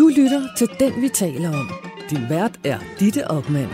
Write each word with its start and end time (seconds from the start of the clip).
Du 0.00 0.08
lytter 0.08 0.54
til 0.56 0.68
Den, 0.80 1.02
vi 1.02 1.08
taler 1.08 1.48
om. 1.48 1.68
Din 2.10 2.28
vært 2.30 2.60
er 2.64 2.78
Ditte 3.00 3.28
Opmann. 3.28 3.70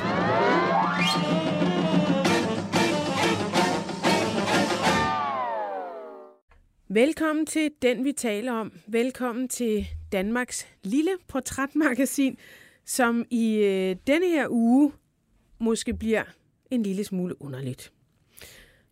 Velkommen 6.89 7.47
til 7.47 7.71
Den, 7.83 8.05
vi 8.05 8.13
taler 8.13 8.53
om. 8.53 8.73
Velkommen 8.87 9.49
til 9.49 9.87
Danmarks 10.13 10.67
lille 10.83 11.11
portrætmagasin, 11.29 12.39
som 12.85 13.25
i 13.31 13.55
øh, 13.55 13.97
denne 14.07 14.27
her 14.27 14.47
uge 14.51 14.93
måske 15.59 15.95
bliver 15.95 16.25
en 16.71 16.83
lille 16.83 17.05
smule 17.05 17.43
underligt. 17.43 17.93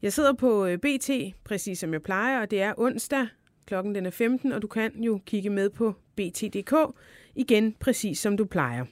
Jeg 0.03 0.13
sidder 0.13 0.33
på 0.33 0.67
øh, 0.67 0.79
BT, 0.79 1.11
præcis 1.45 1.79
som 1.79 1.93
jeg 1.93 2.03
plejer, 2.03 2.41
og 2.41 2.51
det 2.51 2.63
er 2.63 2.75
onsdag, 2.77 3.27
klokken 3.67 3.95
den 3.95 4.07
er 4.07 4.11
15, 4.11 4.53
og 4.53 4.63
du 4.63 4.67
kan 4.67 5.03
jo 5.03 5.21
kigge 5.27 5.51
med 5.51 5.71
på 5.71 5.95
bt.dk, 6.17 6.75
igen 7.37 7.75
præcis 7.81 8.19
som 8.19 8.37
du 8.37 8.45
plejer. 8.45 8.85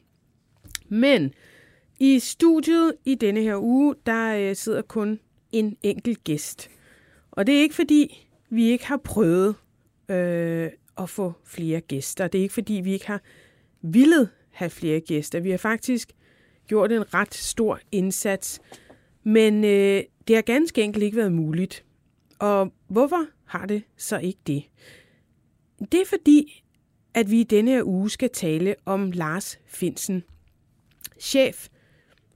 Men 0.89 1.35
i 2.01 2.19
studiet 2.19 2.95
i 3.05 3.15
denne 3.15 3.41
her 3.41 3.57
uge, 3.63 3.95
der 4.07 4.37
øh, 4.37 4.57
sidder 4.57 4.83
kun 4.83 5.21
en 5.53 5.77
enkelt 5.83 6.25
gæst. 6.25 6.71
Og 7.31 7.47
det 7.47 7.57
er 7.57 7.61
ikke 7.61 7.75
fordi, 7.75 8.29
vi 8.51 8.65
ikke 8.65 8.87
har 8.87 8.97
prøvet 8.97 9.55
øh, 10.09 10.71
at 10.99 11.11
få 11.11 11.33
flere 11.45 11.81
gæster. 11.81 12.29
Det 12.29 12.39
er 12.39 12.43
ikke 12.43 12.55
fordi, 12.55 12.73
vi 12.73 12.93
ikke 12.93 13.07
har 13.07 13.21
villet 13.83 14.29
have 14.51 14.71
flere 14.71 15.01
gæster. 15.01 15.41
Vi 15.41 15.51
har 15.51 15.59
faktisk 15.59 16.13
gjort 16.67 16.93
en 16.93 17.15
ret 17.15 17.35
stor 17.35 17.81
indsats, 17.93 18.61
men 19.23 19.65
øh, 19.65 20.03
det 20.29 20.37
har 20.37 20.43
ganske 20.43 20.83
enkelt 20.83 21.05
ikke 21.05 21.17
været 21.17 21.33
muligt. 21.33 21.85
Og 22.39 22.73
hvorfor 22.89 23.27
har 23.45 23.67
det 23.67 23.83
så 23.97 24.19
ikke 24.19 24.41
det? 24.47 24.65
Det 25.93 26.01
er 26.01 26.07
fordi, 26.07 26.62
at 27.15 27.31
vi 27.31 27.41
i 27.41 27.45
denne 27.45 27.85
uge 27.85 28.11
skal 28.11 28.31
tale 28.31 28.75
om 28.85 29.11
Lars 29.11 29.59
Finsen, 29.67 30.25
chef, 31.21 31.69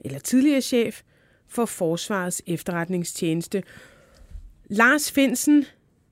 eller 0.00 0.18
tidligere 0.18 0.60
chef, 0.60 1.02
for 1.48 1.64
Forsvarets 1.64 2.42
efterretningstjeneste. 2.46 3.62
Lars 4.64 5.12
Finsen, 5.12 5.64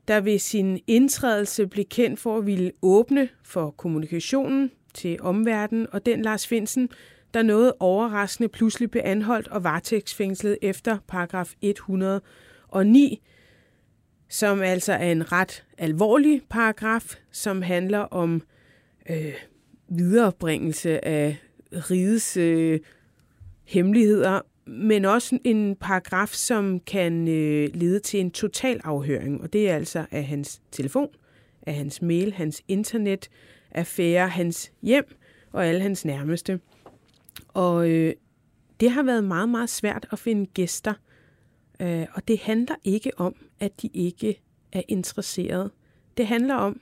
der 0.08 0.20
ved 0.20 0.38
sin 0.38 0.80
indtrædelse 0.86 1.66
blev 1.66 1.84
kendt 1.84 2.20
for 2.20 2.38
at 2.38 2.46
ville 2.46 2.72
åbne 2.82 3.28
for 3.42 3.70
kommunikationen 3.70 4.70
til 4.94 5.22
omverdenen, 5.22 5.86
og 5.92 6.06
den 6.06 6.22
Lars 6.22 6.46
Finsen, 6.46 6.88
der 7.34 7.42
noget 7.42 7.72
overraskende 7.80 8.48
pludselig 8.48 8.90
blev 8.90 9.02
anholdt 9.04 9.48
og 9.48 9.64
varetægtsfængslet 9.64 10.58
efter 10.62 10.98
paragraf 11.08 11.54
109, 11.60 13.22
som 14.28 14.62
altså 14.62 14.92
er 14.92 15.12
en 15.12 15.32
ret 15.32 15.64
alvorlig 15.78 16.42
paragraf, 16.50 17.14
som 17.32 17.62
handler 17.62 17.98
om 17.98 18.42
øh, 19.10 19.34
viderebringelse 19.88 21.04
af 21.04 21.36
rides 21.72 22.36
øh, 22.36 22.80
hemmeligheder, 23.64 24.40
men 24.66 25.04
også 25.04 25.38
en 25.44 25.76
paragraf, 25.76 26.28
som 26.28 26.80
kan 26.80 27.28
øh, 27.28 27.68
lede 27.74 28.00
til 28.00 28.20
en 28.20 28.30
total 28.30 28.80
afhøring, 28.84 29.40
og 29.40 29.52
det 29.52 29.70
er 29.70 29.74
altså 29.74 30.06
af 30.10 30.24
hans 30.24 30.62
telefon, 30.70 31.08
af 31.62 31.74
hans 31.74 32.02
mail, 32.02 32.32
hans 32.32 32.62
internet, 32.68 33.30
affære, 33.70 34.28
hans 34.28 34.72
hjem 34.82 35.16
og 35.52 35.66
alle 35.66 35.80
hans 35.80 36.04
nærmeste. 36.04 36.60
Og 37.48 37.90
øh, 37.90 38.14
det 38.80 38.90
har 38.90 39.02
været 39.02 39.24
meget, 39.24 39.48
meget 39.48 39.70
svært 39.70 40.06
at 40.12 40.18
finde 40.18 40.46
gæster, 40.46 40.94
øh, 41.80 42.06
og 42.12 42.28
det 42.28 42.38
handler 42.38 42.74
ikke 42.84 43.10
om, 43.16 43.34
at 43.60 43.82
de 43.82 43.90
ikke 43.94 44.40
er 44.72 44.82
interesseret. 44.88 45.70
Det 46.16 46.26
handler 46.26 46.54
om 46.54 46.80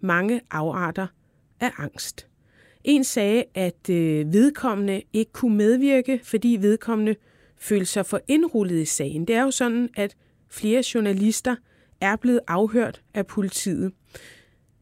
mange 0.00 0.40
afarter 0.50 1.06
af 1.60 1.70
angst. 1.78 2.26
En 2.84 3.04
sagde, 3.04 3.44
at 3.54 3.90
øh, 3.90 4.32
vedkommende 4.32 5.02
ikke 5.12 5.32
kunne 5.32 5.56
medvirke, 5.56 6.20
fordi 6.22 6.58
vedkommende 6.60 7.14
følte 7.58 7.86
sig 7.86 8.06
for 8.06 8.20
indrullet 8.28 8.82
i 8.82 8.84
sagen. 8.84 9.24
Det 9.24 9.36
er 9.36 9.42
jo 9.42 9.50
sådan, 9.50 9.88
at 9.96 10.16
flere 10.48 10.82
journalister 10.94 11.56
er 12.00 12.16
blevet 12.16 12.40
afhørt 12.48 13.02
af 13.14 13.26
politiet. 13.26 13.92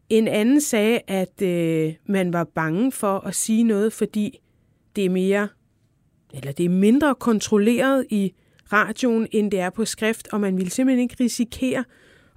En 0.09 0.27
anden 0.27 0.61
sagde, 0.61 0.99
at 1.07 1.41
øh, 1.41 1.93
man 2.05 2.33
var 2.33 2.43
bange 2.43 2.91
for 2.91 3.19
at 3.19 3.35
sige 3.35 3.63
noget, 3.63 3.93
fordi 3.93 4.39
det 4.95 5.05
er 5.05 5.09
mere 5.09 5.47
eller 6.33 6.51
det 6.51 6.65
er 6.65 6.69
mindre 6.69 7.15
kontrolleret 7.15 8.05
i 8.09 8.33
radioen, 8.73 9.27
end 9.31 9.51
det 9.51 9.59
er 9.59 9.69
på 9.69 9.85
skrift, 9.85 10.27
og 10.31 10.41
man 10.41 10.57
ville 10.57 10.71
simpelthen 10.71 11.03
ikke 11.03 11.15
risikere 11.19 11.83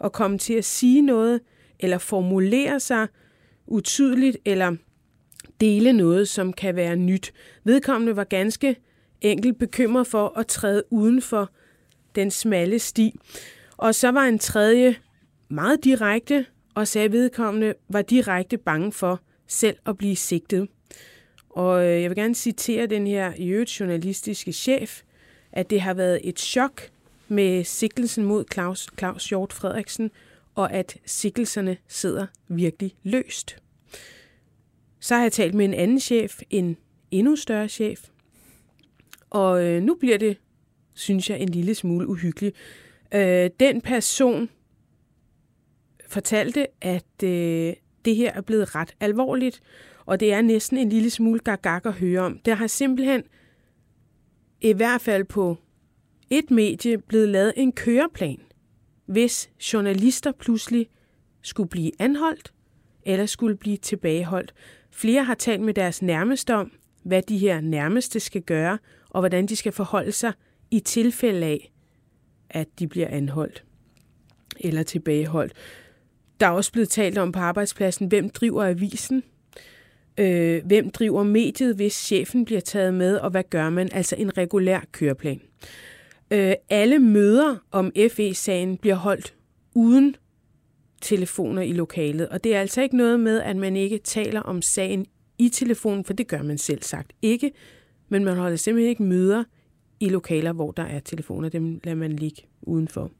at 0.04 0.12
komme 0.12 0.38
til 0.38 0.54
at 0.54 0.65
sige 0.65 1.03
noget, 1.03 1.41
eller 1.81 1.98
formulere 1.98 2.81
sig 2.81 3.06
utydeligt, 3.69 4.37
eller 4.45 4.77
dele 5.61 5.93
noget, 5.93 6.29
som 6.29 6.53
kan 6.53 6.77
være 6.77 6.97
nyt. 6.97 7.33
Vedkommende 7.65 8.17
var 8.17 8.25
ganske 8.25 8.77
enkelt 9.21 9.59
bekymret 9.59 10.06
for 10.06 10.39
at 10.39 10.47
træde 10.47 10.83
uden 10.91 11.23
for 11.23 11.51
den 12.15 12.31
smalle 12.31 12.78
sti. 12.78 13.15
Og 13.77 13.95
så 13.95 14.09
var 14.09 14.25
en 14.25 14.39
tredje 14.39 14.97
meget 15.49 15.84
direkte 15.84 16.47
og 16.75 16.89
sagde, 16.89 17.05
at 17.05 17.12
vedkommende 17.12 17.75
var 17.89 18.03
direkte 18.03 18.59
bange 18.59 18.93
for 18.93 19.21
selv 19.47 19.77
at 19.87 19.99
blive 19.99 20.17
sigtet. 20.17 20.69
Og 21.51 21.84
øh, 21.87 22.03
jeg 22.03 22.11
vil 22.11 22.17
gerne 22.17 22.34
citere 22.34 22.87
den 22.87 23.07
her 23.07 23.33
i 23.37 23.49
øvrigt 23.49 23.81
journalistiske 23.81 24.53
chef, 24.53 25.03
at 25.53 25.71
det 25.71 25.81
har 25.81 25.95
været 25.95 26.21
et 26.25 26.39
chok 26.39 26.91
med 27.28 27.65
sigtelsen 27.65 28.25
mod 28.25 28.45
Claus, 28.53 28.89
Claus 28.99 29.28
Hjort 29.28 29.53
Frederiksen, 29.53 30.11
og 30.59 30.73
at 30.73 30.97
sikkelserne 31.07 31.77
sidder 31.89 32.27
virkelig 32.49 32.95
løst. 33.03 33.63
Så 35.01 35.15
har 35.15 35.23
jeg 35.23 35.33
talt 35.33 35.55
med 35.55 35.65
en 35.65 35.75
anden 35.75 36.01
chef, 36.01 36.41
en 36.51 36.77
endnu 37.11 37.37
større 37.37 37.69
chef, 37.69 38.09
og 39.31 39.65
øh, 39.65 39.83
nu 39.83 39.95
bliver 39.95 40.19
det, 40.19 40.37
synes 40.95 41.31
jeg, 41.31 41.41
en 41.41 41.49
lille 41.49 41.75
smule 41.75 42.09
uhyggeligt. 42.09 42.57
Øh, 43.15 43.51
den 43.61 43.81
person 43.81 44.49
fortalte, 46.07 46.67
at 46.81 47.23
øh, 47.25 47.73
det 48.05 48.17
her 48.17 48.33
er 48.33 48.41
blevet 48.41 48.75
ret 48.75 48.95
alvorligt, 49.01 49.61
og 50.07 50.21
det 50.21 50.33
er 50.33 50.43
næsten 50.43 50.79
en 50.79 50.89
lille 50.89 51.11
smule 51.11 51.41
gagak 51.41 51.87
at 51.87 51.93
høre 51.93 52.21
om. 52.21 52.39
Der 52.39 52.55
har 52.55 52.67
simpelthen, 52.67 53.23
i 54.61 54.73
hvert 54.73 55.01
fald 55.01 55.25
på 55.25 55.57
et 56.31 56.51
medie, 56.51 56.99
blevet 56.99 57.29
lavet 57.29 57.53
en 57.57 57.73
køreplan, 57.73 58.41
hvis 59.09 59.51
journalister 59.73 60.33
pludselig 60.33 60.89
skulle 61.43 61.69
blive 61.69 61.93
anholdt 61.99 62.53
eller 63.03 63.27
skulle 63.27 63.57
blive 63.57 63.77
tilbageholdt. 63.77 64.55
Flere 64.91 65.25
har 65.25 65.35
talt 65.35 65.61
med 65.61 65.75
deres 65.75 66.03
nærmeste 66.03 66.55
om, 66.55 66.73
hvad 67.03 67.23
de 67.23 67.39
her 67.39 67.61
nærmeste 67.61 68.21
skal 68.21 68.43
gøre, 68.43 68.79
og 69.11 69.21
hvordan 69.21 69.47
de 69.47 69.57
skal 69.57 69.73
forholde 69.73 70.13
sig 70.13 70.33
i 70.71 70.81
tilfælde 70.81 71.47
af, 71.47 71.73
at 72.51 72.69
de 72.79 72.89
bliver 72.89 73.09
anholdt 73.09 73.65
eller 74.61 74.83
tilbageholdt. 74.83 75.53
Der 76.41 76.47
er 76.47 76.51
også 76.51 76.73
blevet 76.73 76.89
talt 76.89 77.19
om 77.19 77.33
på 77.33 77.39
arbejdspladsen, 77.39 78.07
hvem 78.07 78.31
driver 78.31 78.65
avisen, 78.65 79.23
øh, 80.19 80.65
hvem 80.65 80.91
driver 80.91 81.23
mediet, 81.23 81.77
hvis 81.77 81.95
chefen 81.95 82.45
bliver 82.45 82.61
taget 82.61 82.95
med, 82.95 83.17
og 83.17 83.31
hvad 83.31 83.45
gør 83.51 83.71
man? 83.71 83.89
Altså 83.93 84.17
en 84.19 84.39
regulær 84.39 84.81
køreplan. 84.93 85.41
Øh, 86.31 86.53
alle 86.71 86.99
møder 86.99 87.56
om 87.71 87.93
FE-sagen 88.11 88.77
bliver 88.77 88.94
holdt 88.94 89.34
uden 89.75 90.16
telefoner 91.03 91.62
i 91.62 91.72
lokalet, 91.72 92.28
og 92.28 92.44
det 92.44 92.55
er 92.55 92.61
altså 92.61 92.83
ikke 92.83 92.97
noget 92.97 93.21
med, 93.21 93.41
at 93.41 93.56
man 93.56 93.77
ikke 93.77 93.99
taler 93.99 94.41
om 94.41 94.62
sagen 94.62 95.06
i 95.39 95.49
telefonen, 95.49 96.05
for 96.05 96.12
det 96.12 96.28
gør 96.28 96.43
man 96.43 96.59
selv 96.59 96.83
sagt 96.83 97.12
ikke, 97.22 97.53
men 98.09 98.25
man 98.25 98.37
holder 98.37 98.56
simpelthen 98.56 98.89
ikke 98.89 99.03
møder 99.03 99.44
i 100.00 100.09
lokaler, 100.09 100.53
hvor 100.53 100.71
der 100.71 100.83
er 100.83 101.00
telefoner. 101.00 101.49
Dem 101.49 101.81
lader 101.84 101.97
man 101.97 102.12
ligge 102.12 102.43
udenfor. 102.62 103.10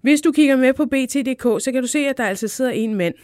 Hvis 0.00 0.20
du 0.20 0.32
kigger 0.32 0.56
med 0.56 0.72
på 0.72 0.86
BT.dk, 0.86 1.64
så 1.64 1.70
kan 1.72 1.82
du 1.82 1.88
se, 1.88 1.98
at 1.98 2.18
der 2.18 2.24
altså 2.24 2.48
sidder 2.48 2.70
en 2.70 2.94
mand, 2.94 3.14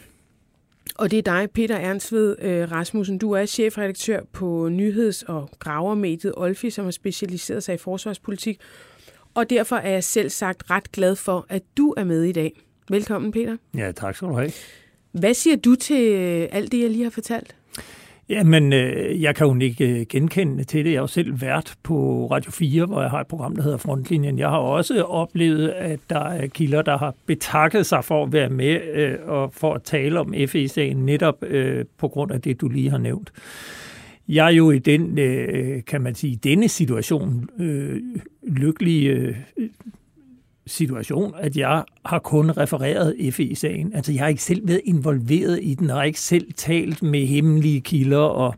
og 0.95 1.11
det 1.11 1.17
er 1.17 1.21
dig, 1.21 1.47
Peter 1.53 1.75
Ernstved 1.75 2.35
øh, 2.41 2.71
Rasmussen. 2.71 3.17
Du 3.17 3.31
er 3.31 3.45
chefredaktør 3.45 4.19
på 4.33 4.69
nyheds- 4.71 5.23
og 5.23 5.49
gravermediet 5.59 6.33
Olfi, 6.37 6.69
som 6.69 6.85
har 6.85 6.91
specialiseret 6.91 7.63
sig 7.63 7.75
i 7.75 7.77
forsvarspolitik. 7.77 8.59
Og 9.33 9.49
derfor 9.49 9.75
er 9.75 9.89
jeg 9.89 10.03
selv 10.03 10.29
sagt 10.29 10.69
ret 10.69 10.91
glad 10.91 11.15
for, 11.15 11.45
at 11.49 11.63
du 11.77 11.93
er 11.97 12.03
med 12.03 12.23
i 12.23 12.31
dag. 12.31 12.61
Velkommen, 12.89 13.31
Peter. 13.31 13.57
Ja, 13.77 13.91
tak 13.91 14.15
skal 14.15 14.27
du 14.27 14.33
have. 14.33 14.51
Hvad 15.11 15.33
siger 15.33 15.55
du 15.55 15.75
til 15.75 16.11
øh, 16.11 16.47
alt 16.51 16.71
det, 16.71 16.79
jeg 16.79 16.89
lige 16.89 17.03
har 17.03 17.11
fortalt? 17.11 17.55
Jamen, 18.29 18.73
øh, 18.73 19.21
jeg 19.21 19.35
kan 19.35 19.47
jo 19.47 19.59
ikke 19.59 19.99
øh, 19.99 20.05
genkende 20.09 20.63
til 20.63 20.85
det. 20.85 20.91
Jeg 20.91 20.97
er 20.97 21.01
jo 21.01 21.07
selv 21.07 21.41
vært 21.41 21.75
på 21.83 22.27
Radio 22.31 22.51
4, 22.51 22.85
hvor 22.85 23.01
jeg 23.01 23.09
har 23.09 23.21
et 23.21 23.27
program, 23.27 23.55
der 23.55 23.63
hedder 23.63 23.77
Frontlinjen. 23.77 24.39
Jeg 24.39 24.49
har 24.49 24.57
også 24.57 25.03
oplevet, 25.03 25.69
at 25.69 25.99
der 26.09 26.19
er 26.19 26.47
kilder, 26.47 26.81
der 26.81 26.97
har 26.97 27.15
betakket 27.25 27.85
sig 27.85 28.03
for 28.03 28.23
at 28.23 28.33
være 28.33 28.49
med 28.49 28.81
øh, 28.93 29.15
og 29.25 29.53
for 29.53 29.73
at 29.73 29.83
tale 29.83 30.19
om 30.19 30.33
FE-sagen 30.47 30.97
netop 30.97 31.43
øh, 31.43 31.85
på 31.97 32.07
grund 32.07 32.31
af 32.31 32.41
det, 32.41 32.61
du 32.61 32.67
lige 32.67 32.89
har 32.89 32.97
nævnt. 32.97 33.31
Jeg 34.27 34.45
er 34.45 34.51
jo 34.51 34.71
i 34.71 34.79
den, 34.79 35.19
øh, 35.19 35.83
kan 35.87 36.01
man 36.01 36.15
sige, 36.15 36.35
denne 36.35 36.67
situation 36.67 37.49
øh, 37.59 38.01
lykkelig 38.47 39.07
øh, 39.07 39.35
situation, 40.69 41.33
at 41.39 41.57
jeg 41.57 41.83
har 42.05 42.19
kun 42.19 42.51
refereret 42.51 43.33
FE-sagen. 43.33 43.93
Altså, 43.93 44.11
jeg 44.11 44.21
har 44.21 44.27
ikke 44.27 44.43
selv 44.43 44.67
været 44.67 44.81
involveret 44.85 45.59
i 45.61 45.73
den, 45.73 45.89
og 45.89 45.95
har 45.95 46.03
ikke 46.03 46.19
selv 46.19 46.53
talt 46.55 47.03
med 47.03 47.25
hemmelige 47.25 47.81
kilder, 47.81 48.17
og 48.17 48.55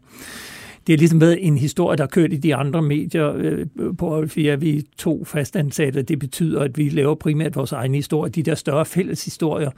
det 0.87 0.93
har 0.93 0.97
ligesom 0.97 1.21
været 1.21 1.47
en 1.47 1.57
historie, 1.57 1.97
der 1.97 2.03
har 2.03 2.07
kørt 2.07 2.33
i 2.33 2.37
de 2.37 2.55
andre 2.55 2.81
medier 2.81 3.33
øh, 3.35 3.67
på 3.97 4.17
Alfia. 4.17 4.55
Vi 4.55 4.77
er 4.77 4.81
to 4.97 5.25
fastansatte. 5.25 6.01
Det 6.01 6.19
betyder, 6.19 6.61
at 6.61 6.77
vi 6.77 6.89
laver 6.89 7.15
primært 7.15 7.55
vores 7.55 7.71
egne 7.71 7.97
historier. 7.97 8.31
De 8.31 8.43
der 8.43 8.55
større 8.55 8.85
fælles 8.85 9.25
historier, 9.25 9.71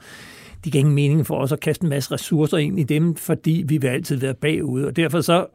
det 0.64 0.72
giver 0.72 0.80
ingen 0.80 0.96
mening 0.96 1.28
for 1.28 1.38
os 1.38 1.52
at 1.52 1.60
kaste 1.60 1.84
en 1.84 1.90
masse 1.90 2.12
ressourcer 2.12 2.58
ind 2.58 2.80
i 2.80 2.84
dem, 2.84 3.16
fordi 3.16 3.64
vi 3.68 3.78
vil 3.78 3.88
altid 3.88 4.18
være 4.18 4.34
bagud. 4.34 4.84
Og 4.84 4.96
derfor 4.96 5.22
så 5.22 5.46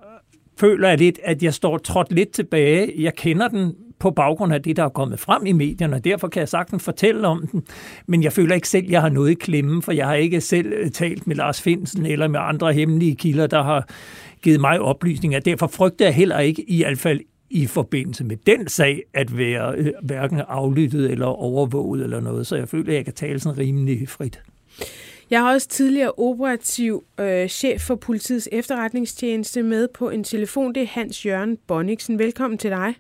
føler 0.57 0.89
jeg 0.89 0.99
lidt, 0.99 1.21
at 1.25 1.43
jeg 1.43 1.55
står 1.55 1.79
trådt 1.79 2.13
lidt 2.13 2.31
tilbage. 2.31 2.93
Jeg 2.99 3.15
kender 3.15 3.49
den 3.49 3.75
på 3.99 4.11
baggrund 4.11 4.55
af 4.55 4.63
det, 4.63 4.77
der 4.77 4.85
er 4.85 4.89
kommet 4.89 5.21
frem 5.21 5.47
i 5.47 5.53
medierne, 5.53 5.97
og 5.97 6.05
derfor 6.05 6.29
kan 6.29 6.41
jeg 6.41 6.49
sagtens 6.49 6.85
fortælle 6.85 7.29
om 7.29 7.47
den. 7.47 7.63
Men 8.07 8.23
jeg 8.23 8.33
føler 8.33 8.55
ikke 8.55 8.69
selv, 8.69 8.85
at 8.85 8.91
jeg 8.91 9.01
har 9.01 9.09
noget 9.09 9.31
i 9.31 9.35
klemme, 9.35 9.83
for 9.83 9.93
jeg 9.93 10.07
har 10.07 10.15
ikke 10.15 10.41
selv 10.41 10.73
øh, 10.73 10.91
talt 10.91 11.27
med 11.27 11.37
Lars 11.37 11.63
Finsen 11.63 12.07
eller 12.07 12.29
med 12.29 12.41
andre 12.43 12.73
hemmelige 12.73 13.17
kilder, 13.17 13.47
der 13.47 13.63
har 13.63 13.89
givet 14.43 14.61
mig 14.61 14.81
oplysninger. 14.81 15.41
Derfor 15.41 15.67
frygter 15.67 16.05
jeg 16.05 16.15
heller 16.15 16.39
ikke, 16.39 16.71
i 16.71 16.83
hvert 16.83 16.99
fald 16.99 17.21
i 17.51 17.67
forbindelse 17.67 18.25
med 18.25 18.37
den 18.37 18.69
sag, 18.69 19.03
at 19.15 19.39
være 19.39 19.75
øh, 19.77 19.93
hverken 20.03 20.41
aflyttet 20.49 21.11
eller 21.11 21.27
overvåget 21.27 22.03
eller 22.03 22.21
noget. 22.21 22.47
Så 22.47 22.57
jeg 22.57 22.69
føler, 22.69 22.89
at 22.89 22.95
jeg 22.95 23.05
kan 23.05 23.15
tale 23.15 23.41
sådan 23.41 23.59
rimelig 23.59 24.09
frit. 24.09 24.41
Jeg 25.31 25.41
har 25.41 25.53
også 25.53 25.69
tidligere 25.69 26.13
operativ 26.13 27.05
øh, 27.21 27.49
chef 27.49 27.81
for 27.81 27.95
politiets 27.95 28.49
efterretningstjeneste 28.53 29.63
med 29.63 29.89
på 29.95 30.11
en 30.11 30.25
telefon. 30.25 30.75
Det 30.75 30.83
er 30.83 30.87
Hans 30.87 31.27
Jørgen 31.27 31.59
Bonniksen. 31.67 32.19
Velkommen 32.19 32.59
til 32.59 32.71
dig. 32.71 32.95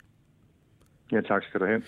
Ja, 1.12 1.20
tak 1.20 1.42
skal 1.44 1.60
du 1.60 1.66
have. 1.66 1.82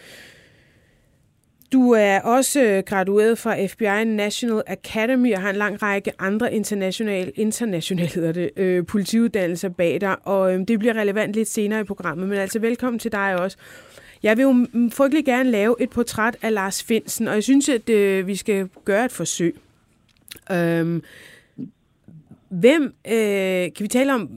Du 1.73 1.91
er 1.91 2.21
også 2.21 2.83
gradueret 2.87 3.39
fra 3.39 3.67
FBI 3.67 4.05
National 4.05 4.63
Academy 4.67 5.35
og 5.35 5.41
har 5.41 5.51
en 5.51 5.57
lang 5.57 5.83
række 5.83 6.13
andre 6.19 6.55
internationale, 6.55 7.31
internationale 7.31 8.09
hedder 8.09 8.33
det, 8.33 8.51
øh, 8.57 8.87
politiuddannelser 8.87 9.69
bag 9.69 10.01
dig, 10.01 10.17
og 10.27 10.55
øh, 10.55 10.69
det 10.69 10.79
bliver 10.79 10.95
relevant 10.95 11.35
lidt 11.35 11.49
senere 11.49 11.81
i 11.81 11.85
programmet, 11.85 12.29
men 12.29 12.39
altså 12.39 12.59
velkommen 12.59 12.99
til 12.99 13.13
dig 13.13 13.37
også. 13.41 13.57
Jeg 14.23 14.37
vil 14.37 14.43
jo 14.43 14.67
frygtelig 14.93 15.25
gerne 15.25 15.51
lave 15.51 15.77
et 15.81 15.91
portræt 15.91 16.37
af 16.43 16.55
Lars 16.55 16.83
Finsen, 16.83 17.29
og 17.29 17.35
jeg 17.35 17.43
synes, 17.43 17.69
at 17.69 17.91
øh, 17.91 18.27
vi 18.27 18.37
skal 18.37 18.69
gøre 18.85 19.05
et 19.05 19.13
forsøg. 19.13 19.57
Øhm, 20.53 21.03
hvem, 22.49 22.95
øh, 23.07 23.13
kan 23.73 23.81
vi 23.81 23.89
tale 23.89 24.15
om, 24.15 24.31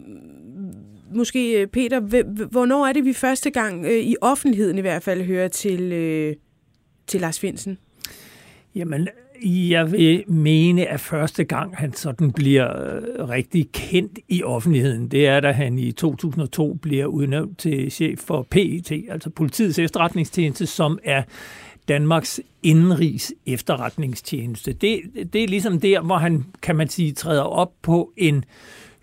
måske 1.16 1.62
øh, 1.62 1.68
Peter, 1.68 2.00
hvornår 2.46 2.88
er 2.88 2.94
det, 2.94 3.06
vi 3.06 3.14
første 3.14 3.50
gang, 3.50 3.86
øh, 3.86 4.00
i 4.00 4.16
offentligheden 4.22 4.78
i 4.78 4.82
hvert 4.82 5.04
fald, 5.04 5.24
hører 5.24 5.48
til, 5.48 5.92
øh, 5.92 6.36
til 7.08 7.22
Lars 7.22 7.40
Finsen? 7.40 7.78
Jamen, 8.76 9.08
jeg 9.46 9.92
vil 9.92 10.24
mene, 10.28 10.86
at 10.86 11.00
første 11.00 11.44
gang 11.44 11.78
han 11.78 11.94
sådan 11.94 12.32
bliver 12.32 12.96
øh, 12.96 13.30
rigtig 13.30 13.72
kendt 13.72 14.20
i 14.30 14.44
offentligheden, 14.44 15.08
det 15.08 15.28
er, 15.28 15.40
da 15.40 15.52
han 15.52 15.80
i 15.80 15.92
2002 15.92 16.74
bliver 16.74 17.06
udnævnt 17.06 17.58
til 17.58 17.92
chef 17.92 18.20
for 18.20 18.48
PET, 18.50 18.92
altså 19.10 19.30
politiets 19.30 19.80
efterretningstjeneste, 19.80 20.66
som 20.66 21.00
er 21.04 21.24
Danmarks 21.88 22.42
indenrigs 22.64 23.34
efterretningstjeneste. 23.46 24.74
Det, 24.74 25.02
det 25.34 25.44
er 25.44 25.48
ligesom 25.48 25.80
der, 25.80 26.02
hvor 26.02 26.18
han, 26.18 26.46
kan 26.62 26.76
man 26.76 26.90
sige, 26.90 27.12
træder 27.12 27.42
op 27.42 27.72
på 27.82 28.14
en 28.18 28.46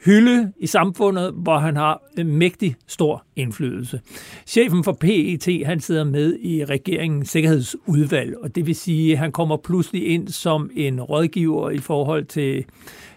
hylde 0.05 0.52
i 0.58 0.67
samfundet, 0.67 1.32
hvor 1.37 1.58
han 1.58 1.76
har 1.76 2.02
en 2.19 2.37
mægtig 2.37 2.76
stor 2.87 3.25
indflydelse. 3.37 4.00
Chefen 4.47 4.85
for 4.85 4.93
PET, 4.93 5.67
han 5.67 5.81
sidder 5.81 6.05
med 6.05 6.38
i 6.41 6.64
regeringens 6.64 7.29
sikkerhedsudvalg, 7.29 8.35
og 8.43 8.55
det 8.55 8.67
vil 8.67 8.75
sige, 8.75 9.12
at 9.12 9.19
han 9.19 9.32
kommer 9.32 9.56
pludselig 9.56 10.08
ind 10.08 10.29
som 10.29 10.70
en 10.75 11.00
rådgiver 11.00 11.70
i 11.70 11.79
forhold 11.79 12.25
til 12.25 12.64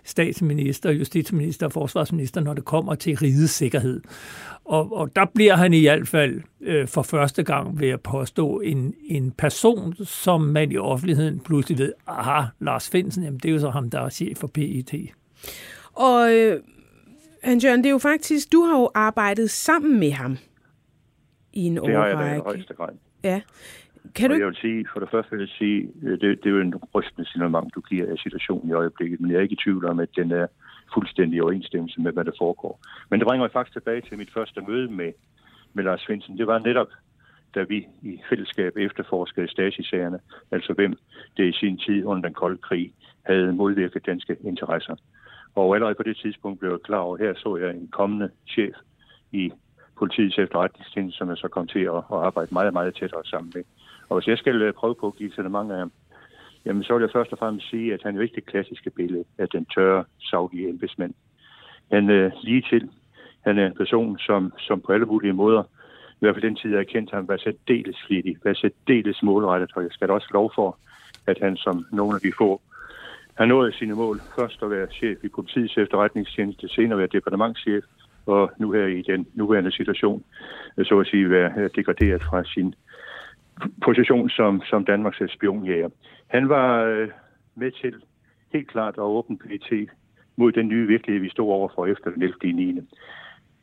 statsminister, 0.04 0.92
justitsminister 0.92 1.66
og 1.66 1.72
forsvarsminister, 1.72 2.42
når 2.42 2.54
det 2.54 2.66
kommer 2.66 2.96
til 2.96 3.18
rigets 3.18 3.54
sikkerhed. 3.54 4.02
Og, 4.66 4.98
og 4.98 5.16
der 5.16 5.26
bliver 5.36 5.56
han 5.56 5.74
i 5.74 5.82
hvert 5.82 6.08
fald 6.08 6.42
øh, 6.62 6.88
for 6.88 7.02
første 7.02 7.44
gang 7.44 7.80
ved 7.80 7.90
at 7.90 8.02
påstå 8.02 8.60
en, 8.60 8.94
en 9.10 9.32
person, 9.32 9.96
som 10.06 10.42
man 10.42 10.72
i 10.72 10.78
offentligheden 10.78 11.40
pludselig 11.40 11.78
ved, 11.78 11.94
aha, 12.08 12.46
Lars 12.60 12.90
Finsen, 12.90 13.24
jamen 13.24 13.40
det 13.40 13.50
er 13.50 13.54
jo 13.54 13.60
så 13.60 13.70
ham, 13.70 13.90
der 13.90 14.02
er 14.02 14.10
chef 14.10 14.38
for 14.38 14.48
PET. 14.48 14.94
Og 15.94 16.34
øh, 16.34 16.60
Hans 17.44 17.64
Jørgen, 17.64 17.80
det 17.80 17.86
er 17.86 17.92
jo 17.92 17.98
faktisk, 17.98 18.52
du 18.52 18.62
har 18.62 18.80
jo 18.80 18.92
arbejdet 18.96 19.50
sammen 19.50 20.00
med 20.00 20.12
ham 20.12 20.38
i 21.54 21.62
en 21.66 21.78
årrække. 21.78 21.98
Det 21.98 22.16
har 22.16 22.24
jeg 22.24 22.32
da 22.32 22.36
i 22.36 22.40
højeste 22.40 22.74
grad. 22.74 22.94
Ja. 23.24 23.42
Kan 24.16 24.30
du... 24.30 24.36
jeg 24.36 24.48
vil 24.48 24.56
sige, 24.56 24.86
for 24.94 25.00
det 25.00 25.10
første 25.12 25.32
vil 25.32 25.40
jeg 25.40 25.50
sige, 25.58 25.90
øh, 26.04 26.12
det, 26.12 26.44
det 26.44 26.46
er 26.46 26.50
jo 26.50 26.62
en 26.62 26.76
rystende 26.96 27.30
signalement, 27.30 27.76
du 27.76 27.82
giver 27.82 28.12
af 28.12 28.18
situationen 28.18 28.70
i 28.70 28.74
øjeblikket, 28.74 29.22
men 29.22 29.32
jeg 29.32 29.38
er 29.38 29.42
ikke 29.42 29.54
i 29.54 29.64
tvivl 29.64 29.86
om, 29.86 30.00
at 30.00 30.10
den 30.16 30.32
er 30.32 30.48
fuldstændig 30.94 31.38
i 31.38 31.42
overensstemmelse 31.42 32.02
med, 32.02 32.12
hvad 32.12 32.26
der 32.26 32.32
foregår. 32.38 32.80
Men 33.10 33.20
det 33.20 33.28
bringer 33.28 33.44
mig 33.44 33.52
faktisk 33.52 33.74
tilbage 33.74 34.02
til 34.02 34.18
mit 34.18 34.34
første 34.34 34.62
møde 34.68 34.92
med, 34.92 35.12
med 35.74 35.84
Lars 35.84 36.02
Svendsen. 36.02 36.38
Det 36.38 36.48
var 36.48 36.60
netop, 36.60 36.88
da 37.56 37.64
vi 37.64 37.88
i 38.02 38.20
fællesskab 38.30 38.78
efterforskede 38.78 39.48
Stasi-sagerne, 39.48 40.20
altså 40.52 40.74
hvem 40.74 40.94
det 41.38 41.46
i 41.46 41.52
sin 41.52 41.78
tid 41.78 42.06
under 42.06 42.22
den 42.22 42.34
kolde 42.34 42.58
krig 42.58 42.94
havde 43.24 43.54
modvirket 43.54 44.06
danske 44.06 44.38
interesser. 44.44 44.96
Og 45.56 45.76
allerede 45.76 45.96
på 45.96 46.04
det 46.04 46.18
tidspunkt 46.18 46.60
blev 46.60 46.72
jeg 46.72 46.80
klar 46.80 46.98
over, 46.98 47.18
her 47.18 47.34
så 47.36 47.58
jeg 47.58 47.70
en 47.70 47.88
kommende 47.92 48.30
chef 48.48 48.76
i 49.32 49.52
politiets 49.98 50.38
efterretningstjeneste, 50.38 51.18
som 51.18 51.30
jeg 51.30 51.38
så 51.38 51.48
kom 51.48 51.68
til 51.68 51.80
at, 51.80 51.96
at 51.96 52.20
arbejde 52.28 52.54
meget, 52.54 52.74
meget 52.74 52.96
tættere 52.96 53.26
sammen 53.26 53.52
med. 53.56 53.64
Og 54.10 54.18
hvis 54.18 54.28
jeg 54.28 54.38
skal 54.38 54.62
øh, 54.62 54.74
prøve 54.74 54.96
på 54.96 55.08
at 55.08 55.16
give 55.16 55.32
sådan 55.32 55.52
mange 55.52 55.74
af 55.74 55.80
ham, 55.80 55.92
jamen 56.66 56.84
så 56.84 56.94
vil 56.94 57.02
jeg 57.02 57.12
først 57.14 57.32
og 57.32 57.38
fremmest 57.38 57.70
sige, 57.70 57.94
at 57.94 58.04
han 58.04 58.16
jo 58.16 58.22
ikke 58.22 58.36
det 58.36 58.46
klassiske 58.46 58.90
billede 58.90 59.24
af 59.38 59.50
den 59.50 59.66
tørre, 59.66 60.04
savlige 60.20 60.70
embedsmand. 60.70 61.14
Han 61.92 62.10
er 62.10 62.26
øh, 62.26 62.32
lige 62.42 62.66
til. 62.70 62.90
Han 63.42 63.58
er 63.60 63.68
en 63.68 63.76
person, 63.76 64.20
som, 64.20 64.54
som 64.60 64.82
på 64.82 64.92
alle 64.92 65.06
mulige 65.06 65.34
måder, 65.34 65.64
i 66.14 66.20
hvert 66.20 66.36
fald 66.36 66.44
den 66.44 66.56
tid, 66.56 66.70
jeg 66.70 66.80
har 66.80 66.84
kendt 66.84 67.12
ham, 67.12 67.28
var 67.28 67.38
særdeles 67.38 67.98
flittig, 68.08 68.38
var 68.44 68.54
særdeles 68.54 69.24
målrettet, 69.24 69.72
og 69.76 69.84
jeg 69.84 69.92
skal 69.92 70.08
da 70.08 70.14
også 70.14 70.28
lov 70.34 70.52
for, 70.56 70.78
at 71.28 71.38
han 71.42 71.58
som 71.58 71.86
nogle 71.92 72.16
af 72.16 72.22
de 72.22 72.32
få 72.38 72.62
han 73.38 73.48
nåede 73.48 73.74
sine 73.74 73.96
mål. 73.96 74.20
Først 74.40 74.64
at 74.64 74.70
være 74.70 74.88
chef 74.92 75.18
i 75.24 75.28
politiets 75.28 75.78
efterretningstjeneste, 75.78 76.70
senere 76.70 76.98
være 76.98 77.08
departementschef, 77.08 77.84
og 78.26 78.52
nu 78.58 78.72
her 78.72 78.86
i 78.86 79.02
den 79.02 79.28
nuværende 79.34 79.72
situation, 79.72 80.24
øh, 80.78 80.86
så 80.86 81.00
at 81.00 81.08
sige, 81.08 81.30
være 81.30 81.52
øh, 81.58 81.70
degraderet 81.76 82.24
fra 82.24 82.44
sin 82.44 82.76
position 83.84 84.30
som, 84.30 84.62
som 84.66 84.86
Danmarks 84.86 85.22
spionjæger. 85.36 85.90
Han 86.28 86.50
var 86.50 86.84
øh, 86.84 87.10
med 87.56 87.72
til 87.72 87.94
helt 88.54 88.68
klart 88.72 88.94
at 88.94 89.02
åbne 89.04 89.38
PT 89.38 89.72
mod 90.36 90.52
den 90.52 90.68
nye 90.68 90.88
virkelighed, 90.88 91.22
vi 91.22 91.30
stod 91.30 91.52
overfor 91.52 91.86
efter 91.86 92.12
den 92.12 92.22
11. 92.22 92.54
9. 92.54 92.82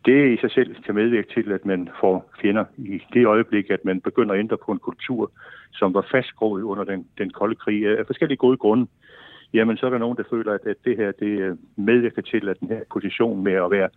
Det 0.05 0.33
i 0.33 0.41
sig 0.41 0.51
selv 0.51 0.83
kan 0.83 0.95
medvirke 0.95 1.35
til, 1.35 1.53
at 1.53 1.67
man 1.67 1.89
får 2.01 2.31
fjender 2.41 2.65
i 2.77 3.03
det 3.13 3.27
øjeblik, 3.27 3.71
at 3.71 3.85
man 3.85 4.01
begynder 4.01 4.35
at 4.35 4.39
ændre 4.39 4.57
på 4.65 4.73
en 4.73 4.79
kultur, 4.79 5.31
som 5.73 5.95
var 5.95 6.07
fastgroet 6.11 6.63
under 6.63 6.85
den, 6.85 7.07
den 7.19 7.31
kolde 7.31 7.55
krig 7.55 7.99
af 7.99 8.07
forskellige 8.07 8.37
gode 8.37 8.57
grunde. 8.57 8.87
Jamen, 9.55 9.77
så 9.77 9.87
er 9.87 9.91
der 9.91 9.99
nogen, 9.99 10.17
der 10.17 10.23
føler, 10.31 10.53
at, 10.53 10.77
det 10.85 10.97
her 10.97 11.13
det 11.13 11.27
øh, 11.27 11.57
medvirker 11.77 12.23
til, 12.23 12.49
at 12.49 12.61
den 12.61 12.69
her 12.69 12.81
position 12.93 13.45
med 13.45 13.53
at 13.53 13.71
være 13.71 13.89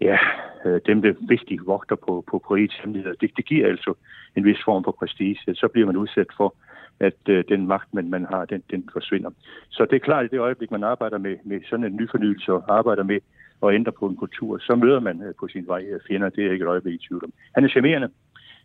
ja, 0.00 0.18
øh, 0.64 0.80
dem, 0.86 1.02
der 1.02 1.12
vigtige 1.28 1.60
vogter 1.66 1.96
på, 1.96 2.24
på, 2.30 2.38
på 2.48 2.56
hemmeligheder, 2.56 3.14
det, 3.20 3.30
det 3.36 3.44
giver 3.46 3.66
altså 3.66 3.94
en 4.36 4.44
vis 4.44 4.58
form 4.64 4.84
for 4.84 4.92
prestige. 4.92 5.38
Så 5.54 5.68
bliver 5.72 5.86
man 5.86 5.96
udsat 5.96 6.26
for, 6.36 6.54
at 7.00 7.28
øh, 7.28 7.44
den 7.48 7.66
magt, 7.66 7.94
man, 7.94 8.10
man 8.10 8.26
har, 8.30 8.44
den, 8.44 8.62
den 8.70 8.88
forsvinder. 8.92 9.30
Så 9.70 9.84
det 9.84 9.96
er 9.96 10.06
klart, 10.08 10.24
at 10.24 10.32
i 10.32 10.34
det 10.34 10.40
øjeblik, 10.40 10.70
man 10.70 10.84
arbejder 10.84 11.18
med, 11.18 11.36
med 11.44 11.60
sådan 11.70 11.84
en 11.84 11.96
ny 11.96 12.10
fornyelse 12.10 12.52
og 12.52 12.64
arbejder 12.78 13.02
med 13.02 13.20
at 13.62 13.74
ændre 13.74 13.92
på 13.92 14.06
en 14.06 14.16
kultur, 14.16 14.58
så 14.58 14.74
møder 14.74 15.00
man 15.00 15.22
øh, 15.22 15.34
på 15.40 15.48
sin 15.48 15.66
vej 15.66 15.84
øh, 15.90 16.00
fjender. 16.08 16.28
Det 16.28 16.46
er 16.46 16.52
ikke 16.52 16.62
et 16.62 16.68
øjeblik 16.68 16.94
i 16.94 17.06
tvivl 17.08 17.24
om. 17.24 17.32
Han 17.54 17.64
er 17.64 17.68
charmerende. 17.68 18.08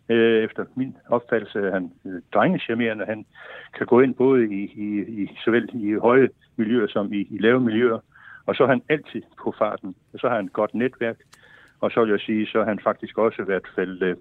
Øh, 0.10 0.44
efter 0.44 0.66
min 0.76 0.96
opfattelse 1.10 1.60
er 1.60 1.72
han 1.72 1.92
øh, 2.06 2.22
drengecharmerende. 2.34 3.06
Han 3.06 3.26
kan 3.78 3.88
gå 3.88 4.00
ind 4.00 4.16
både 4.16 4.54
i, 4.54 4.64
i, 4.64 5.24
i 5.24 5.38
såvel 5.46 5.70
i 5.74 5.94
høje 5.94 6.30
miljøer 6.56 6.88
som 6.88 7.14
i, 7.14 7.28
i 7.30 7.38
lave 7.38 7.60
miljøer. 7.60 8.00
Og 8.46 8.56
så 8.56 8.64
er 8.64 8.68
han 8.68 8.82
altid 8.90 9.22
på 9.44 9.54
farten. 9.58 9.96
Og 10.14 10.20
så 10.20 10.28
har 10.28 10.36
han 10.36 10.46
et 10.46 10.54
godt 10.54 10.74
netværk. 10.74 11.18
Og 11.82 11.92
så 11.92 12.02
vil 12.02 12.10
jeg 12.10 12.20
sige, 12.20 12.48
så 12.48 12.58
har 12.58 12.66
han 12.66 12.80
faktisk 12.80 13.18
også 13.18 13.42
i 13.42 13.46
hvert 13.46 13.68
fald 13.76 14.02
øh, 14.02 14.16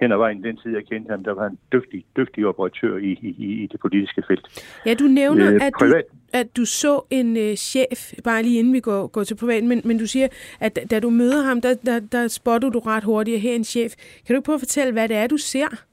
hen 0.00 0.12
ad 0.12 0.16
vejen, 0.16 0.44
den 0.44 0.56
tid 0.56 0.74
jeg 0.74 0.84
kendte 0.86 1.10
ham, 1.10 1.24
der 1.24 1.32
var 1.32 1.42
han 1.42 1.58
dygtig, 1.72 2.04
dygtig 2.16 2.46
operatør 2.46 2.96
i, 2.96 3.12
i, 3.38 3.62
i 3.62 3.66
det 3.72 3.80
politiske 3.80 4.22
felt. 4.28 4.72
Ja, 4.86 4.94
du 4.94 5.04
nævner, 5.04 5.54
øh, 5.54 5.60
at, 5.66 5.72
du, 5.80 5.94
at 6.32 6.56
du 6.56 6.64
så 6.64 7.00
en 7.10 7.36
øh, 7.36 7.54
chef, 7.56 8.12
bare 8.24 8.42
lige 8.42 8.58
inden 8.58 8.72
vi 8.72 8.80
går, 8.80 9.06
går 9.06 9.24
til 9.24 9.34
privat, 9.34 9.64
men, 9.64 9.82
men 9.84 9.98
du 9.98 10.06
siger, 10.06 10.28
at 10.60 10.78
da 10.90 11.00
du 11.00 11.10
møder 11.10 11.42
ham, 11.42 11.60
der, 11.60 11.74
der, 11.86 12.00
der 12.00 12.28
spotter 12.28 12.70
du 12.70 12.78
ret 12.78 13.04
hurtigt, 13.04 13.34
at 13.34 13.40
her 13.40 13.50
er 13.50 13.56
en 13.56 13.64
chef. 13.64 13.92
Kan 14.26 14.36
du 14.36 14.40
prøve 14.40 14.54
at 14.54 14.60
fortælle, 14.60 14.92
hvad 14.92 15.08
det 15.08 15.16
er, 15.16 15.26
du 15.26 15.36
ser? 15.36 15.84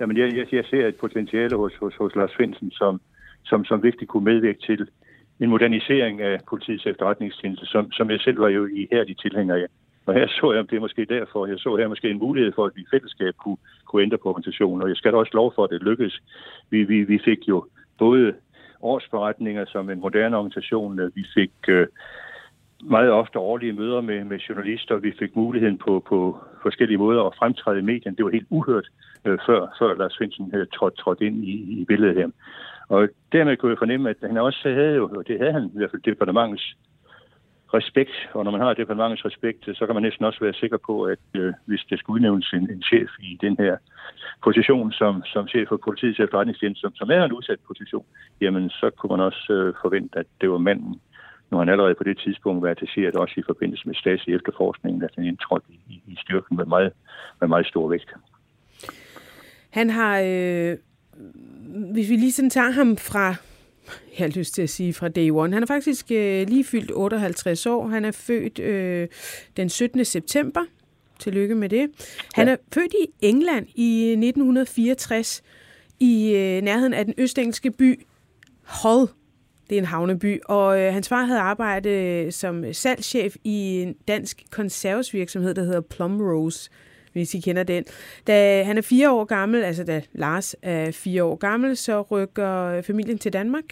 Jamen, 0.00 0.16
jeg, 0.16 0.36
jeg, 0.36 0.46
jeg 0.52 0.64
ser 0.64 0.86
et 0.86 0.96
potentiale 0.96 1.56
hos, 1.56 1.72
hos, 1.80 1.94
hos 1.94 2.14
Lars 2.14 2.36
Finsen, 2.36 2.70
som, 2.70 3.00
som, 3.44 3.64
som 3.64 3.82
vigtigt 3.82 4.10
kunne 4.10 4.24
medvirke 4.24 4.60
til 4.60 4.88
en 5.40 5.50
modernisering 5.50 6.20
af 6.20 6.40
politiets 6.48 6.86
efterretningstjeneste, 6.86 7.66
som, 7.66 7.92
som 7.92 8.10
jeg 8.10 8.20
selv 8.20 8.38
var 8.38 8.48
jo 8.48 8.66
i 8.66 8.88
her 8.92 9.04
de 9.04 9.14
tilhænger 9.14 9.54
af. 9.54 9.66
Og 10.06 10.14
her 10.14 10.26
så 10.28 10.52
jeg, 10.52 10.70
det 10.70 10.76
er 10.76 10.80
måske 10.80 11.04
derfor, 11.04 11.46
jeg 11.46 11.58
så 11.58 11.76
her 11.76 11.88
måske 11.88 12.10
en 12.10 12.18
mulighed 12.18 12.52
for, 12.54 12.64
at 12.66 12.72
vi 12.76 12.80
i 12.80 12.90
fællesskab 12.90 13.34
kunne, 13.36 13.56
kunne 13.84 14.02
ændre 14.02 14.18
på 14.18 14.28
organisationen. 14.28 14.82
Og 14.82 14.88
jeg 14.88 14.96
skal 14.96 15.12
da 15.12 15.16
også 15.16 15.34
lov 15.34 15.52
for, 15.54 15.64
at 15.64 15.70
det 15.70 15.82
lykkedes. 15.82 16.22
Vi, 16.70 16.84
vi, 16.84 17.02
vi 17.02 17.18
fik 17.24 17.48
jo 17.48 17.66
både 17.98 18.34
årsberetninger 18.82 19.64
som 19.64 19.90
en 19.90 20.00
moderne 20.00 20.36
organisation. 20.36 20.98
Øh, 20.98 21.16
vi 21.16 21.24
fik 21.34 21.52
øh, 21.68 21.86
meget 22.84 23.10
ofte 23.10 23.38
årlige 23.38 23.72
møder 23.72 24.00
med, 24.00 24.24
med 24.24 24.38
journalister. 24.38 24.96
Vi 24.96 25.12
fik 25.18 25.36
muligheden 25.36 25.78
på, 25.78 26.04
på 26.08 26.38
forskellige 26.62 26.98
måder 26.98 27.22
at 27.22 27.36
fremtræde 27.38 27.78
i 27.78 27.82
medierne. 27.82 28.16
Det 28.16 28.24
var 28.24 28.30
helt 28.30 28.46
uhørt 28.50 28.88
øh, 29.24 29.38
før, 29.46 29.76
før 29.78 29.94
Lars 29.94 30.12
Svendsen 30.12 30.50
øh, 30.54 30.66
trådte, 30.74 30.96
trådte 30.96 31.26
ind 31.26 31.44
i, 31.44 31.80
i 31.80 31.84
billedet 31.84 32.16
her. 32.16 32.28
Og 32.88 33.08
dermed 33.32 33.56
kunne 33.56 33.70
jeg 33.70 33.78
fornemme, 33.78 34.10
at 34.10 34.16
han 34.22 34.36
også 34.36 34.68
havde 34.68 34.94
jo, 34.94 35.08
og 35.16 35.28
det 35.28 35.38
havde 35.38 35.52
han 35.52 35.64
i 35.74 35.78
hvert 35.78 35.90
fald 35.90 36.02
departementets 36.02 36.76
respekt, 37.74 38.16
og 38.34 38.44
når 38.44 38.50
man 38.50 38.60
har 38.60 38.74
departementets 38.74 39.24
respekt, 39.24 39.64
så 39.74 39.86
kan 39.86 39.94
man 39.94 40.02
næsten 40.02 40.24
også 40.24 40.40
være 40.40 40.52
sikker 40.54 40.76
på, 40.76 41.02
at 41.04 41.18
øh, 41.34 41.52
hvis 41.64 41.84
der 41.90 41.96
skal 41.96 42.12
udnævnes 42.12 42.52
en, 42.52 42.70
en 42.70 42.82
chef 42.82 43.10
i 43.20 43.38
den 43.40 43.56
her 43.58 43.76
position 44.44 44.92
som, 44.92 45.22
som 45.24 45.48
chef 45.48 45.68
for 45.68 45.76
politiets 45.76 46.20
efterretningstjeneste, 46.20 46.80
som, 46.80 46.94
som 46.94 47.10
er 47.10 47.24
en 47.24 47.32
udsat 47.32 47.60
position, 47.66 48.06
jamen 48.40 48.70
så 48.70 48.90
kunne 48.90 49.16
man 49.16 49.26
også 49.26 49.52
øh, 49.52 49.74
forvente, 49.82 50.18
at 50.18 50.26
det 50.40 50.50
var 50.50 50.58
manden, 50.58 51.00
når 51.50 51.58
han 51.58 51.68
allerede 51.68 51.94
på 51.94 52.04
det 52.04 52.18
tidspunkt 52.18 52.62
var 52.62 52.70
attacheret 52.70 53.16
også 53.16 53.34
i 53.36 53.42
forbindelse 53.46 53.86
med 53.86 53.94
Stasi 53.94 54.30
efterforskningen, 54.34 55.02
at 55.02 55.10
han 55.16 55.24
indtrådte 55.24 55.66
i, 55.68 55.78
i, 55.88 56.02
i 56.12 56.16
styrken 56.20 56.56
med 56.56 56.64
meget, 56.64 56.92
med 57.40 57.48
meget 57.48 57.66
stor 57.66 57.88
vægt. 57.88 58.14
Han 59.70 59.90
har, 59.90 60.20
øh, 60.20 60.76
hvis 61.92 62.10
vi 62.10 62.16
lige 62.16 62.32
sådan 62.32 62.50
tager 62.50 62.70
ham 62.70 62.96
fra, 62.96 63.34
jeg 64.18 64.24
har 64.26 64.28
lyst 64.28 64.54
til 64.54 64.62
at 64.62 64.70
sige 64.70 64.92
fra 64.92 65.08
day 65.08 65.30
one, 65.30 65.52
han 65.52 65.62
er 65.62 65.66
faktisk 65.66 66.06
øh, 66.10 66.48
lige 66.48 66.64
fyldt 66.64 66.90
58 66.94 67.66
år. 67.66 67.88
Han 67.88 68.04
er 68.04 68.10
født 68.10 68.58
øh, 68.58 69.08
den 69.56 69.68
17. 69.68 70.04
september. 70.04 70.60
Tillykke 71.18 71.54
med 71.54 71.68
det. 71.68 71.88
Han 72.34 72.46
ja. 72.46 72.52
er 72.52 72.56
født 72.74 72.92
i 72.92 73.26
England 73.26 73.66
i 73.74 74.10
1964 74.10 75.42
i 76.00 76.32
øh, 76.32 76.62
nærheden 76.62 76.94
af 76.94 77.04
den 77.04 77.14
østengelske 77.18 77.70
by 77.70 78.06
Hull. 78.82 79.08
Det 79.70 79.76
er 79.76 79.80
en 79.80 79.86
havneby, 79.86 80.40
og 80.44 80.80
øh, 80.80 80.92
hans 80.92 81.08
far 81.08 81.24
havde 81.24 81.40
arbejdet 81.40 82.34
som 82.34 82.72
salgschef 82.72 83.36
i 83.44 83.82
en 83.82 83.94
dansk 84.08 84.42
konservesvirksomhed, 84.50 85.54
der 85.54 85.62
hedder 85.62 85.80
Plum 85.80 86.20
Rose 86.20 86.70
hvis 87.16 87.34
I 87.34 87.40
kender 87.40 87.62
den. 87.62 87.84
Da 88.26 88.62
han 88.62 88.78
er 88.78 88.82
fire 88.82 89.10
år 89.10 89.24
gammel, 89.24 89.64
altså 89.64 89.84
da 89.84 90.02
Lars 90.12 90.56
er 90.62 90.90
fire 90.90 91.24
år 91.24 91.36
gammel, 91.36 91.76
så 91.76 92.02
rykker 92.02 92.82
familien 92.82 93.18
til 93.18 93.32
Danmark 93.32 93.64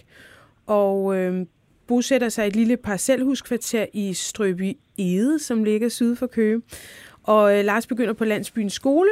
og 0.66 1.16
øh, 1.16 1.46
bosætter 1.86 2.28
sig 2.28 2.44
i 2.44 2.48
et 2.48 2.56
lille 2.56 2.76
parcelhuskvarter 2.76 3.86
i 3.92 4.14
Strøby 4.14 4.76
Ede, 4.98 5.38
som 5.38 5.64
ligger 5.64 5.88
syd 5.88 6.16
for 6.16 6.26
Køge. 6.26 6.62
Og 7.22 7.58
øh, 7.58 7.64
Lars 7.64 7.86
begynder 7.86 8.12
på 8.12 8.24
landsbyens 8.24 8.72
skole. 8.72 9.10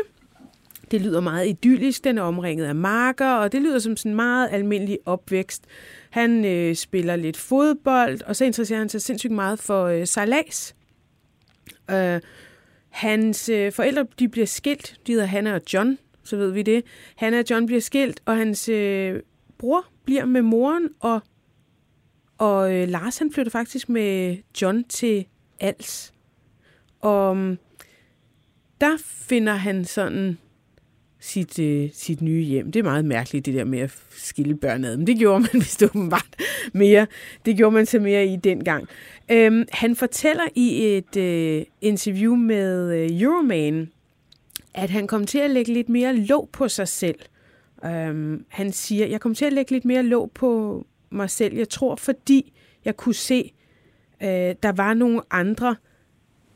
Det 0.90 1.00
lyder 1.00 1.20
meget 1.20 1.48
idyllisk, 1.48 2.04
den 2.04 2.18
er 2.18 2.22
omringet 2.22 2.66
af 2.66 2.74
marker, 2.74 3.30
og 3.30 3.52
det 3.52 3.62
lyder 3.62 3.78
som 3.78 3.96
sådan 3.96 4.12
en 4.12 4.16
meget 4.16 4.48
almindelig 4.52 4.98
opvækst. 5.06 5.64
Han 6.10 6.44
øh, 6.44 6.74
spiller 6.74 7.16
lidt 7.16 7.36
fodbold, 7.36 8.22
og 8.22 8.36
så 8.36 8.44
interesserer 8.44 8.78
han 8.78 8.88
sig 8.88 9.02
sindssygt 9.02 9.32
meget 9.32 9.58
for 9.58 9.84
øh, 9.84 10.06
sejlads. 10.06 10.74
Øh, 11.90 12.20
Hans 12.92 13.48
øh, 13.48 13.72
forældre 13.72 14.06
de 14.18 14.28
bliver 14.28 14.46
skilt. 14.46 15.00
De 15.06 15.12
hedder 15.12 15.26
Hannah 15.26 15.54
og 15.54 15.60
John, 15.72 15.98
så 16.24 16.36
ved 16.36 16.50
vi 16.50 16.62
det. 16.62 16.84
Hannah 17.16 17.38
og 17.40 17.50
John 17.50 17.66
bliver 17.66 17.80
skilt, 17.80 18.22
og 18.24 18.36
hans 18.36 18.68
øh, 18.68 19.20
bror 19.58 19.86
bliver 20.04 20.24
med 20.24 20.42
moren, 20.42 20.88
og, 21.00 21.20
og 22.38 22.74
øh, 22.74 22.88
Lars 22.88 23.18
han 23.18 23.32
flytter 23.32 23.50
faktisk 23.50 23.88
med 23.88 24.36
John 24.62 24.84
til 24.84 25.26
Als. 25.60 26.12
Og 27.00 27.36
mm, 27.36 27.58
der 28.80 28.96
finder 29.04 29.54
han 29.54 29.84
sådan 29.84 30.38
sit, 31.22 31.58
øh, 31.58 31.90
sit 31.92 32.22
nye 32.22 32.42
hjem. 32.42 32.72
Det 32.72 32.80
er 32.80 32.84
meget 32.84 33.04
mærkeligt, 33.04 33.46
det 33.46 33.54
der 33.54 33.64
med 33.64 33.78
at 33.78 33.94
skille 34.10 34.56
børn 34.56 34.84
ad. 34.84 34.96
Men 34.96 35.06
det 35.06 35.18
gjorde 35.18 35.40
man 35.40 35.50
vist 35.62 35.82
åbenbart 35.82 36.36
mere. 36.72 37.06
Det 37.46 37.56
gjorde 37.56 37.74
man 37.74 37.86
så 37.86 37.98
mere 37.98 38.26
i 38.26 38.36
dengang. 38.36 38.88
Øhm, 39.30 39.64
han 39.72 39.96
fortæller 39.96 40.44
i 40.54 40.96
et 40.96 41.16
øh, 41.16 41.64
interview 41.80 42.34
med 42.34 42.94
øh, 42.94 43.22
Euroman, 43.22 43.90
at 44.74 44.90
han 44.90 45.06
kom 45.06 45.26
til 45.26 45.38
at 45.38 45.50
lægge 45.50 45.72
lidt 45.72 45.88
mere 45.88 46.16
låg 46.16 46.48
på 46.52 46.68
sig 46.68 46.88
selv. 46.88 47.18
Øhm, 47.84 48.44
han 48.48 48.72
siger, 48.72 49.06
jeg 49.06 49.20
kom 49.20 49.34
til 49.34 49.44
at 49.44 49.52
lægge 49.52 49.72
lidt 49.72 49.84
mere 49.84 50.02
låg 50.02 50.30
på 50.34 50.84
mig 51.10 51.30
selv. 51.30 51.56
Jeg 51.56 51.68
tror, 51.68 51.96
fordi 51.96 52.52
jeg 52.84 52.96
kunne 52.96 53.14
se, 53.14 53.52
øh, 54.22 54.54
der 54.62 54.72
var 54.72 54.94
nogle 54.94 55.20
andre, 55.30 55.76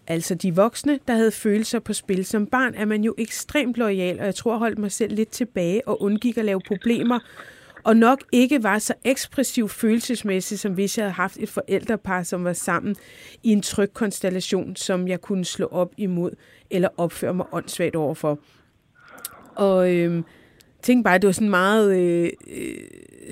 altså 0.06 0.34
de 0.34 0.54
voksne, 0.54 0.98
der 1.08 1.14
havde 1.14 1.30
følelser 1.30 1.78
på 1.78 1.92
spil. 1.92 2.24
Som 2.24 2.46
barn 2.46 2.74
er 2.74 2.84
man 2.84 3.04
jo 3.04 3.14
ekstremt 3.18 3.76
lojal, 3.76 4.20
og 4.20 4.26
jeg 4.26 4.34
tror, 4.34 4.52
jeg 4.52 4.58
holdt 4.58 4.78
mig 4.78 4.92
selv 4.92 5.14
lidt 5.14 5.28
tilbage 5.28 5.88
og 5.88 6.02
undgik 6.02 6.38
at 6.38 6.44
lave 6.44 6.60
problemer, 6.66 7.18
og 7.84 7.96
nok 7.96 8.24
ikke 8.32 8.62
var 8.62 8.78
så 8.78 8.94
ekspressiv 9.04 9.68
følelsesmæssigt, 9.68 10.60
som 10.60 10.72
hvis 10.72 10.98
jeg 10.98 11.04
havde 11.04 11.12
haft 11.12 11.36
et 11.40 11.48
forældrepar, 11.48 12.22
som 12.22 12.44
var 12.44 12.52
sammen 12.52 12.96
i 13.42 13.52
en 13.52 13.62
tryg 13.62 13.92
konstellation, 13.92 14.76
som 14.76 15.08
jeg 15.08 15.20
kunne 15.20 15.44
slå 15.44 15.66
op 15.66 15.92
imod 15.96 16.30
eller 16.70 16.88
opføre 16.96 17.34
mig 17.34 17.46
åndssvagt 17.52 17.96
overfor. 17.96 18.38
Og 19.54 19.94
øh, 19.94 20.22
tænk 20.82 21.04
bare, 21.04 21.14
at 21.14 21.22
det 21.22 21.28
var 21.28 21.32
sådan 21.32 21.50
meget 21.50 21.96
øh, 21.96 22.30
øh, 22.56 22.74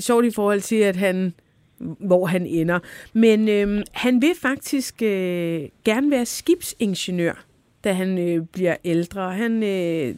sjovt 0.01 0.25
i 0.25 0.31
forhold 0.31 0.61
til, 0.61 0.77
at 0.77 0.97
han 0.97 1.35
hvor 1.79 2.27
han 2.27 2.47
ender. 2.47 2.79
Men 3.13 3.49
øh, 3.49 3.83
han 3.93 4.23
vil 4.23 4.35
faktisk 4.43 5.03
øh, 5.03 5.63
gerne 5.85 6.11
være 6.11 6.27
skibsingeniør 6.27 7.45
da 7.85 7.93
han 7.93 8.19
øh, 8.19 8.47
bliver 8.47 8.77
ældre. 8.85 9.35
Han 9.35 9.63
øh, 9.63 10.15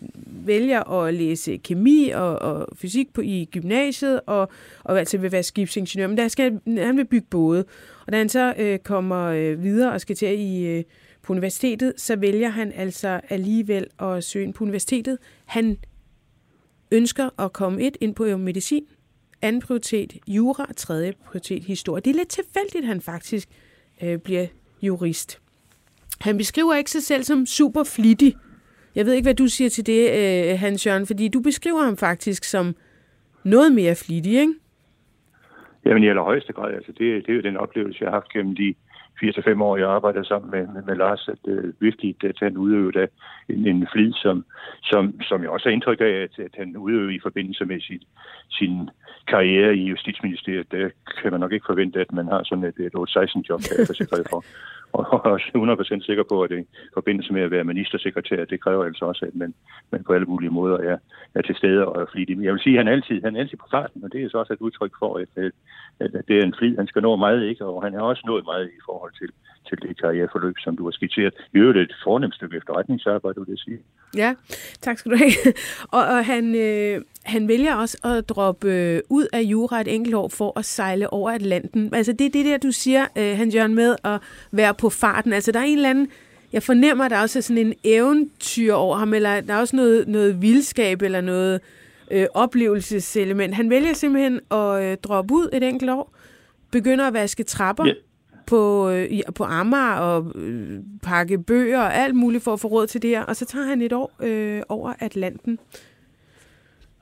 vælger 0.46 0.90
at 0.90 1.14
læse 1.14 1.56
kemi 1.56 2.10
og, 2.14 2.38
og 2.38 2.68
fysik 2.76 3.12
på 3.12 3.20
i 3.20 3.48
gymnasiet, 3.52 4.20
og, 4.26 4.48
og 4.84 4.98
altså 4.98 5.18
vil 5.18 5.32
være 5.32 5.42
skibsingeniør. 5.42 6.06
Men 6.06 6.18
der 6.18 6.28
skal, 6.28 6.60
han 6.66 6.96
vil 6.96 7.04
bygge 7.04 7.26
både. 7.30 7.64
Og 8.06 8.12
da 8.12 8.18
han 8.18 8.28
så 8.28 8.54
øh, 8.58 8.78
kommer 8.78 9.24
øh, 9.24 9.62
videre 9.62 9.92
og 9.92 10.00
skal 10.00 10.16
til 10.16 10.40
i, 10.40 10.66
øh, 10.66 10.84
på 11.22 11.32
universitetet, 11.32 11.92
så 11.96 12.16
vælger 12.16 12.48
han 12.48 12.72
altså 12.72 13.20
alligevel 13.28 13.86
at 13.98 14.24
søge 14.24 14.44
ind 14.44 14.54
på 14.54 14.64
universitetet. 14.64 15.18
Han 15.44 15.76
ønsker 16.92 17.42
at 17.44 17.52
komme 17.52 17.82
et 17.82 17.96
ind 18.00 18.14
på 18.14 18.36
medicin, 18.36 18.84
anden 19.42 19.62
prioritet 19.62 20.12
jura, 20.28 20.72
tredje 20.76 21.12
prioritet 21.24 21.64
historie. 21.64 22.02
Det 22.02 22.10
er 22.10 22.14
lidt 22.14 22.28
tilfældigt, 22.28 22.82
at 22.82 22.84
han 22.84 23.00
faktisk 23.00 23.48
øh, 24.02 24.18
bliver 24.18 24.46
jurist. 24.82 25.40
Han 26.20 26.38
beskriver 26.38 26.74
ikke 26.74 26.90
sig 26.90 27.02
selv 27.02 27.22
som 27.22 27.46
super 27.46 27.84
flittig. 27.84 28.36
Jeg 28.94 29.06
ved 29.06 29.12
ikke, 29.12 29.26
hvad 29.26 29.34
du 29.34 29.46
siger 29.46 29.70
til 29.70 29.86
det, 29.86 30.10
øh, 30.10 30.58
Hans 30.58 30.86
Jørgen, 30.86 31.06
fordi 31.06 31.28
du 31.28 31.40
beskriver 31.40 31.82
ham 31.82 31.96
faktisk 31.96 32.44
som 32.44 32.74
noget 33.44 33.72
mere 33.72 33.94
flittig, 33.94 34.32
ikke? 34.32 34.54
Jamen 35.84 36.02
i 36.02 36.08
allerhøjeste 36.08 36.52
grad. 36.52 36.74
Altså, 36.74 36.92
det, 36.92 37.26
det 37.26 37.32
er 37.32 37.36
jo 37.36 37.40
den 37.40 37.56
oplevelse, 37.56 37.98
jeg 38.00 38.10
har 38.10 38.16
haft 38.16 38.32
gennem 38.32 38.56
de 38.56 38.74
4-5 39.22 39.62
år, 39.62 39.76
jeg 39.76 39.88
arbejder 39.90 40.22
sammen 40.22 40.50
med, 40.50 40.66
med, 40.74 40.82
med 40.82 40.96
Lars, 40.96 41.28
at 41.28 41.52
øh, 41.52 41.72
virkelig 41.80 42.24
at 42.24 42.36
han 42.40 42.56
udøver 42.56 42.92
af 43.00 43.08
en, 43.48 43.66
en 43.66 43.88
flid, 43.92 44.12
som, 44.12 44.44
som, 44.82 45.20
som 45.20 45.42
jeg 45.42 45.50
også 45.50 45.68
har 45.68 45.74
indtryk 45.74 46.00
af, 46.00 46.14
at, 46.26 46.38
at 46.38 46.54
han 46.54 46.76
udøver 46.76 47.10
i 47.10 47.20
forbindelse 47.22 47.64
med 47.64 47.80
sit, 47.80 48.02
sin 48.50 48.90
karriere 49.28 49.76
i 49.76 49.84
Justitsministeriet. 49.84 50.72
Der 50.72 50.88
kan 51.22 51.30
man 51.30 51.40
nok 51.40 51.52
ikke 51.52 51.66
forvente, 51.68 52.00
at 52.00 52.12
man 52.12 52.26
har 52.26 52.42
sådan 52.44 52.64
et, 52.64 52.78
et 52.78 52.94
8-16-job, 52.94 53.60
der 53.60 53.74
er 53.80 54.28
for 54.30 54.44
og 54.92 55.24
også 55.24 55.46
100% 56.00 56.06
sikker 56.06 56.24
på, 56.28 56.42
at 56.42 56.50
det 56.50 56.58
i 56.58 56.94
forbindelse 56.94 57.32
med 57.32 57.42
at 57.42 57.50
være 57.50 57.64
ministersekretær, 57.64 58.44
det 58.44 58.60
kræver 58.60 58.84
altså 58.84 59.04
også, 59.04 59.24
at 59.24 59.34
man, 59.34 59.54
man 59.90 60.04
på 60.04 60.12
alle 60.12 60.26
mulige 60.26 60.50
måder 60.50 60.78
er, 60.78 60.98
er 61.34 61.42
til 61.42 61.56
stede 61.56 61.86
og 61.86 62.02
er 62.02 62.06
flittig. 62.12 62.44
Jeg 62.44 62.52
vil 62.52 62.60
sige, 62.60 62.78
at 62.78 62.84
han 62.84 62.92
altid, 62.92 63.22
han 63.22 63.36
er 63.36 63.40
altid 63.40 63.56
på 63.58 63.68
farten, 63.70 64.04
og 64.04 64.12
det 64.12 64.22
er 64.22 64.28
så 64.28 64.38
også 64.38 64.52
et 64.52 64.60
udtryk 64.60 64.92
for, 64.98 65.16
at, 65.16 65.28
at, 65.44 65.52
at 66.14 66.28
det 66.28 66.38
er 66.38 66.42
en 66.42 66.54
flid, 66.58 66.76
han 66.76 66.86
skal 66.86 67.02
nå 67.02 67.16
meget, 67.16 67.42
ikke? 67.42 67.64
og 67.64 67.82
han 67.82 67.92
har 67.94 68.00
også 68.00 68.22
nået 68.26 68.44
meget 68.44 68.66
i 68.68 68.80
forhold 68.86 69.12
til, 69.20 69.30
til 69.68 69.78
det 69.82 70.00
karriereforløb, 70.00 70.54
som 70.58 70.76
du 70.76 70.84
har 70.84 70.90
skitseret. 70.90 71.34
I 71.54 71.58
øvrigt 71.58 71.78
et 71.78 71.96
fornemt 72.04 72.34
stykke 72.34 72.56
efterretningsarbejde, 72.56 73.40
vil 73.40 73.46
jeg 73.48 73.58
sige. 73.58 73.78
Ja, 74.16 74.34
tak 74.80 74.98
skal 74.98 75.12
du 75.12 75.16
have. 75.16 75.32
og, 75.96 76.04
og 76.04 76.24
han, 76.24 76.54
øh, 76.54 77.00
han 77.22 77.48
vælger 77.48 77.74
også 77.74 77.98
at 78.04 78.28
droppe 78.28 78.72
øh, 78.72 79.00
ud 79.08 79.26
af 79.32 79.40
jura 79.40 79.80
et 79.80 79.94
enkelt 79.94 80.14
år 80.14 80.28
for 80.28 80.58
at 80.58 80.64
sejle 80.64 81.12
over 81.12 81.30
Atlanten. 81.30 81.94
Altså 81.94 82.12
det 82.12 82.26
er 82.26 82.30
det 82.30 82.44
der, 82.44 82.58
du 82.58 82.70
siger, 82.70 83.06
øh, 83.18 83.36
han 83.36 83.50
gør 83.50 83.66
med 83.66 83.96
at 84.04 84.20
være 84.52 84.74
på 84.74 84.90
farten. 84.90 85.32
Altså 85.32 85.52
der 85.52 85.60
er 85.60 85.64
en 85.64 85.76
eller 85.76 85.90
anden, 85.90 86.08
jeg 86.52 86.62
fornemmer, 86.62 87.04
at 87.04 87.10
der 87.10 87.20
også 87.20 87.38
er 87.38 87.40
sådan 87.40 87.66
en 87.66 87.74
eventyr 87.84 88.72
over 88.72 88.96
ham, 88.96 89.14
eller 89.14 89.40
der 89.40 89.54
er 89.54 89.58
også 89.58 89.76
noget, 89.76 90.08
noget 90.08 90.42
vildskab 90.42 91.02
eller 91.02 91.20
noget 91.20 91.60
øh, 92.10 92.26
oplevelseselement. 92.34 93.54
Han 93.54 93.70
vælger 93.70 93.92
simpelthen 93.92 94.40
at 94.50 94.82
øh, 94.82 94.96
droppe 94.96 95.34
ud 95.34 95.48
et 95.52 95.62
enkelt 95.62 95.90
år, 95.90 96.12
begynder 96.70 97.06
at 97.06 97.14
vaske 97.14 97.42
trapper, 97.42 97.86
yeah 97.86 97.96
på, 98.46 98.90
øh, 98.90 99.08
på 99.36 99.44
Amager 99.44 99.98
og 99.98 100.32
øh, 100.34 100.78
pakke 101.02 101.38
bøger 101.38 101.80
og 101.80 101.94
alt 101.94 102.14
muligt 102.14 102.44
for 102.44 102.52
at 102.52 102.60
få 102.60 102.68
råd 102.68 102.86
til 102.86 103.02
det 103.02 103.10
her. 103.10 103.24
Og 103.24 103.36
så 103.36 103.46
tager 103.46 103.66
han 103.66 103.82
et 103.82 103.92
år 103.92 104.12
øh, 104.22 104.62
over 104.68 104.92
Atlanten. 105.00 105.58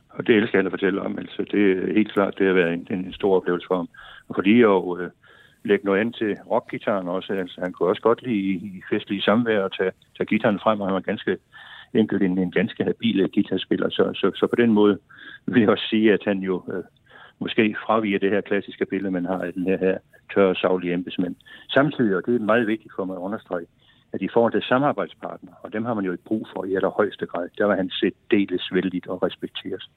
Og 0.09 0.27
det 0.27 0.35
elsker 0.35 0.59
han 0.59 0.67
at 0.67 0.73
fortælle 0.73 1.01
om. 1.01 1.19
Altså, 1.19 1.45
det 1.51 1.73
er 1.73 1.95
helt 1.95 2.13
klart, 2.13 2.39
det 2.39 2.47
har 2.47 2.55
været 2.55 2.73
en, 2.73 2.87
en 2.91 3.13
stor 3.13 3.37
oplevelse 3.37 3.67
for 3.67 3.77
ham. 3.77 3.89
Og 4.29 4.35
fordi 4.35 4.53
jeg 4.53 4.63
jo, 4.63 4.99
øh, 4.99 5.11
lægge 5.65 5.85
noget 5.85 6.01
andet 6.01 6.17
til 6.17 6.37
rockgitaren 6.51 7.09
også. 7.09 7.33
Altså, 7.33 7.61
han 7.61 7.73
kunne 7.73 7.89
også 7.89 8.03
godt 8.03 8.23
lide 8.23 8.51
i 8.51 8.83
festlige 8.91 9.23
samvær 9.23 9.65
at 9.65 9.73
tage, 9.79 9.93
tage 10.17 10.27
gitaren 10.27 10.61
frem, 10.63 10.81
og 10.81 10.87
han 10.87 10.95
var 10.95 11.01
ganske 11.01 11.37
enkelt 11.95 12.23
en, 12.23 12.39
en 12.39 12.51
ganske 12.51 12.85
habil 12.85 13.29
guitarspiller. 13.35 13.91
Så, 13.91 14.11
så, 14.15 14.31
så 14.35 14.47
på 14.47 14.57
den 14.57 14.73
måde 14.73 14.99
vil 15.47 15.61
jeg 15.61 15.71
også 15.71 15.89
sige, 15.91 16.13
at 16.13 16.23
han 16.25 16.39
jo 16.39 16.63
øh, 16.73 16.85
måske 17.38 17.76
fraviger 17.87 18.19
det 18.19 18.31
her 18.31 18.41
klassiske 18.41 18.87
billede, 18.87 19.11
man 19.11 19.25
har 19.25 19.38
af 19.38 19.53
den 19.53 19.64
her, 19.64 19.79
her 19.79 19.99
tørre, 20.35 20.55
savlige 20.55 20.95
embedsmænd. 20.95 21.37
Samtidig, 21.69 22.17
og 22.17 22.23
det 22.26 22.35
er 22.35 22.38
meget 22.38 22.67
vigtigt 22.67 22.93
for 22.97 23.05
mig 23.05 23.17
at 23.17 23.21
understrege, 23.21 23.67
at 24.12 24.23
i 24.23 24.29
forhold 24.33 24.53
til 24.53 24.62
samarbejdspartner, 24.62 25.53
og 25.62 25.73
dem 25.73 25.85
har 25.85 25.95
man 25.95 26.05
jo 26.05 26.12
ikke 26.12 26.25
brug 26.25 26.49
for 26.53 26.64
i 26.64 26.75
allerhøjeste 26.75 27.26
grad, 27.26 27.49
der 27.59 27.64
var 27.64 27.76
han 27.76 27.91
set 27.91 28.14
deles 28.31 28.69
vældigt 28.73 29.07
og 29.07 29.23
respekteres. 29.23 29.91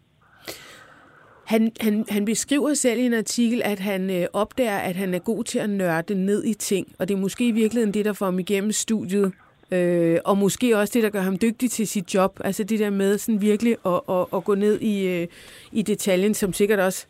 Han, 1.45 1.71
han, 1.81 2.05
han 2.09 2.25
beskriver 2.25 2.73
selv 2.73 2.99
i 2.99 3.05
en 3.05 3.13
artikel, 3.13 3.61
at 3.65 3.79
han 3.79 4.09
øh, 4.09 4.27
opdager, 4.33 4.77
at 4.77 4.95
han 4.95 5.13
er 5.13 5.19
god 5.19 5.43
til 5.43 5.59
at 5.59 5.69
nørde 5.69 6.15
ned 6.15 6.43
i 6.45 6.53
ting, 6.53 6.87
og 6.99 7.07
det 7.07 7.13
er 7.13 7.19
måske 7.19 7.47
i 7.47 7.51
virkeligheden 7.51 7.93
det, 7.93 8.05
der 8.05 8.13
får 8.13 8.25
ham 8.25 8.39
igennem 8.39 8.71
studiet, 8.71 9.33
øh, 9.71 10.17
og 10.25 10.37
måske 10.37 10.77
også 10.77 10.91
det, 10.93 11.03
der 11.03 11.09
gør 11.09 11.19
ham 11.19 11.37
dygtig 11.41 11.71
til 11.71 11.87
sit 11.87 12.13
job, 12.13 12.39
altså 12.43 12.63
det 12.63 12.79
der 12.79 12.89
med 12.89 13.17
sådan 13.17 13.41
virkelig 13.41 13.75
at, 13.85 14.01
at, 14.09 14.25
at 14.33 14.43
gå 14.43 14.55
ned 14.55 14.81
i, 14.81 15.07
øh, 15.07 15.27
i 15.71 15.81
detaljen, 15.81 16.33
som 16.33 16.53
sikkert 16.53 16.79
også 16.79 17.07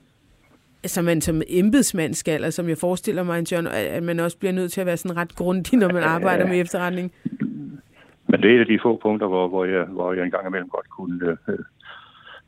som 0.86 1.06
man 1.06 1.22
som 1.22 1.42
embedsmand 1.48 2.14
skal, 2.14 2.44
og 2.44 2.54
som 2.54 2.70
jeg 2.70 2.78
forestiller 2.78 3.24
mig, 3.24 3.52
John, 3.52 3.68
at 3.68 4.04
man 4.04 4.20
også 4.20 4.38
bliver 4.38 4.52
nødt 4.52 4.72
til 4.72 4.82
at 4.82 4.88
være 4.88 4.98
sådan 4.98 5.18
ret 5.18 5.36
grundig, 5.36 5.80
når 5.80 5.94
man 5.94 6.04
arbejder 6.04 6.48
med 6.48 6.62
efterretning. 6.62 7.12
Men 8.28 8.42
det 8.42 8.52
er 8.52 8.56
et 8.56 8.60
af 8.60 8.66
de 8.66 8.80
få 8.84 9.00
punkter, 9.04 9.28
hvor, 9.28 9.48
hvor, 9.48 9.66
jeg, 9.66 9.84
hvor 9.86 10.14
jeg 10.14 10.24
engang 10.24 10.48
imellem 10.48 10.70
godt 10.70 10.90
kunne 10.90 11.38
øh, 11.48 11.54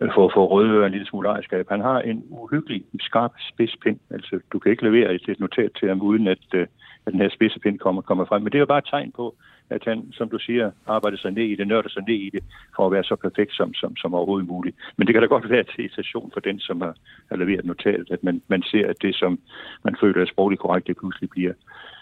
øh 0.01 0.09
få, 0.15 0.31
få 0.33 0.45
røde 0.45 0.85
en 0.85 0.91
lille 0.91 1.07
smule 1.07 1.29
ejerskab. 1.29 1.69
Han 1.69 1.81
har 1.81 1.99
en 1.99 2.23
uhyggelig 2.29 2.83
skarp 2.99 3.31
spidspind. 3.53 3.99
Altså, 4.09 4.39
du 4.53 4.59
kan 4.59 4.71
ikke 4.71 4.83
levere 4.83 5.13
et 5.13 5.39
notat 5.39 5.71
til 5.79 5.87
ham, 5.87 6.01
uden 6.01 6.27
at, 6.27 6.45
øh, 6.53 6.67
at 7.05 7.13
den 7.13 7.21
her 7.21 7.29
spidspind 7.29 7.79
kommer, 7.79 8.01
kommer 8.01 8.25
frem. 8.25 8.41
Men 8.41 8.51
det 8.51 8.57
er 8.57 8.59
jo 8.59 8.65
bare 8.65 8.77
et 8.77 8.89
tegn 8.91 9.11
på, 9.11 9.35
at 9.69 9.83
han, 9.85 10.11
som 10.11 10.29
du 10.29 10.39
siger, 10.39 10.71
arbejder 10.87 11.17
sig 11.17 11.31
ned 11.31 11.43
i 11.43 11.55
det, 11.55 11.67
nørder 11.67 11.89
sig 11.89 12.03
ned 12.07 12.15
i 12.15 12.29
det, 12.29 12.43
for 12.75 12.85
at 12.85 12.91
være 12.91 13.03
så 13.03 13.15
perfekt 13.15 13.53
som, 13.53 13.73
som, 13.73 13.95
som 13.97 14.13
overhovedet 14.13 14.47
muligt. 14.47 14.75
Men 14.97 15.07
det 15.07 15.13
kan 15.13 15.21
da 15.21 15.27
godt 15.27 15.49
være 15.49 15.63
til 15.63 15.79
irritation 15.79 16.31
for 16.33 16.39
den, 16.39 16.59
som 16.59 16.81
har, 16.81 16.95
har 17.29 17.37
leveret 17.37 17.65
notatet, 17.65 18.11
at 18.11 18.23
man, 18.23 18.41
man 18.47 18.63
ser, 18.63 18.87
at 18.89 19.01
det, 19.01 19.15
som 19.15 19.39
man 19.83 19.95
føler 20.01 20.21
er 20.21 20.25
sprogligt 20.25 20.61
korrekt, 20.61 20.87
det 20.87 20.97
pludselig 20.97 21.29
bliver, 21.29 21.53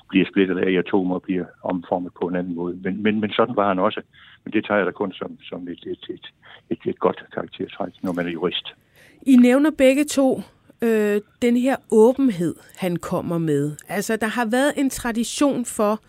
bliver 0.09 0.25
splittet 0.31 0.57
af 0.57 0.69
i 0.69 0.75
atomer 0.75 1.15
og 1.15 1.21
bliver 1.21 1.45
omformet 1.63 2.11
på 2.21 2.27
en 2.27 2.35
anden 2.35 2.55
måde. 2.55 2.79
Men, 2.83 3.03
men, 3.03 3.19
men 3.19 3.31
sådan 3.31 3.55
var 3.55 3.67
han 3.67 3.79
også. 3.79 4.01
Men 4.43 4.53
det 4.53 4.65
tager 4.65 4.77
jeg 4.77 4.85
da 4.85 4.91
kun 4.91 5.13
som, 5.13 5.37
som 5.41 5.67
et, 5.67 5.83
et, 5.85 6.03
et, 6.09 6.25
et, 6.69 6.79
et 6.85 6.99
godt 6.99 7.23
karaktertræk, 7.33 7.93
når 8.03 8.13
man 8.13 8.27
er 8.27 8.31
jurist. 8.31 8.73
I 9.21 9.35
nævner 9.35 9.71
begge 9.77 10.03
to 10.03 10.41
øh, 10.81 11.21
den 11.41 11.57
her 11.57 11.75
åbenhed, 11.91 12.55
han 12.77 12.95
kommer 12.97 13.37
med. 13.37 13.71
Altså, 13.89 14.15
der 14.15 14.27
har 14.27 14.45
været 14.45 14.73
en 14.77 14.89
tradition 14.89 15.65
for, 15.65 15.99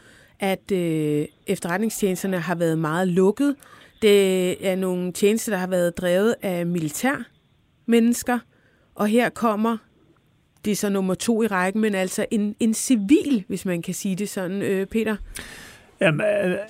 at 0.40 0.72
øh, 0.72 1.26
efterretningstjenesterne 1.46 2.38
har 2.38 2.54
været 2.54 2.78
meget 2.78 3.08
lukket. 3.08 3.56
Det 4.02 4.66
er 4.68 4.76
nogle 4.76 5.12
tjenester, 5.12 5.52
der 5.52 5.58
har 5.58 5.66
været 5.66 5.98
drevet 5.98 6.34
af 6.42 6.66
militær 6.66 7.24
mennesker, 7.86 8.38
og 8.94 9.06
her 9.06 9.28
kommer 9.28 9.76
det 10.64 10.70
er 10.70 10.76
så 10.76 10.88
nummer 10.88 11.14
to 11.14 11.42
i 11.42 11.46
rækken, 11.46 11.82
men 11.82 11.94
altså 11.94 12.26
en, 12.30 12.54
en 12.60 12.74
civil, 12.74 13.44
hvis 13.48 13.64
man 13.64 13.82
kan 13.82 13.94
sige 13.94 14.16
det 14.16 14.28
sådan, 14.28 14.62
øh, 14.62 14.86
Peter. 14.86 15.16
Jamen, 16.00 16.20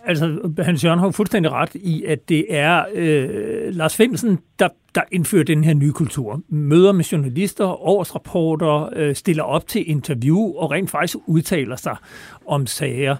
altså, 0.04 0.50
Hans 0.58 0.84
Jørgen 0.84 0.98
har 0.98 1.10
fuldstændig 1.10 1.52
ret 1.52 1.74
i, 1.74 2.04
at 2.04 2.28
det 2.28 2.46
er 2.48 2.84
øh, 2.94 3.74
Lars 3.74 3.96
Fimsen, 3.96 4.38
der, 4.58 4.68
der 4.94 5.00
indfører 5.12 5.44
den 5.44 5.64
her 5.64 5.74
nye 5.74 5.92
kultur. 5.92 6.42
Møder 6.48 6.92
med 6.92 7.04
journalister, 7.04 7.82
årsrapporter, 7.82 8.88
øh, 8.96 9.14
stiller 9.14 9.42
op 9.42 9.66
til 9.66 9.90
interview 9.90 10.38
og 10.38 10.70
rent 10.70 10.90
faktisk 10.90 11.16
udtaler 11.26 11.76
sig 11.76 11.96
om 12.46 12.66
sager. 12.66 13.16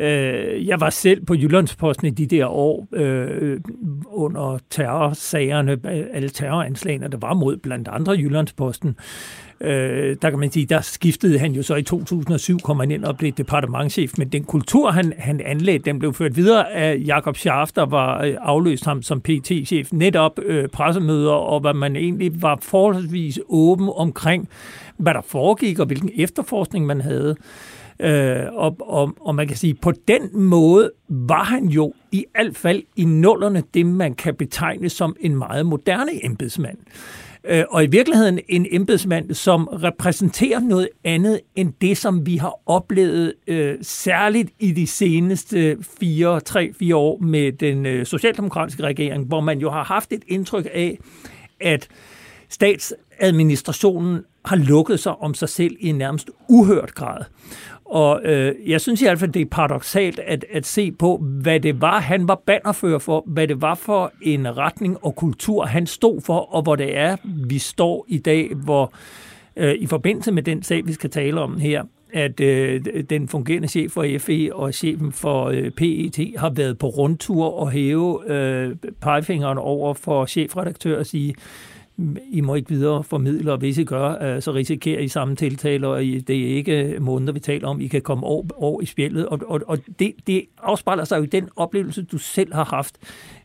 Øh, 0.00 0.66
jeg 0.66 0.80
var 0.80 0.90
selv 0.90 1.24
på 1.24 1.34
Jyllandsposten 1.34 2.06
i 2.06 2.10
de 2.10 2.26
der 2.26 2.46
år 2.46 2.88
øh, 2.92 3.60
under 4.06 4.58
terrorsagerne, 4.70 5.78
alle 6.12 6.28
terroranslagene, 6.28 7.08
der 7.08 7.18
var 7.18 7.34
mod 7.34 7.56
blandt 7.56 7.88
andre 7.88 8.12
Jyllandsposten. 8.12 8.96
Øh, 9.60 10.16
der 10.22 10.30
kan 10.30 10.38
man 10.38 10.50
sige, 10.50 10.66
der 10.66 10.80
skiftede 10.80 11.38
han 11.38 11.52
jo 11.52 11.62
så 11.62 11.74
i 11.74 11.82
2007, 11.82 12.58
kom 12.58 12.80
han 12.80 12.90
ind 12.90 13.04
og 13.04 13.18
blev 13.18 13.32
departementchef, 13.32 14.12
men 14.18 14.28
den 14.28 14.44
kultur, 14.44 14.90
han, 14.90 15.12
han 15.18 15.40
anlagde, 15.40 15.78
den 15.78 15.98
blev 15.98 16.14
ført 16.14 16.36
videre 16.36 16.72
af 16.72 17.02
Jakob 17.06 17.36
Schaaf, 17.36 17.68
der 17.76 17.86
var 17.86 18.24
øh, 18.24 18.36
afløst 18.40 18.84
ham 18.84 19.02
som 19.02 19.20
PT-chef, 19.20 19.92
netop 19.92 20.38
øh, 20.42 20.68
pressemøder, 20.68 21.32
og 21.32 21.60
hvad 21.60 21.74
man 21.74 21.96
egentlig 21.96 22.42
var 22.42 22.58
forholdsvis 22.62 23.38
åben 23.48 23.88
omkring, 23.96 24.48
hvad 24.96 25.14
der 25.14 25.22
foregik, 25.26 25.78
og 25.78 25.86
hvilken 25.86 26.10
efterforskning 26.16 26.86
man 26.86 27.00
havde. 27.00 27.36
Øh, 28.00 28.46
og, 28.52 28.76
og, 28.80 29.14
og 29.20 29.34
man 29.34 29.48
kan 29.48 29.56
sige, 29.56 29.74
på 29.74 29.92
den 30.08 30.22
måde 30.32 30.90
var 31.08 31.44
han 31.44 31.66
jo 31.66 31.92
i 32.12 32.24
hvert 32.32 32.56
fald 32.56 32.82
i 32.96 33.04
nullerne 33.04 33.62
det, 33.74 33.86
man 33.86 34.14
kan 34.14 34.34
betegne 34.34 34.88
som 34.88 35.16
en 35.20 35.36
meget 35.36 35.66
moderne 35.66 36.24
embedsmand. 36.24 36.78
Øh, 37.44 37.64
og 37.70 37.84
i 37.84 37.86
virkeligheden 37.86 38.40
en 38.48 38.66
embedsmand, 38.70 39.34
som 39.34 39.68
repræsenterer 39.68 40.60
noget 40.60 40.88
andet 41.04 41.40
end 41.56 41.72
det, 41.80 41.96
som 41.96 42.26
vi 42.26 42.36
har 42.36 42.54
oplevet 42.66 43.34
øh, 43.46 43.78
særligt 43.82 44.50
i 44.58 44.72
de 44.72 44.86
seneste 44.86 45.76
fire, 46.00 46.40
tre, 46.40 46.72
fire 46.78 46.96
år 46.96 47.18
med 47.18 47.52
den 47.52 47.86
øh, 47.86 48.06
socialdemokratiske 48.06 48.82
regering, 48.82 49.26
hvor 49.26 49.40
man 49.40 49.58
jo 49.58 49.70
har 49.70 49.84
haft 49.84 50.12
et 50.12 50.22
indtryk 50.28 50.66
af, 50.74 50.98
at 51.60 51.88
statsadministrationen 52.48 54.24
har 54.44 54.56
lukket 54.56 55.00
sig 55.00 55.16
om 55.16 55.34
sig 55.34 55.48
selv 55.48 55.76
i 55.80 55.88
en 55.88 55.98
nærmest 55.98 56.30
uhørt 56.48 56.94
grad. 56.94 57.24
Og 57.90 58.20
øh, 58.24 58.54
jeg 58.66 58.80
synes 58.80 59.02
i 59.02 59.04
hvert 59.04 59.18
fald, 59.18 59.32
det 59.32 59.42
er 59.42 59.46
paradoxalt 59.50 60.18
at, 60.18 60.44
at 60.52 60.66
se 60.66 60.92
på, 60.92 61.16
hvad 61.16 61.60
det 61.60 61.80
var, 61.80 62.00
han 62.00 62.28
var 62.28 62.42
bannerfører 62.46 62.98
for, 62.98 63.24
hvad 63.26 63.48
det 63.48 63.62
var 63.62 63.74
for 63.74 64.12
en 64.22 64.56
retning 64.56 65.04
og 65.04 65.16
kultur, 65.16 65.64
han 65.64 65.86
stod 65.86 66.20
for, 66.20 66.54
og 66.54 66.62
hvor 66.62 66.76
det 66.76 66.96
er, 66.96 67.16
vi 67.46 67.58
står 67.58 68.06
i 68.08 68.18
dag, 68.18 68.50
hvor 68.54 68.92
øh, 69.56 69.74
i 69.74 69.86
forbindelse 69.86 70.32
med 70.32 70.42
den 70.42 70.62
sag, 70.62 70.86
vi 70.86 70.92
skal 70.92 71.10
tale 71.10 71.40
om 71.40 71.58
her, 71.58 71.84
at 72.12 72.40
øh, 72.40 72.84
den 73.10 73.28
fungerende 73.28 73.68
chef 73.68 73.92
for 73.92 74.06
FE 74.18 74.54
og 74.54 74.74
chefen 74.74 75.12
for 75.12 75.44
øh, 75.44 75.70
PET 75.70 76.34
har 76.36 76.50
været 76.50 76.78
på 76.78 76.88
rundtur 76.88 77.46
og 77.46 77.70
hæve 77.70 78.32
øh, 78.32 78.76
pegefingeren 79.00 79.58
over 79.58 79.94
for 79.94 80.26
chefredaktør 80.26 80.98
og 80.98 81.06
sige, 81.06 81.34
i 82.30 82.40
må 82.40 82.54
ikke 82.54 82.68
videre 82.68 83.04
formidle, 83.04 83.52
og 83.52 83.58
hvis 83.58 83.78
I 83.78 83.84
gør, 83.84 84.34
øh, 84.34 84.42
så 84.42 84.52
risikerer 84.52 85.00
I 85.00 85.08
samme 85.08 85.36
tiltale, 85.36 85.88
og 85.88 86.00
det 86.00 86.30
er 86.30 86.56
ikke 86.56 86.96
måneder, 87.00 87.32
vi 87.32 87.40
taler 87.40 87.68
om. 87.68 87.80
I 87.80 87.86
kan 87.86 88.02
komme 88.02 88.26
over, 88.26 88.44
over 88.56 88.82
i 88.82 88.86
spjældet, 88.86 89.26
og, 89.26 89.40
og, 89.46 89.60
og 89.66 89.78
det, 89.98 90.14
det 90.26 90.44
afspejler 90.62 91.04
sig 91.04 91.18
jo 91.18 91.22
i 91.22 91.26
den 91.26 91.48
oplevelse, 91.56 92.02
du 92.02 92.18
selv 92.18 92.54
har 92.54 92.64
haft 92.64 92.96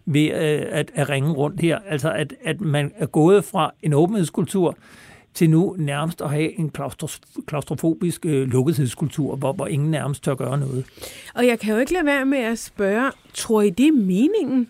ved 0.06 0.26
øh, 0.26 0.66
at, 0.70 0.92
at 0.94 1.10
ringe 1.10 1.32
rundt 1.32 1.62
her. 1.62 1.80
Altså, 1.88 2.12
at, 2.12 2.34
at 2.44 2.62
man 2.62 2.92
er 2.98 3.06
gået 3.06 3.46
fra 3.46 3.74
en 3.84 3.94
åbenhedskultur 3.94 4.78
til 5.34 5.50
nu 5.50 5.76
nærmest 5.80 6.22
at 6.22 6.30
have 6.30 6.60
en 6.60 6.72
klaustrofobisk 7.48 8.26
øh, 8.26 8.50
hvor, 8.50 9.54
hvor 9.54 9.68
ingen 9.68 9.92
nærmest 9.92 10.24
tør 10.24 10.36
gøre 10.36 10.58
noget. 10.58 10.86
Og 11.36 11.48
jeg 11.48 11.60
kan 11.60 11.74
jo 11.74 11.80
ikke 11.80 11.94
lade 11.94 12.06
være 12.06 12.26
med 12.26 12.38
at 12.38 12.60
spørge, 12.60 13.12
tror 13.34 13.62
I 13.62 13.70
det 13.70 13.88
er 13.88 13.92
meningen? 13.92 14.68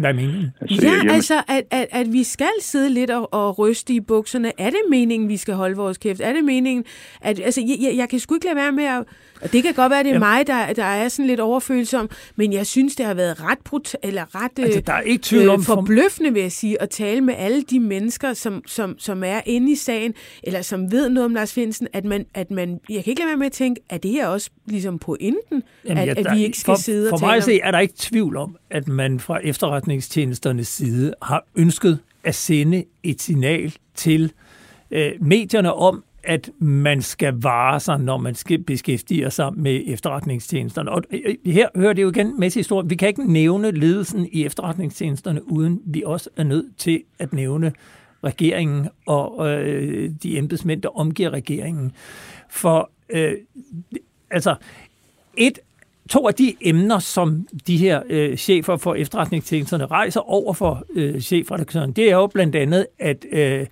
Hvad 0.00 0.14
mener 0.14 0.50
altså, 0.60 0.86
Ja, 0.86 0.92
jamen... 0.92 1.10
altså, 1.10 1.42
at, 1.48 1.64
at, 1.70 1.86
at 1.90 2.12
vi 2.12 2.24
skal 2.24 2.50
sidde 2.60 2.90
lidt 2.90 3.10
og, 3.10 3.34
og 3.34 3.58
ryste 3.58 3.92
i 3.92 4.00
bukserne. 4.00 4.52
Er 4.58 4.70
det 4.70 4.80
meningen, 4.90 5.28
vi 5.28 5.36
skal 5.36 5.54
holde 5.54 5.76
vores 5.76 5.98
kæft? 5.98 6.20
Er 6.20 6.32
det 6.32 6.44
meningen, 6.44 6.84
at... 7.20 7.40
Altså, 7.40 7.60
jeg, 7.60 7.76
jeg, 7.80 7.96
jeg 7.96 8.08
kan 8.08 8.20
sgu 8.20 8.34
ikke 8.34 8.46
lade 8.46 8.56
være 8.56 8.72
med 8.72 8.84
at... 8.84 9.04
Og 9.40 9.52
det 9.52 9.62
kan 9.62 9.74
godt 9.74 9.90
være, 9.90 10.00
at 10.00 10.04
det 10.04 10.10
er 10.10 10.14
jamen. 10.14 10.28
mig, 10.28 10.46
der, 10.46 10.72
der 10.72 10.84
er 10.84 11.08
sådan 11.08 11.26
lidt 11.26 11.40
overfølsom, 11.40 12.10
men 12.36 12.52
jeg 12.52 12.66
synes, 12.66 12.96
det 12.96 13.06
har 13.06 13.14
været 13.14 13.44
ret 13.44 13.58
brut, 13.64 13.96
eller 14.02 14.34
ret 14.34 14.50
altså, 14.58 14.80
der 14.80 14.92
er 14.92 15.00
ikke 15.00 15.22
tvivl 15.22 15.48
om, 15.48 15.60
øh, 15.60 15.64
forbløffende, 15.64 16.32
vil 16.32 16.42
jeg 16.42 16.52
sige, 16.52 16.82
at 16.82 16.90
tale 16.90 17.20
med 17.20 17.34
alle 17.38 17.62
de 17.62 17.80
mennesker, 17.80 18.34
som, 18.34 18.62
som, 18.66 18.98
som 18.98 19.24
er 19.24 19.40
inde 19.46 19.72
i 19.72 19.74
sagen, 19.74 20.14
eller 20.42 20.62
som 20.62 20.92
ved 20.92 21.08
noget 21.08 21.24
om 21.24 21.34
Lars 21.34 21.52
Finsen, 21.52 21.88
at 21.92 22.04
man, 22.04 22.26
at 22.34 22.50
man... 22.50 22.80
Jeg 22.88 23.04
kan 23.04 23.10
ikke 23.10 23.20
lade 23.20 23.28
være 23.28 23.36
med 23.36 23.46
at 23.46 23.52
tænke, 23.52 23.80
at 23.88 24.02
det 24.02 24.10
her 24.10 24.26
også 24.26 24.50
ligesom 24.66 24.98
pointen, 24.98 25.62
jamen, 25.84 25.98
at, 25.98 26.08
ja, 26.08 26.14
der, 26.14 26.30
at 26.30 26.36
vi 26.36 26.44
ikke 26.44 26.58
skal 26.58 26.74
for, 26.74 26.80
sidde 26.80 27.12
og 27.12 27.18
For 27.18 27.26
mig 27.26 27.36
at 27.36 27.44
se, 27.44 27.60
er 27.60 27.70
der 27.70 27.78
ikke 27.78 27.94
tvivl 27.98 28.36
om, 28.36 28.56
at 28.70 28.88
man 28.88 29.20
fra 29.20 29.38
efterretningstjenesternes 29.44 30.68
side 30.68 31.14
har 31.22 31.44
ønsket 31.56 31.98
at 32.24 32.34
sende 32.34 32.84
et 33.02 33.22
signal 33.22 33.74
til 33.94 34.32
øh, 34.90 35.12
medierne 35.20 35.72
om, 35.72 36.04
at 36.24 36.50
man 36.58 37.02
skal 37.02 37.34
vare 37.34 37.80
sig, 37.80 38.00
når 38.00 38.16
man 38.16 38.34
skal 38.34 38.58
beskæftige 38.58 39.30
sig 39.30 39.52
med 39.56 39.82
efterretningstjenesterne. 39.86 40.90
Og 40.90 41.02
øh, 41.10 41.20
øh, 41.24 41.52
her 41.52 41.68
hører 41.76 41.92
det 41.92 42.02
jo 42.02 42.10
igen 42.10 42.40
med 42.40 42.50
til 42.50 42.60
historien. 42.60 42.90
Vi 42.90 42.94
kan 42.94 43.08
ikke 43.08 43.32
nævne 43.32 43.70
ledelsen 43.70 44.28
i 44.32 44.44
efterretningstjenesterne, 44.44 45.52
uden 45.52 45.80
vi 45.84 46.02
også 46.06 46.30
er 46.36 46.42
nødt 46.42 46.76
til 46.76 47.02
at 47.18 47.32
nævne 47.32 47.72
regeringen 48.24 48.88
og 49.06 49.48
øh, 49.50 50.10
de 50.22 50.38
embedsmænd, 50.38 50.82
der 50.82 50.98
omgiver 50.98 51.30
regeringen. 51.30 51.92
For 52.50 52.90
øh, 53.10 53.32
altså, 54.30 54.54
et 55.36 55.58
to 56.08 56.28
af 56.28 56.34
de 56.34 56.54
emner, 56.60 56.98
som 56.98 57.46
de 57.66 57.76
her 57.76 58.02
øh, 58.06 58.36
chefer 58.36 58.76
for 58.76 58.94
efterretningstjenesterne 58.94 59.86
rejser 59.86 60.20
over 60.20 60.52
for 60.52 60.84
øh, 60.94 61.20
chefredaktøren, 61.20 61.92
det 61.92 62.10
er 62.10 62.16
jo 62.16 62.26
blandt 62.26 62.56
andet, 62.56 62.86
at 62.98 63.24
øh, 63.32 63.66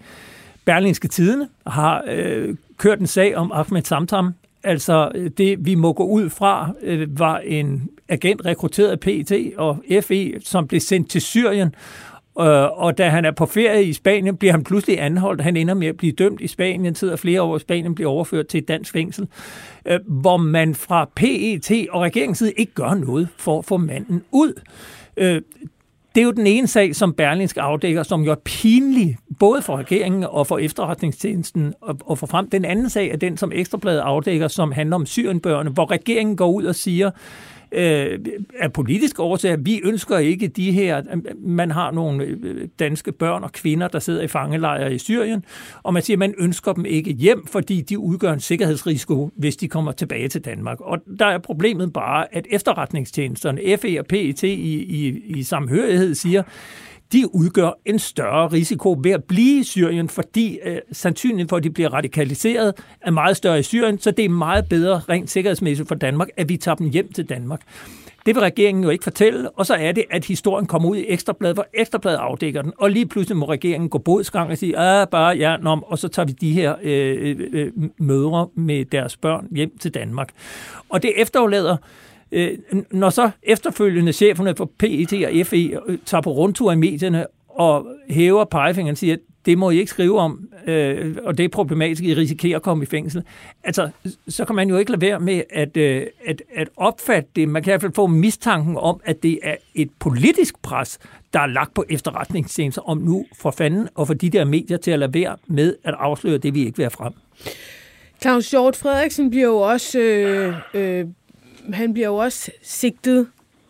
Berlingske 0.68 1.08
Tidene 1.08 1.48
har 1.66 2.04
øh, 2.08 2.54
kørt 2.76 3.00
en 3.00 3.06
sag 3.06 3.36
om 3.36 3.52
Ahmed 3.52 3.82
Samtam. 3.82 4.34
Altså 4.64 5.10
det, 5.38 5.66
vi 5.66 5.74
må 5.74 5.92
gå 5.92 6.04
ud 6.04 6.30
fra, 6.30 6.72
øh, 6.82 7.18
var 7.18 7.38
en 7.38 7.88
agent 8.08 8.44
rekrutteret 8.44 8.90
af 8.90 9.00
PET 9.00 9.52
og 9.56 9.82
FE, 10.02 10.40
som 10.40 10.68
blev 10.68 10.80
sendt 10.80 11.10
til 11.10 11.20
Syrien 11.20 11.74
Øh, 12.40 12.78
og 12.78 12.98
da 12.98 13.08
han 13.08 13.24
er 13.24 13.30
på 13.30 13.46
ferie 13.46 13.84
i 13.84 13.92
Spanien, 13.92 14.36
bliver 14.36 14.52
han 14.52 14.64
pludselig 14.64 15.02
anholdt. 15.02 15.40
Han 15.40 15.56
ender 15.56 15.74
med 15.74 15.86
at 15.86 15.96
blive 15.96 16.12
dømt 16.12 16.40
i 16.40 16.46
Spanien, 16.46 16.94
sidder 16.94 17.16
flere 17.16 17.42
år 17.42 17.56
i 17.56 17.60
Spanien, 17.60 17.94
bliver 17.94 18.10
overført 18.10 18.46
til 18.46 18.58
et 18.58 18.68
dansk 18.68 18.92
fængsel, 18.92 19.28
øh, 19.86 20.00
hvor 20.06 20.36
man 20.36 20.74
fra 20.74 21.08
PET 21.16 21.86
og 21.90 22.02
regeringens 22.02 22.38
side 22.38 22.52
ikke 22.52 22.72
gør 22.74 22.94
noget 22.94 23.28
for 23.36 23.58
at 23.58 23.64
få 23.64 23.76
manden 23.76 24.22
ud. 24.32 24.52
Øh, 25.16 25.42
det 26.14 26.20
er 26.20 26.24
jo 26.24 26.30
den 26.30 26.46
ene 26.46 26.66
sag, 26.66 26.96
som 26.96 27.12
Berlingske 27.12 27.60
afdækker, 27.60 28.02
som 28.02 28.22
jo 28.22 28.30
er 28.30 28.36
pinlig, 28.44 29.16
både 29.38 29.62
for 29.62 29.76
regeringen 29.76 30.24
og 30.24 30.46
for 30.46 30.58
efterretningstjenesten 30.58 31.74
og 31.80 32.18
for 32.18 32.26
frem. 32.26 32.50
Den 32.50 32.64
anden 32.64 32.90
sag 32.90 33.10
er 33.10 33.16
den, 33.16 33.36
som 33.36 33.52
Ekstrabladet 33.54 34.00
afdækker, 34.00 34.48
som 34.48 34.72
handler 34.72 34.96
om 34.96 35.06
syrenbørnene, 35.06 35.70
hvor 35.70 35.90
regeringen 35.90 36.36
går 36.36 36.50
ud 36.52 36.64
og 36.64 36.74
siger, 36.74 37.10
øh, 37.72 38.18
af 38.58 38.72
politiske 38.72 39.22
årsager. 39.22 39.56
Vi 39.56 39.80
ønsker 39.84 40.18
ikke 40.18 40.48
de 40.48 40.72
her, 40.72 41.02
man 41.40 41.70
har 41.70 41.90
nogle 41.90 42.24
øh, 42.24 42.68
danske 42.78 43.12
børn 43.12 43.44
og 43.44 43.52
kvinder, 43.52 43.88
der 43.88 43.98
sidder 43.98 44.22
i 44.22 44.28
fangelejre 44.28 44.94
i 44.94 44.98
Syrien, 44.98 45.44
og 45.82 45.94
man 45.94 46.02
siger, 46.02 46.14
at 46.14 46.18
man 46.18 46.34
ønsker 46.38 46.72
dem 46.72 46.84
ikke 46.84 47.12
hjem, 47.12 47.46
fordi 47.46 47.80
de 47.80 47.98
udgør 47.98 48.32
en 48.32 48.40
sikkerhedsrisiko, 48.40 49.30
hvis 49.36 49.56
de 49.56 49.68
kommer 49.68 49.92
tilbage 49.92 50.28
til 50.28 50.44
Danmark. 50.44 50.80
Og 50.80 50.98
der 51.18 51.26
er 51.26 51.38
problemet 51.38 51.92
bare, 51.92 52.34
at 52.34 52.46
efterretningstjenesterne, 52.50 53.60
FE 53.82 54.00
og 54.00 54.06
PET 54.06 54.42
i, 54.42 54.48
i, 54.48 55.22
i 55.26 55.42
samhørighed 55.42 56.14
siger, 56.14 56.42
de 57.12 57.34
udgør 57.34 57.70
en 57.84 57.98
større 57.98 58.48
risiko 58.48 58.96
ved 59.02 59.10
at 59.10 59.24
blive 59.24 59.60
i 59.60 59.62
Syrien, 59.62 60.08
fordi 60.08 60.58
øh, 60.64 60.78
sandsynligheden 60.92 61.48
for, 61.48 61.56
at 61.56 61.62
de 61.62 61.70
bliver 61.70 61.94
radikaliseret, 61.94 62.74
er 63.00 63.10
meget 63.10 63.36
større 63.36 63.58
i 63.58 63.62
Syrien, 63.62 63.98
så 63.98 64.10
det 64.10 64.24
er 64.24 64.28
meget 64.28 64.68
bedre 64.68 64.98
rent 65.08 65.30
sikkerhedsmæssigt 65.30 65.88
for 65.88 65.94
Danmark, 65.94 66.28
at 66.36 66.48
vi 66.48 66.56
tager 66.56 66.74
dem 66.74 66.90
hjem 66.90 67.12
til 67.12 67.28
Danmark. 67.28 67.60
Det 68.26 68.34
vil 68.34 68.40
regeringen 68.42 68.84
jo 68.84 68.90
ikke 68.90 69.04
fortælle, 69.04 69.50
og 69.50 69.66
så 69.66 69.74
er 69.74 69.92
det, 69.92 70.04
at 70.10 70.24
historien 70.24 70.66
kommer 70.66 70.88
ud 70.88 70.96
i 70.96 71.04
Ekstrabladet, 71.08 71.56
hvor 71.56 71.66
Ekstrabladet 71.74 72.18
afdækker 72.18 72.62
den, 72.62 72.72
og 72.78 72.90
lige 72.90 73.06
pludselig 73.06 73.36
må 73.36 73.48
regeringen 73.48 73.90
gå 73.90 73.98
bodsgang 73.98 74.50
og 74.50 74.58
sige, 74.58 74.78
ah, 74.78 75.08
bare 75.08 75.36
ja, 75.36 75.56
nom, 75.56 75.84
og 75.86 75.98
så 75.98 76.08
tager 76.08 76.26
vi 76.26 76.32
de 76.32 76.52
her 76.52 76.74
øh, 76.82 77.36
øh, 77.40 77.48
øh, 77.52 77.72
mødre 77.98 78.48
med 78.54 78.84
deres 78.84 79.16
børn 79.16 79.48
hjem 79.50 79.78
til 79.78 79.94
Danmark. 79.94 80.28
Og 80.88 81.02
det 81.02 81.12
efterlader 81.16 81.76
Øh, 82.32 82.58
når 82.90 83.10
så 83.10 83.30
efterfølgende 83.42 84.12
cheferne 84.12 84.56
for 84.56 84.70
PET 84.78 85.12
og 85.12 85.46
FE 85.46 85.80
tager 86.06 86.20
på 86.20 86.30
rundtur 86.30 86.72
i 86.72 86.76
medierne 86.76 87.26
og 87.48 87.86
hæver 88.10 88.44
pegefingeren 88.44 88.92
og 88.92 88.98
siger, 88.98 89.14
at 89.14 89.20
det 89.46 89.58
må 89.58 89.70
I 89.70 89.78
ikke 89.78 89.90
skrive 89.90 90.18
om, 90.18 90.48
øh, 90.66 91.16
og 91.24 91.38
det 91.38 91.44
er 91.44 91.48
problematisk, 91.48 92.02
I 92.04 92.14
risikerer 92.14 92.56
at 92.56 92.62
komme 92.62 92.82
i 92.82 92.86
fængsel. 92.86 93.22
Altså, 93.64 93.90
så 94.28 94.44
kan 94.44 94.56
man 94.56 94.68
jo 94.68 94.76
ikke 94.76 94.90
lade 94.90 95.00
være 95.00 95.20
med 95.20 95.42
at, 95.50 95.76
øh, 95.76 96.06
at, 96.26 96.42
at 96.54 96.68
opfatte 96.76 97.30
det. 97.36 97.48
Man 97.48 97.62
kan 97.62 97.70
i 97.70 97.72
hvert 97.72 97.80
fald 97.80 97.92
få 97.92 98.06
mistanken 98.06 98.76
om, 98.76 99.00
at 99.04 99.22
det 99.22 99.38
er 99.42 99.54
et 99.74 99.90
politisk 99.98 100.62
pres, 100.62 100.98
der 101.32 101.40
er 101.40 101.46
lagt 101.46 101.74
på 101.74 101.84
efterretningstjenester 101.88 102.82
om 102.82 102.98
nu 102.98 103.26
for 103.36 103.50
fanden 103.50 103.88
og 103.94 104.06
for 104.06 104.14
de 104.14 104.30
der 104.30 104.44
medier 104.44 104.76
til 104.76 104.90
at 104.90 104.98
lade 104.98 105.14
være 105.14 105.36
med 105.46 105.74
at 105.84 105.94
afsløre 105.98 106.38
det, 106.38 106.54
vi 106.54 106.64
ikke 106.64 106.76
vil 106.76 106.84
have 106.84 106.90
frem. 106.90 107.12
Claus 108.22 108.50
Hjort 108.50 108.76
Frederiksen 108.76 109.30
bliver 109.30 109.46
jo 109.46 109.56
også 109.56 109.98
øh, 109.98 110.54
øh, 110.74 111.06
han 111.72 111.92
bliver 111.92 112.08
jo 112.08 112.16
også 112.16 112.50
sigtet, 112.62 113.26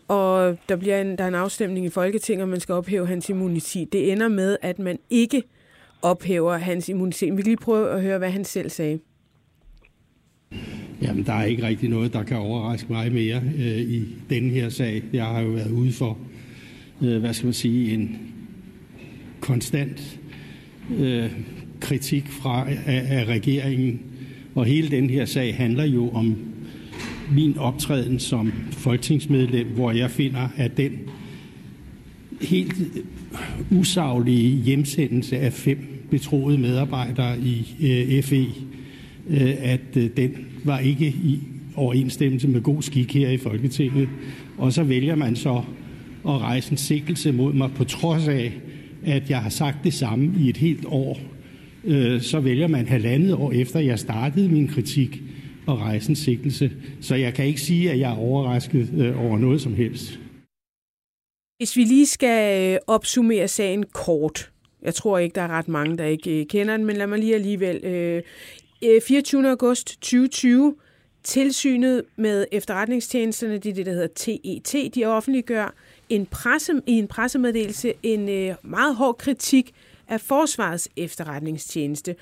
og 0.08 0.58
der 0.68 0.76
bliver 0.76 1.00
en, 1.00 1.18
der 1.18 1.24
er 1.24 1.28
en 1.28 1.34
afstemning 1.34 1.86
i 1.86 1.88
Folketinget, 1.88 2.42
og 2.42 2.48
man 2.48 2.60
skal 2.60 2.72
ophæve 2.72 3.06
hans 3.06 3.28
immunitet. 3.28 3.92
Det 3.92 4.12
ender 4.12 4.28
med, 4.28 4.56
at 4.62 4.78
man 4.78 4.98
ikke 5.10 5.42
ophæver 6.02 6.56
hans 6.56 6.88
immunitet. 6.88 7.32
Vi 7.32 7.36
kan 7.36 7.44
lige 7.44 7.56
prøve 7.56 7.90
at 7.90 8.02
høre, 8.02 8.18
hvad 8.18 8.30
han 8.30 8.44
selv 8.44 8.70
sagde. 8.70 8.98
Jamen, 11.02 11.26
der 11.26 11.32
er 11.32 11.44
ikke 11.44 11.62
rigtig 11.62 11.88
noget, 11.88 12.12
der 12.12 12.22
kan 12.22 12.36
overraske 12.36 12.92
mig 12.92 13.12
mere 13.12 13.42
øh, 13.58 13.78
i 13.78 14.04
denne 14.30 14.50
her 14.50 14.68
sag. 14.68 15.02
Jeg 15.12 15.24
har 15.24 15.40
jo 15.40 15.48
været 15.48 15.70
ude 15.70 15.92
for, 15.92 16.18
øh, 17.02 17.18
hvad 17.18 17.34
skal 17.34 17.46
man 17.46 17.54
sige, 17.54 17.94
en 17.94 18.18
konstant 19.40 20.20
øh, 20.98 21.32
kritik 21.80 22.28
fra 22.28 22.70
af, 22.70 23.06
af 23.10 23.24
regeringen. 23.24 24.00
Og 24.54 24.64
hele 24.64 24.90
den 24.90 25.10
her 25.10 25.24
sag 25.24 25.56
handler 25.56 25.84
jo 25.84 26.10
om 26.10 26.36
min 27.32 27.58
optræden 27.58 28.18
som 28.18 28.52
folketingsmedlem, 28.70 29.66
hvor 29.66 29.92
jeg 29.92 30.10
finder, 30.10 30.48
at 30.56 30.76
den 30.76 30.92
helt 32.40 32.74
usaglige 33.70 34.62
hjemsendelse 34.62 35.38
af 35.38 35.52
fem 35.52 35.78
betroede 36.10 36.58
medarbejdere 36.58 37.38
i 37.40 37.76
øh, 37.80 38.22
FE, 38.22 38.46
øh, 39.30 39.54
at 39.58 39.96
øh, 39.96 40.10
den 40.16 40.30
var 40.64 40.78
ikke 40.78 41.06
i 41.06 41.38
overensstemmelse 41.74 42.48
med 42.48 42.60
god 42.60 42.82
skik 42.82 43.14
her 43.14 43.28
i 43.28 43.36
Folketinget. 43.36 44.08
Og 44.58 44.72
så 44.72 44.82
vælger 44.82 45.14
man 45.14 45.36
så 45.36 45.62
at 46.28 46.40
rejse 46.40 46.70
en 46.70 46.76
sikkelse 46.76 47.32
mod 47.32 47.52
mig, 47.52 47.70
på 47.74 47.84
trods 47.84 48.28
af, 48.28 48.52
at 49.04 49.30
jeg 49.30 49.38
har 49.38 49.50
sagt 49.50 49.84
det 49.84 49.94
samme 49.94 50.32
i 50.38 50.48
et 50.48 50.56
helt 50.56 50.84
år. 50.86 51.20
Øh, 51.84 52.20
så 52.20 52.40
vælger 52.40 52.68
man 52.68 52.88
halvandet 52.88 53.34
år 53.34 53.52
efter, 53.52 53.80
jeg 53.80 53.98
startede 53.98 54.48
min 54.48 54.68
kritik, 54.68 55.22
at 55.68 55.78
rejse 55.78 56.10
en 56.10 56.16
sigtelse. 56.16 56.70
Så 57.00 57.14
jeg 57.14 57.34
kan 57.34 57.44
ikke 57.44 57.60
sige, 57.60 57.90
at 57.90 57.98
jeg 57.98 58.12
er 58.12 58.16
overrasket 58.16 58.88
øh, 58.98 59.24
over 59.24 59.38
noget 59.38 59.60
som 59.60 59.74
helst. 59.74 60.18
Hvis 61.56 61.76
vi 61.76 61.84
lige 61.84 62.06
skal 62.06 62.72
øh, 62.74 62.78
opsummere 62.86 63.48
sagen 63.48 63.84
kort. 63.92 64.50
Jeg 64.82 64.94
tror 64.94 65.18
ikke, 65.18 65.34
der 65.34 65.42
er 65.42 65.48
ret 65.48 65.68
mange, 65.68 65.98
der 65.98 66.04
ikke 66.04 66.40
øh, 66.40 66.46
kender 66.46 66.76
den, 66.76 66.86
men 66.86 66.96
lad 66.96 67.06
mig 67.06 67.18
lige 67.18 67.34
alligevel. 67.34 67.84
Øh, 67.84 68.22
24. 69.06 69.48
august 69.48 69.86
2020, 69.86 70.74
tilsynet 71.22 72.02
med 72.16 72.46
efterretningstjenesterne, 72.52 73.58
det 73.58 73.70
er 73.70 73.74
det, 73.74 73.86
der 73.86 73.92
hedder 73.92 74.58
TET, 74.64 74.94
de 74.94 75.04
offentliggør 75.04 75.74
en 76.08 76.26
presse, 76.26 76.72
i 76.86 76.92
en 76.92 77.06
pressemeddelelse 77.06 77.92
en 78.02 78.54
meget 78.62 78.96
hård 78.96 79.18
kritik 79.18 79.74
af 80.08 80.20
Forsvarets 80.20 80.88
efterretningstjeneste. 80.96 82.16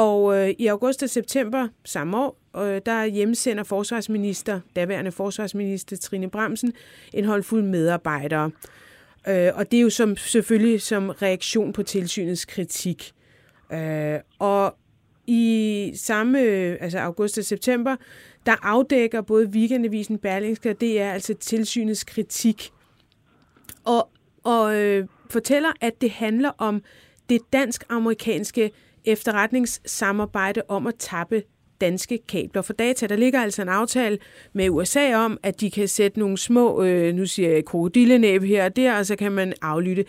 Og 0.00 0.36
øh, 0.36 0.54
i 0.58 0.66
august 0.66 1.02
og 1.02 1.10
september 1.10 1.68
samme 1.84 2.16
år, 2.18 2.36
øh, 2.56 2.80
der 2.86 3.04
hjemsender 3.04 3.64
forsvarsminister, 3.64 4.60
daværende 4.76 5.12
forsvarsminister 5.12 5.96
Trine 5.96 6.30
Bremsen, 6.30 6.72
en 7.14 7.24
håndfuld 7.24 7.62
medarbejdere. 7.62 8.50
Øh, 9.28 9.50
og 9.54 9.70
det 9.70 9.76
er 9.76 9.80
jo 9.80 9.90
som, 9.90 10.16
selvfølgelig 10.16 10.82
som 10.82 11.08
reaktion 11.08 11.72
på 11.72 11.82
tilsynets 11.82 12.44
kritik. 12.44 13.12
Øh, 13.72 14.18
og 14.38 14.76
i 15.26 15.92
samme, 15.96 16.40
øh, 16.40 16.76
altså 16.80 16.98
august 16.98 17.38
og 17.38 17.44
september, 17.44 17.96
der 18.46 18.66
afdækker 18.66 19.20
både 19.20 19.46
Weekendavisen, 19.46 20.18
Berlingske 20.18 20.70
og 20.70 20.80
DR 20.80 21.12
altså 21.12 21.34
tilsynets 21.34 22.04
kritik. 22.04 22.70
Og, 23.84 24.08
og 24.44 24.76
øh, 24.76 25.06
fortæller, 25.30 25.72
at 25.80 26.00
det 26.00 26.10
handler 26.10 26.50
om 26.58 26.82
det 27.28 27.40
dansk-amerikanske 27.52 28.70
efterretningssamarbejde 29.04 30.62
om 30.68 30.86
at 30.86 30.94
tappe 30.98 31.42
danske 31.80 32.18
kabler 32.28 32.62
for 32.62 32.72
data. 32.72 33.06
Der 33.06 33.16
ligger 33.16 33.40
altså 33.40 33.62
en 33.62 33.68
aftale 33.68 34.18
med 34.52 34.70
USA 34.70 35.14
om, 35.16 35.38
at 35.42 35.60
de 35.60 35.70
kan 35.70 35.88
sætte 35.88 36.18
nogle 36.18 36.38
små, 36.38 36.82
øh, 36.82 37.14
nu 37.14 37.26
siger 37.26 37.50
jeg 37.50 37.64
krokodillenæb 37.64 38.42
her 38.42 38.64
og 38.64 38.76
der, 38.76 38.98
og 38.98 39.06
så 39.06 39.16
kan 39.16 39.32
man 39.32 39.52
aflytte. 39.62 40.04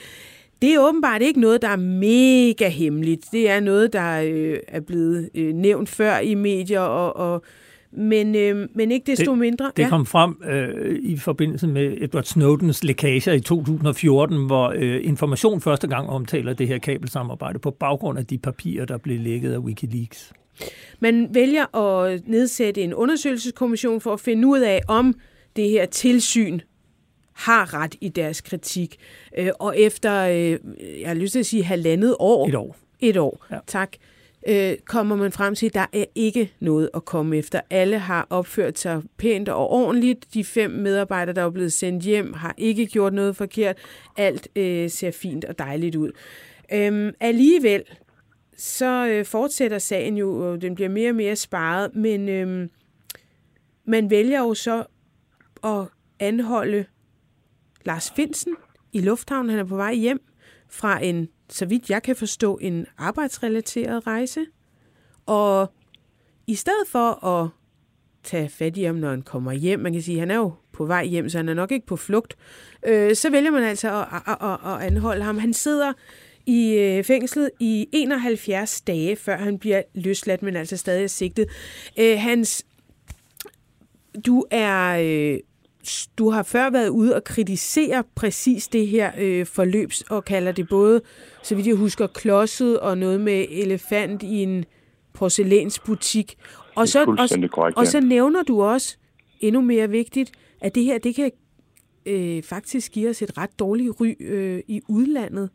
Det 0.62 0.74
er 0.74 0.80
åbenbart 0.80 1.22
ikke 1.22 1.40
noget, 1.40 1.62
der 1.62 1.68
er 1.68 1.76
mega 1.76 2.70
hemmeligt. 2.70 3.26
Det 3.32 3.50
er 3.50 3.60
noget, 3.60 3.94
der 3.94 4.22
øh, 4.22 4.60
er 4.68 4.80
blevet 4.80 5.30
øh, 5.36 5.54
nævnt 5.54 5.90
før 5.90 6.18
i 6.18 6.36
medier 6.36 6.80
og, 6.80 7.16
og 7.16 7.44
men, 7.92 8.36
øh, 8.36 8.70
men 8.76 8.92
ikke 8.92 9.12
desto 9.12 9.32
det, 9.32 9.40
mindre... 9.40 9.72
Det 9.78 9.84
ja. 9.84 9.90
kom 9.90 10.06
frem 10.06 10.42
øh, 10.44 11.00
i 11.02 11.18
forbindelse 11.18 11.68
med 11.68 11.98
Edward 12.02 12.24
Snowdens 12.24 12.84
lækager 12.84 13.34
i 13.34 13.40
2014, 13.40 14.46
hvor 14.46 14.74
øh, 14.76 15.00
Information 15.04 15.62
første 15.62 15.88
gang 15.88 16.10
omtaler 16.10 16.54
det 16.54 16.68
her 16.68 16.78
kabelsamarbejde 16.78 17.60
på 17.60 17.72
baggrund 17.72 18.20
af 18.20 18.26
de 18.26 18.38
papirer, 18.38 18.86
der 18.86 18.98
blev 18.98 19.20
lækket 19.20 19.54
af 19.54 19.58
Wikileaks. 19.58 20.34
Man 21.00 21.28
vælger 21.32 21.76
at 21.76 22.28
nedsætte 22.28 22.82
en 22.82 22.94
undersøgelseskommission 22.94 24.02
for 24.02 24.14
at 24.14 24.20
finde 24.20 24.48
ud 24.48 24.60
af, 24.60 24.82
om 24.88 25.14
det 25.56 25.70
her 25.70 25.86
tilsyn 25.86 26.60
har 27.34 27.74
ret 27.74 27.96
i 28.02 28.10
deres 28.10 28.42
kritik. 28.42 28.96
Øh, 29.38 29.50
og 29.60 29.80
efter, 29.80 30.22
øh, 30.22 30.60
jeg 31.02 31.08
har 31.08 31.14
lyst 31.14 31.32
til 31.32 31.40
at 31.40 31.46
sige, 31.46 31.64
halvandet 31.64 32.16
år... 32.20 32.48
Et 32.48 32.56
år. 32.56 32.78
Et 33.00 33.18
år, 33.18 33.46
ja. 33.52 33.58
tak 33.68 33.90
øh, 33.94 34.11
Øh, 34.48 34.78
kommer 34.86 35.16
man 35.16 35.32
frem 35.32 35.56
til, 35.56 35.66
at 35.66 35.74
der 35.74 35.86
er 35.94 36.06
ikke 36.16 36.54
noget 36.60 36.90
at 36.94 37.06
komme 37.06 37.38
efter. 37.38 37.62
Alle 37.70 38.00
har 38.00 38.28
opført 38.30 38.80
sig 38.80 39.02
pænt 39.18 39.50
og 39.50 39.70
ordentligt. 39.70 40.34
De 40.34 40.44
fem 40.44 40.72
medarbejdere, 40.72 41.36
der 41.36 41.44
er 41.44 41.50
blevet 41.50 41.74
sendt 41.74 42.04
hjem, 42.04 42.34
har 42.34 42.56
ikke 42.58 42.86
gjort 42.86 43.14
noget 43.14 43.36
forkert. 43.36 43.78
Alt 44.18 44.48
øh, 44.56 44.90
ser 44.90 45.12
fint 45.12 45.46
og 45.46 45.60
dejligt 45.60 45.96
ud. 45.96 46.12
Øhm, 46.74 47.12
alligevel, 47.20 47.84
så 48.58 49.08
øh, 49.08 49.26
fortsætter 49.26 49.78
sagen 49.78 50.18
jo, 50.18 50.52
og 50.52 50.62
den 50.62 50.76
bliver 50.76 50.90
mere 50.90 51.10
og 51.10 51.16
mere 51.16 51.36
sparet, 51.36 51.96
men 51.96 52.30
øh, 52.30 52.70
man 53.86 54.10
vælger 54.10 54.40
jo 54.40 54.54
så 54.54 54.84
at 55.64 55.88
anholde 56.20 56.86
Lars 57.86 58.12
Finsen 58.16 58.56
i 58.94 59.02
lufthavnen. 59.02 59.50
Han 59.50 59.60
er 59.60 59.64
på 59.64 59.76
vej 59.76 59.94
hjem 59.94 60.22
fra 60.70 61.04
en 61.04 61.30
så 61.52 61.66
vidt 61.66 61.90
jeg 61.90 62.04
kan 62.04 62.16
forstå, 62.16 62.58
en 62.62 62.86
arbejdsrelateret 62.98 64.08
rejse. 64.08 64.46
Og 65.26 65.74
i 66.48 66.56
stedet 66.56 66.88
for 66.88 67.26
at 67.26 67.50
tage 68.24 68.50
fat 68.50 68.78
i 68.78 68.84
ham, 68.84 68.96
når 68.96 69.10
han 69.10 69.22
kommer 69.22 69.52
hjem, 69.52 69.80
man 69.80 69.94
kan 69.94 70.02
sige, 70.02 70.16
at 70.16 70.20
han 70.20 70.32
er 70.32 70.36
jo 70.36 70.54
på 70.72 70.86
vej 70.86 71.06
hjem, 71.06 71.30
så 71.30 71.38
han 71.38 71.50
er 71.50 71.54
nok 71.54 71.72
ikke 71.72 71.86
på 71.86 71.96
flugt, 71.96 72.38
øh, 72.86 73.16
så 73.16 73.30
vælger 73.30 73.52
man 73.52 73.64
altså 73.64 74.02
at, 74.02 74.22
at, 74.28 74.38
at, 74.42 74.74
at 74.74 74.88
anholde 74.88 75.24
ham. 75.24 75.38
Han 75.38 75.54
sidder 75.54 75.94
i 76.46 76.74
øh, 76.74 77.04
fængslet 77.04 77.52
i 77.60 77.88
71 77.92 78.82
dage, 78.82 79.16
før 79.16 79.38
han 79.38 79.60
bliver 79.60 79.82
løsladt, 79.94 80.42
men 80.42 80.56
altså 80.56 80.78
stadig 80.78 81.04
er 81.04 81.08
sigtet. 81.08 81.48
Øh, 82.00 82.20
hans, 82.20 82.66
du 84.26 84.46
er... 84.52 84.98
Øh, 85.02 85.40
du 86.18 86.30
har 86.30 86.44
før 86.44 86.70
været 86.70 86.90
ude 86.90 87.16
og 87.16 87.24
kritisere 87.24 88.04
præcis 88.16 88.68
det 88.68 88.88
her 88.88 89.12
øh, 89.18 89.46
forløbs, 89.46 90.02
og 90.02 90.26
kalder 90.26 90.52
det 90.52 90.70
både, 90.70 91.02
så 91.44 91.56
vidt 91.56 91.68
jeg 91.68 91.76
husker, 91.76 92.08
klodset 92.08 92.80
og 92.80 92.98
noget 92.98 93.22
med 93.22 93.46
elefant 93.50 94.24
i 94.24 94.44
en 94.44 94.66
porcelænsbutik. 95.14 96.36
Og 96.76 96.88
så, 96.88 97.02
og, 97.02 97.50
korrekt, 97.52 97.78
og 97.78 97.88
så 97.88 98.00
nævner 98.00 98.44
du 98.44 98.64
også, 98.64 98.98
endnu 99.40 99.62
mere 99.62 99.90
vigtigt, 99.90 100.32
at 100.62 100.76
det 100.76 100.84
her, 100.84 100.98
det 100.98 101.16
kan 101.16 101.32
øh, 102.06 102.44
faktisk 102.44 102.92
give 102.92 103.10
os 103.10 103.22
et 103.22 103.38
ret 103.38 103.60
dårligt 103.60 103.92
ry 104.02 104.16
øh, 104.20 104.64
i 104.68 104.82
udlandet. 104.90 105.50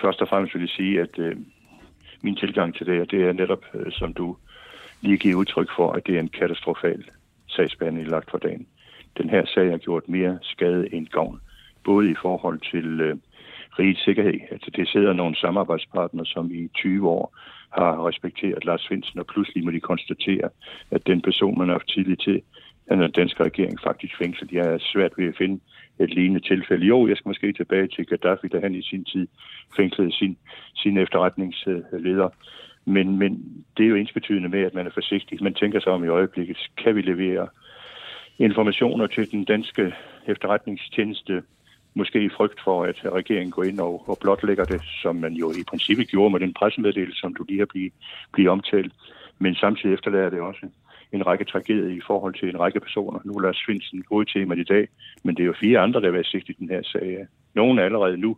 Først 0.00 0.20
og 0.20 0.28
fremmest 0.28 0.54
vil 0.54 0.60
jeg 0.60 0.68
sige, 0.68 1.00
at 1.00 1.18
øh, 1.18 1.36
min 2.22 2.36
tilgang 2.36 2.74
til 2.74 2.86
det, 2.86 3.10
det 3.10 3.24
er 3.24 3.32
netop, 3.32 3.64
øh, 3.74 3.92
som 3.92 4.14
du 4.14 4.36
lige 5.00 5.18
giver 5.18 5.34
udtryk 5.34 5.68
for, 5.76 5.92
at 5.92 6.06
det 6.06 6.16
er 6.16 6.20
en 6.20 6.28
katastrofal 6.28 7.04
sagsbehandling 7.48 8.08
lagt 8.08 8.30
for 8.30 8.38
dagen. 8.38 8.66
Den 9.18 9.30
her 9.30 9.44
sag 9.46 9.70
har 9.70 9.78
gjort 9.78 10.08
mere 10.08 10.38
skade 10.42 10.94
end 10.94 11.06
gavn, 11.06 11.40
både 11.84 12.10
i 12.10 12.14
forhold 12.22 12.60
til 12.72 13.00
øh, 13.00 13.16
rigets 13.78 14.04
sikkerhed. 14.04 14.40
Altså 14.50 14.70
det 14.76 14.88
sidder 14.88 15.12
nogle 15.12 15.36
samarbejdspartnere, 15.36 16.26
som 16.26 16.50
i 16.52 16.68
20 16.68 17.08
år 17.08 17.36
har 17.70 18.08
respekteret 18.08 18.64
Lars 18.64 18.80
Svendsen, 18.80 19.18
og 19.18 19.26
pludselig 19.26 19.64
må 19.64 19.70
de 19.70 19.80
konstatere, 19.80 20.48
at 20.90 21.06
den 21.06 21.20
person, 21.22 21.58
man 21.58 21.68
har 21.68 21.74
haft 21.74 21.88
tidligt 21.88 22.22
til, 22.22 22.42
den 22.90 23.10
danske 23.10 23.44
regering 23.44 23.80
faktisk 23.80 24.18
fængslet. 24.18 24.52
Jeg 24.52 24.66
er 24.66 24.78
svært 24.78 25.12
ved 25.16 25.28
at 25.28 25.36
finde 25.38 25.60
et 25.98 26.14
lignende 26.14 26.40
tilfælde. 26.40 26.86
Jo, 26.86 27.08
jeg 27.08 27.16
skal 27.16 27.28
måske 27.28 27.52
tilbage 27.52 27.88
til 27.88 28.06
Gaddafi, 28.06 28.48
da 28.48 28.60
han 28.60 28.74
i 28.74 28.82
sin 28.82 29.04
tid 29.04 29.26
fængslede 29.76 30.12
sin, 30.12 30.36
sin 30.74 30.98
efterretningsleder. 30.98 32.28
Men, 32.84 33.18
men 33.18 33.64
det 33.76 33.84
er 33.84 33.88
jo 33.88 33.94
ensbetydende 33.94 34.48
med, 34.48 34.60
at 34.60 34.74
man 34.74 34.86
er 34.86 34.90
forsigtig. 34.90 35.42
Man 35.42 35.54
tænker 35.54 35.80
sig 35.80 35.92
om 35.92 36.04
i 36.04 36.08
øjeblikket, 36.08 36.58
kan 36.76 36.96
vi 36.96 37.02
levere 37.02 37.48
informationer 38.40 39.06
til 39.06 39.30
den 39.30 39.44
danske 39.44 39.94
efterretningstjeneste, 40.26 41.42
måske 41.94 42.24
i 42.24 42.28
frygt 42.28 42.60
for, 42.64 42.84
at 42.84 42.96
regeringen 43.04 43.50
går 43.50 43.64
ind 43.64 43.80
og, 43.80 44.08
og 44.08 44.18
blotlægger 44.20 44.64
det, 44.64 44.82
som 45.02 45.16
man 45.16 45.32
jo 45.32 45.50
i 45.50 45.64
princippet 45.68 46.08
gjorde 46.08 46.30
med 46.30 46.40
den 46.40 46.54
pressemeddelelse, 46.54 47.20
som 47.20 47.34
du 47.34 47.44
lige 47.48 47.58
har 47.58 47.66
blivet, 47.66 47.92
blivet 48.32 48.50
omtalt. 48.50 48.92
Men 49.38 49.54
samtidig 49.54 49.94
efterlader 49.94 50.30
det 50.30 50.40
også 50.40 50.66
en 51.12 51.26
række 51.26 51.44
tragedier 51.44 51.96
i 51.96 52.00
forhold 52.06 52.34
til 52.34 52.48
en 52.48 52.60
række 52.60 52.80
personer. 52.80 53.20
Nu 53.24 53.32
er 53.32 53.40
Lars 53.40 53.56
Svendsen 53.56 54.04
hovedtemaet 54.08 54.60
i 54.60 54.64
dag, 54.64 54.88
men 55.24 55.34
det 55.34 55.42
er 55.42 55.46
jo 55.46 55.54
fire 55.60 55.78
andre, 55.78 56.00
der 56.00 56.06
har 56.06 56.12
været 56.12 56.26
sigt 56.26 56.48
i 56.48 56.52
den 56.52 56.68
her 56.68 56.82
sag. 56.82 57.26
Nogle 57.54 57.80
er 57.80 57.84
allerede 57.84 58.16
nu 58.16 58.36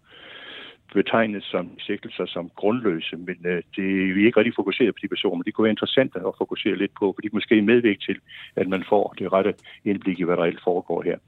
betegnet 0.95 1.45
som 1.45 1.79
sigtelser 1.79 2.27
som 2.27 2.51
grundløse, 2.57 3.17
men 3.17 3.37
øh, 3.45 3.63
det, 3.77 4.15
vi 4.15 4.23
er 4.23 4.27
ikke 4.27 4.39
rigtig 4.39 4.55
fokuseret 4.57 4.95
på 4.95 4.99
de 5.03 5.09
personer. 5.09 5.43
Det 5.43 5.55
kunne 5.55 5.65
være 5.65 5.77
interessant 5.77 6.17
at 6.17 6.39
fokusere 6.39 6.77
lidt 6.77 6.95
på, 6.99 7.13
fordi 7.17 7.29
det 7.29 7.35
måske 7.35 7.63
medvirke 7.63 8.01
til, 8.07 8.19
at 8.57 8.69
man 8.69 8.85
får 8.89 9.15
det 9.19 9.33
rette 9.33 9.55
indblik 9.85 10.21
i, 10.21 10.25
hvad 10.25 10.37
der 10.37 10.43
reelt 10.43 10.63
foregår 10.65 11.03
her. 11.03 11.19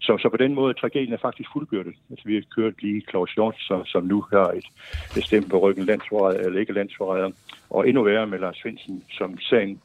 Så, 0.00 0.18
så 0.22 0.28
på 0.28 0.36
den 0.36 0.54
måde, 0.54 0.74
tragedien 0.74 1.12
er 1.12 1.24
faktisk 1.26 1.48
fuldbyrdet. 1.52 1.94
Altså, 2.10 2.28
vi 2.28 2.34
har 2.34 2.42
kørt 2.56 2.82
lige 2.82 3.02
Claus 3.10 3.32
Hjort, 3.34 3.56
som, 3.58 3.84
som 3.84 4.04
nu 4.04 4.24
har 4.32 4.48
et 4.48 4.66
bestemt 5.14 5.50
på 5.50 5.58
ryggen 5.58 5.84
landsforræder, 5.84 6.40
eller 6.40 6.60
ikke 6.60 6.72
landsforræder, 6.72 7.30
og 7.70 7.88
endnu 7.88 8.02
værre 8.02 8.26
med 8.26 8.38
Lars 8.38 8.56
Svendsen, 8.56 9.04
som 9.10 9.38
sagen 9.38 9.80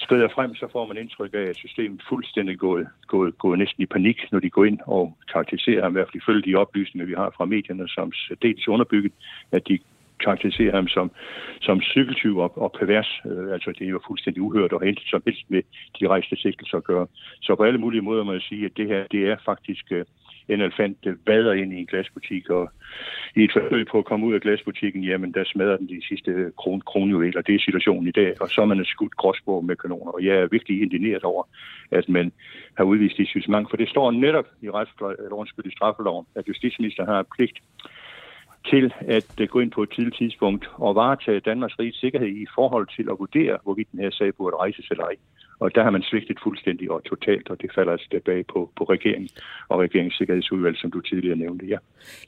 skrider 0.00 0.28
frem, 0.34 0.54
så 0.54 0.66
får 0.72 0.86
man 0.86 0.96
indtryk 0.96 1.34
af, 1.34 1.46
at 1.50 1.56
systemet 1.56 2.02
fuldstændig 2.08 2.58
gået, 2.58 2.86
gået, 3.06 3.38
gået 3.38 3.58
næsten 3.58 3.82
i 3.82 3.86
panik, 3.86 4.18
når 4.32 4.40
de 4.40 4.50
går 4.50 4.64
ind 4.64 4.78
og 4.86 5.16
karakteriserer 5.32 5.82
ham, 5.82 5.92
i 5.92 5.96
hvert 5.96 6.08
fald 6.08 6.22
ifølge 6.22 6.42
de 6.42 6.56
oplysninger, 6.56 7.06
vi 7.06 7.14
har 7.14 7.30
fra 7.36 7.44
medierne, 7.44 7.88
som 7.88 8.12
dels 8.42 8.68
underbygget, 8.68 9.12
at 9.52 9.68
de 9.68 9.78
karakteriserer 10.24 10.74
ham 10.74 10.88
som, 10.88 11.10
som 11.60 11.80
cykeltyv 11.80 12.36
og, 12.38 12.58
og 12.58 12.72
pervers. 12.78 13.20
Øh, 13.26 13.52
altså, 13.52 13.72
det 13.78 13.84
er 13.86 13.90
jo 13.90 14.00
fuldstændig 14.06 14.42
uhørt 14.42 14.72
og 14.72 14.82
helt 14.82 15.00
som 15.06 15.22
helst 15.26 15.44
med 15.48 15.62
de 16.00 16.08
rejste 16.08 16.36
sigtelser 16.36 16.76
at 16.76 16.84
gøre. 16.84 17.06
Så 17.42 17.54
på 17.54 17.62
alle 17.62 17.80
mulige 17.80 18.02
måder 18.02 18.24
må 18.24 18.32
jeg 18.32 18.42
sige, 18.42 18.64
at 18.64 18.76
det 18.76 18.86
her, 18.88 19.04
det 19.12 19.22
er 19.30 19.36
faktisk 19.44 19.84
øh, 19.90 20.04
en 20.48 20.60
elefant 20.60 20.98
vader 21.26 21.52
ind 21.52 21.72
i 21.72 21.76
en 21.76 21.86
glasbutik, 21.86 22.50
og 22.50 22.70
i 23.36 23.44
et 23.44 23.52
forsøg 23.52 23.86
på 23.86 23.98
at 23.98 24.04
komme 24.04 24.26
ud 24.26 24.34
af 24.34 24.40
glasbutikken, 24.40 25.04
jamen 25.04 25.34
der 25.34 25.44
smadrer 25.44 25.76
den 25.76 25.88
de 25.88 26.06
sidste 26.08 26.52
kron, 26.56 26.80
kronjuveler. 26.80 27.42
Det 27.42 27.54
er 27.54 27.58
situationen 27.58 28.08
i 28.08 28.10
dag, 28.10 28.42
og 28.42 28.50
så 28.50 28.60
er 28.60 28.64
man 28.64 28.84
skudt 28.84 29.16
gråsbog 29.16 29.64
med 29.64 29.76
kanoner. 29.76 30.12
Og 30.12 30.24
jeg 30.24 30.36
er 30.36 30.46
virkelig 30.50 30.82
indineret 30.82 31.24
over, 31.24 31.44
at 31.90 32.08
man 32.08 32.32
har 32.76 32.84
udvist 32.84 33.18
justitsmang, 33.18 33.70
for 33.70 33.76
det 33.76 33.88
står 33.88 34.10
netop 34.10 34.46
i, 34.62 34.66
i 35.64 35.70
straffeloven, 35.70 36.26
at 36.34 36.48
justitsminister 36.48 37.04
har 37.06 37.26
pligt 37.36 37.58
til 38.66 38.94
at 39.00 39.40
øh, 39.40 39.48
gå 39.48 39.60
ind 39.60 39.70
på 39.70 39.82
et 39.82 39.90
tidligt 39.90 40.16
tidspunkt 40.16 40.70
og 40.74 40.94
varetage 40.94 41.40
Danmarks 41.40 41.78
rigs 41.78 42.00
sikkerhed 42.00 42.28
i 42.28 42.46
forhold 42.54 42.88
til 42.96 43.06
at 43.10 43.18
vurdere, 43.18 43.58
hvorvidt 43.62 43.92
den 43.92 44.00
her 44.00 44.10
sag 44.10 44.34
burde 44.34 44.56
rejses 44.56 44.86
eller 44.90 45.04
ej. 45.04 45.16
Og 45.60 45.74
der 45.74 45.82
har 45.82 45.90
man 45.90 46.02
svigtet 46.02 46.38
fuldstændig 46.42 46.90
og 46.90 47.04
totalt, 47.04 47.50
og 47.50 47.62
det 47.62 47.70
falder 47.74 47.92
altså 47.92 48.08
tilbage 48.10 48.44
på, 48.52 48.70
på 48.78 48.84
regeringen 48.84 49.28
og 49.68 49.80
regeringssikkerhedsudvalg, 49.80 50.76
som 50.78 50.90
du 50.90 51.00
tidligere 51.00 51.36
nævnte. 51.36 51.66
Ja. 51.66 51.76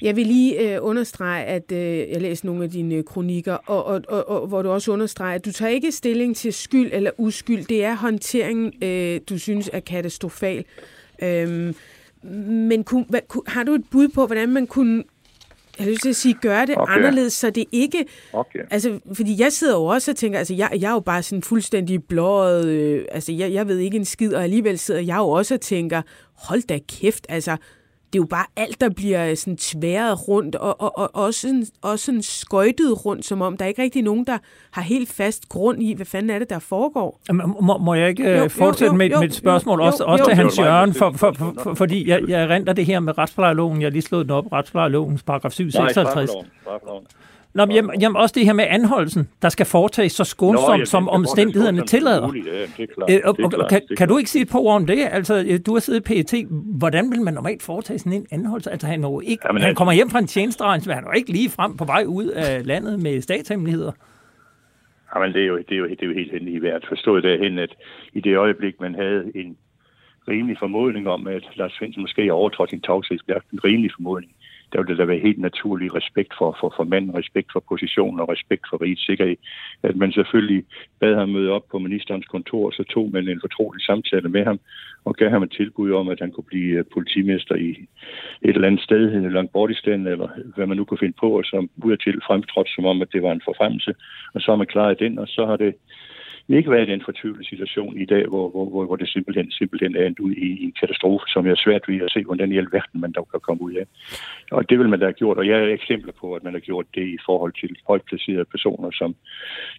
Jeg 0.03 0.17
vil 0.17 0.27
lige 0.27 0.75
øh, 0.75 0.79
understrege, 0.83 1.45
at 1.45 1.73
øh, 1.73 1.79
jeg 2.13 2.21
læste 2.21 2.47
nogle 2.47 2.65
af 2.65 2.71
dine 2.71 2.95
øh, 2.95 3.05
kronikker, 3.05 3.55
og, 3.55 3.85
og, 3.85 4.03
og, 4.09 4.29
og 4.29 4.49
hvor 4.49 4.63
du 4.63 4.71
også 4.71 4.93
understreger, 4.93 5.35
at 5.35 5.45
du 5.45 5.53
tager 5.53 5.71
ikke 5.71 5.93
stilling 5.93 6.37
til 6.37 6.53
skyld 6.53 6.91
eller 6.93 7.11
uskyld. 7.19 7.65
Det 7.65 7.85
er 7.85 7.97
håndteringen, 7.97 8.73
øh, 8.85 9.21
du 9.29 9.39
synes 9.39 9.71
er 9.73 9.81
katastrofal. 9.81 10.65
Øhm, 11.23 11.75
men 12.71 12.85
kun, 12.85 13.07
hvad, 13.09 13.21
har 13.47 13.65
du 13.65 13.73
et 13.73 13.85
bud 13.93 14.09
på, 14.09 14.27
hvordan 14.27 14.49
man 14.49 14.67
kunne 14.67 15.05
jeg 15.79 15.85
har 15.85 15.91
lyst 15.91 16.03
til 16.03 16.09
at 16.09 16.17
sige, 16.17 16.35
gør 16.35 16.65
det 16.65 16.79
okay. 16.79 16.95
anderledes, 16.95 17.33
så 17.33 17.51
det 17.51 17.65
ikke... 17.73 18.05
Okay. 18.33 18.59
Altså, 18.71 19.01
fordi 19.13 19.41
jeg 19.41 19.53
sidder 19.53 19.75
jo 19.75 19.85
også 19.85 20.11
og 20.11 20.17
tænker, 20.17 20.39
altså, 20.39 20.55
jeg, 20.55 20.71
jeg 20.81 20.89
er 20.89 20.93
jo 20.93 21.01
bare 21.01 21.23
sådan 21.23 21.43
fuldstændig 21.43 22.05
blåret, 22.05 22.67
øh, 22.67 23.05
altså, 23.11 23.33
jeg, 23.33 23.53
jeg 23.53 23.69
ved 23.69 23.79
ikke 23.79 23.97
en 23.97 24.05
skid, 24.05 24.35
og 24.35 24.43
alligevel 24.43 24.79
sidder 24.79 25.01
jeg 25.01 25.17
jo 25.17 25.29
også 25.29 25.55
og 25.55 25.61
tænker, 25.61 26.03
hold 26.35 26.63
da 26.63 26.79
kæft, 26.89 27.27
altså, 27.29 27.57
det 28.13 28.19
er 28.19 28.23
jo 28.23 28.27
bare 28.27 28.47
alt, 28.57 28.81
der 28.81 28.89
bliver 28.89 29.35
sådan 29.35 29.57
tværet 29.57 30.29
rundt, 30.29 30.55
og, 30.55 30.81
og, 30.81 30.99
og 30.99 31.11
også, 31.15 31.41
sådan, 31.41 31.67
også 31.83 32.05
sådan 32.05 32.23
skøjtet 32.23 33.05
rundt, 33.07 33.25
som 33.25 33.43
om 33.43 33.57
der 33.57 33.65
er 33.65 33.69
ikke 33.69 33.83
rigtig 33.83 34.03
nogen, 34.03 34.25
der 34.27 34.39
har 34.71 34.83
helt 34.83 35.13
fast 35.13 35.49
grund 35.49 35.83
i, 35.83 35.95
hvad 35.95 36.07
fanden 36.07 36.31
er 36.31 36.39
det, 36.39 36.51
der 36.51 36.59
foregår. 36.59 37.21
Må, 37.61 37.79
må 37.79 37.95
jeg 37.95 38.09
ikke 38.09 38.23
jo, 38.23 38.45
øh, 38.45 38.51
fortsætte 38.51 38.85
jo, 38.85 38.93
jo, 38.93 38.97
med, 38.97 39.11
jo, 39.11 39.21
med 39.21 39.29
et 39.29 39.35
spørgsmål, 39.35 39.79
jo, 39.81 39.87
også, 39.87 40.05
jo, 40.05 40.13
også 40.13 40.25
jo, 40.25 40.29
til 40.29 40.37
Hans 40.37 40.59
Jørgen, 40.59 40.95
for, 40.95 41.13
for, 41.17 41.33
for, 41.33 41.55
for, 41.63 41.75
fordi 41.75 42.09
jeg, 42.09 42.29
jeg 42.29 42.49
renter 42.49 42.73
det 42.73 42.87
her 42.87 43.01
med 43.01 43.19
retsplejeloven, 43.19 43.81
jeg 43.81 43.87
har 43.87 43.91
lige 43.91 44.03
slået 44.03 44.27
den 44.27 44.31
op, 44.31 44.53
retsplejelovens 44.53 45.23
paragraf 45.23 45.53
756. 45.53 46.31
Nej, 46.67 46.73
Nå, 47.55 47.65
men 47.65 47.77
jamen, 47.77 48.01
jamen, 48.01 48.17
også 48.17 48.33
det 48.39 48.45
her 48.45 48.53
med 48.53 48.65
anholdelsen, 48.69 49.29
der 49.43 49.49
skal 49.49 49.67
foretages 49.67 50.13
så 50.13 50.25
skånsomt, 50.25 50.69
Nå, 50.69 50.79
ja, 50.79 50.85
som 50.85 51.09
omstændighederne 51.09 51.87
tillader. 51.87 52.29
Kan, 53.97 54.09
du 54.09 54.19
ikke 54.19 54.31
sige 54.31 54.43
et 54.43 54.49
par 54.51 54.59
ord 54.59 54.75
om 54.75 54.87
det? 54.87 54.99
Altså, 55.11 55.45
øh, 55.49 55.61
du 55.67 55.73
har 55.73 55.81
siddet 55.81 56.11
i 56.11 56.23
PET. 56.23 56.47
Hvordan 56.79 57.11
vil 57.11 57.21
man 57.21 57.35
normalt 57.35 57.63
foretage 57.63 57.99
sådan 57.99 58.13
en 58.13 58.27
anholdelse? 58.31 58.71
Altså, 58.71 58.87
han, 58.87 59.01
jo 59.01 59.21
ikke, 59.21 59.43
jamen, 59.47 59.63
han 59.63 59.75
kommer 59.75 59.93
hjem 59.93 60.11
fra 60.11 60.19
en 60.19 60.27
tjenesterejse, 60.27 60.89
men 60.89 60.95
han 60.95 61.05
er 61.05 61.09
jo 61.09 61.17
ikke 61.17 61.33
lige 61.33 61.51
frem 61.51 61.77
på 61.77 61.85
vej 61.85 62.05
ud 62.07 62.27
af 62.27 62.67
landet 62.67 63.03
med 63.03 63.21
statshemmeligheder. 63.21 63.93
Jamen, 65.15 65.33
det 65.33 65.43
er 65.43 65.47
jo, 65.47 65.59
det 65.59 65.73
er 65.73 65.77
jo, 65.77 65.89
det 65.89 66.03
er 66.03 66.07
jo 66.07 66.13
helt 66.13 66.33
hen 66.33 66.49
i 66.49 66.63
værd 66.63 66.83
forstået 66.89 67.23
derhen, 67.23 67.59
at 67.59 67.75
i 68.13 68.21
det 68.21 68.37
øjeblik, 68.37 68.81
man 68.81 68.95
havde 68.95 69.33
en 69.35 69.57
rimelig 70.29 70.57
formodning 70.59 71.09
om, 71.09 71.27
at 71.27 71.45
Lars 71.55 71.73
Svendsen 71.73 72.03
måske 72.03 72.33
overtrådt 72.33 72.71
sin 72.71 72.81
tavshedspligt, 72.81 73.39
en 73.53 73.65
rimelig 73.65 73.91
formodning, 73.97 74.33
der 74.73 74.79
vil 74.79 74.89
det 74.89 74.99
da 74.99 75.05
være 75.05 75.27
helt 75.29 75.39
naturlig 75.39 75.95
respekt 75.95 76.33
for, 76.39 76.57
for, 76.61 76.75
for 76.77 76.85
manden, 76.85 77.15
respekt 77.15 77.49
for 77.53 77.65
positionen 77.69 78.21
og 78.21 78.29
respekt 78.29 78.65
for 78.71 78.83
rigets 78.83 79.07
sikkerhed. 79.07 79.37
At 79.83 79.97
man 79.97 80.13
selvfølgelig 80.13 80.65
bad 81.01 81.15
ham 81.15 81.29
møde 81.29 81.51
op 81.51 81.67
på 81.71 81.79
ministerens 81.79 82.27
kontor, 82.27 82.71
så 82.71 82.85
tog 82.85 83.11
man 83.13 83.29
en 83.29 83.41
fortrolig 83.41 83.83
samtale 83.83 84.29
med 84.29 84.45
ham 84.45 84.61
og 85.05 85.15
gav 85.15 85.31
ham 85.31 85.43
et 85.43 85.53
tilbud 85.53 85.93
om, 85.93 86.09
at 86.09 86.21
han 86.21 86.31
kunne 86.33 86.45
blive 86.45 86.79
øh, 86.79 86.85
politimester 86.93 87.55
i 87.55 87.71
et 88.43 88.55
eller 88.55 88.69
andet 88.69 88.83
sted, 88.83 89.31
langt 89.31 89.53
bort 89.53 89.71
i 89.71 89.75
stand, 89.75 90.09
eller 90.09 90.29
hvad 90.55 90.67
man 90.67 90.77
nu 90.77 90.85
kunne 90.85 90.99
finde 90.99 91.17
på, 91.21 91.39
og 91.39 91.45
som 91.45 91.71
til 92.05 92.21
fremtrådte 92.27 92.73
som 92.75 92.85
om, 92.85 93.03
at 93.03 93.13
det 93.13 93.23
var 93.23 93.33
en 93.33 93.43
forfremmelse. 93.45 93.95
Og 94.35 94.41
så 94.41 94.51
har 94.51 94.57
man 94.57 94.67
klaret 94.67 95.01
den, 95.01 95.19
og 95.19 95.29
så 95.29 95.47
har 95.47 95.57
det 95.57 95.75
vi 96.47 96.57
ikke 96.57 96.71
være 96.71 96.83
i 96.83 96.93
den 96.93 97.03
fortvivlede 97.05 97.49
situation 97.49 97.99
i 97.99 98.05
dag, 98.05 98.27
hvor, 98.27 98.51
hvor, 98.51 98.85
hvor 98.85 98.97
det 98.97 99.09
simpelthen, 99.09 99.51
simpelthen 99.51 99.97
er 99.97 100.07
endt 100.07 100.19
ud 100.19 100.33
i, 100.33 100.49
i 100.63 100.65
en 100.65 100.75
katastrofe, 100.81 101.25
som 101.29 101.47
jeg 101.47 101.53
er 101.53 101.65
svært 101.65 101.89
ved 101.89 102.01
at 102.01 102.11
se, 102.11 102.25
hvordan 102.25 102.53
i 102.53 102.59
alverden 102.59 103.01
man 103.01 103.13
dog 103.13 103.29
kan 103.31 103.41
komme 103.41 103.63
ud 103.63 103.75
af. 103.75 103.87
Og 104.51 104.71
det 104.71 104.79
vil 104.79 104.89
man 104.89 104.99
da 104.99 105.05
have 105.05 105.21
gjort, 105.23 105.39
og 105.39 105.47
jeg 105.47 105.59
er 105.59 105.75
eksempler 105.75 106.13
på, 106.21 106.35
at 106.35 106.45
man 106.45 106.53
har 106.53 106.61
gjort 106.61 106.87
det 106.95 107.07
i 107.07 107.19
forhold 107.27 107.53
til 107.61 107.77
højt 107.87 108.03
placerede 108.03 108.45
personer, 108.45 108.91
som, 108.91 109.15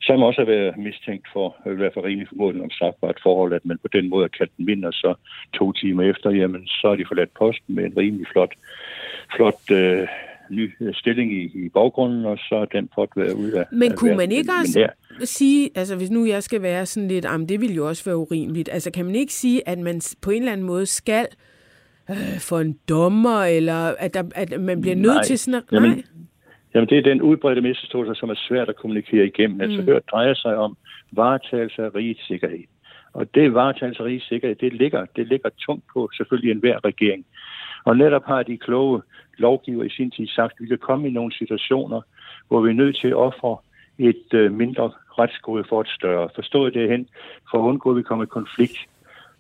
som 0.02 0.24
også 0.24 0.42
har 0.42 0.46
været 0.46 0.78
mistænkt 0.78 1.28
for, 1.34 1.56
i 1.66 1.76
hvert 1.76 1.94
fald 1.94 2.06
rimelig 2.06 2.28
formodet 2.28 2.62
om 2.62 2.72
strafbart 2.72 3.20
forhold, 3.24 3.54
at 3.54 3.66
man 3.66 3.78
på 3.78 3.88
den 3.88 4.10
måde 4.10 4.24
har 4.24 4.38
kaldt 4.38 4.58
den 4.58 4.68
vinde, 4.68 4.88
og 4.88 4.94
så 4.94 5.16
to 5.54 5.72
timer 5.72 6.04
efter, 6.04 6.30
jamen 6.32 6.68
så 6.68 6.88
er 6.88 6.96
de 6.96 7.06
forladt 7.08 7.34
posten 7.34 7.76
med 7.76 7.84
en 7.86 7.98
rimelig 7.98 8.28
flot, 8.34 8.54
flot 9.36 9.72
øh, 9.72 10.08
ny 10.50 10.72
øh, 10.82 10.94
stilling 10.94 11.34
i, 11.34 11.66
i 11.66 11.70
baggrunden, 11.70 12.26
og 12.26 12.38
så 12.38 12.56
er 12.56 12.66
den 12.66 12.90
fået 12.96 13.10
være 13.16 13.36
ude 13.38 13.60
af 13.60 13.66
Men 13.72 13.92
kunne 13.96 14.16
man 14.18 14.32
ikke 14.32 14.52
også 14.62 14.80
her- 14.80 15.26
sige, 15.26 15.70
altså 15.76 15.96
hvis 15.98 16.12
nu 16.12 16.26
jeg 16.26 16.44
skal 16.44 16.62
være 16.62 16.86
sådan 16.86 17.08
lidt, 17.08 17.26
jamen 17.26 17.50
det 17.50 17.62
ville 17.62 17.76
jo 17.76 17.88
også 17.88 18.06
være 18.06 18.18
urimeligt, 18.18 18.70
altså 18.72 18.92
kan 18.92 19.06
man 19.06 19.16
ikke 19.16 19.34
sige, 19.34 19.68
at 19.70 19.80
man 19.80 20.02
på 20.22 20.32
en 20.32 20.38
eller 20.42 20.52
anden 20.52 20.68
måde 20.68 20.86
skal 20.86 21.28
øh, 22.10 22.40
for 22.40 22.60
en 22.60 22.78
dommer, 22.90 23.44
eller 23.44 23.96
at, 24.00 24.14
der, 24.14 24.24
at 24.36 24.62
man 24.62 24.82
bliver 24.82 24.96
nødt 24.96 25.16
Nej. 25.16 25.24
til 25.24 25.40
sådan 25.40 25.58
at... 25.58 25.64
Jamen, 25.72 25.90
nej. 25.92 26.04
Jamen, 26.76 26.90
det 26.90 26.98
er 26.98 27.02
den 27.02 27.22
udbredte 27.22 27.62
misforståelse, 27.62 28.20
som 28.20 28.30
er 28.30 28.36
svært 28.48 28.70
at 28.70 28.76
kommunikere 28.76 29.26
igennem. 29.26 29.62
Altså, 29.62 29.80
Mm. 29.82 29.86
hørt 29.88 30.04
drejer 30.12 30.34
sig 30.34 30.56
om 30.58 30.78
varetagelse 31.12 31.84
af 31.84 31.96
rigets 31.96 32.28
sikkerhed. 32.28 32.60
Og 33.14 33.36
det 33.36 33.54
varetagelse 33.54 34.02
af 34.02 34.06
rigets 34.06 34.28
sikkerhed, 34.28 34.56
det 34.56 34.74
ligger, 34.74 35.06
det 35.16 35.28
ligger 35.28 35.50
tungt 35.66 35.84
på 35.94 36.10
selvfølgelig 36.18 36.52
enhver 36.52 36.86
regering. 36.86 37.26
Og 37.86 37.98
netop 37.98 38.26
har 38.26 38.44
de 38.44 38.58
kloge 38.58 39.02
lovgiver 39.38 39.84
i 39.84 39.90
sin 39.90 40.12
tid 40.12 40.28
sagt, 40.28 40.54
at 40.54 40.64
vi 40.64 40.68
kan 40.68 40.78
komme 40.78 41.08
i 41.08 41.12
nogle 41.12 41.34
situationer, 41.34 42.02
hvor 42.48 42.62
vi 42.62 42.70
er 42.70 42.74
nødt 42.74 42.98
til 42.98 43.08
at 43.08 43.16
ofre 43.16 43.58
et 43.98 44.34
øh, 44.34 44.52
mindre 44.52 44.92
retsgode 45.20 45.64
for 45.70 45.82
et 45.82 45.88
større. 45.88 46.30
Forstået 46.36 46.74
det 46.74 46.90
hen, 46.90 47.08
for 47.52 47.58
at 47.58 47.68
undgå, 47.70 47.90
at 47.92 47.98
vi 47.98 48.04
kommer 48.04 48.26
i 48.26 48.28
konflikt. 48.28 48.78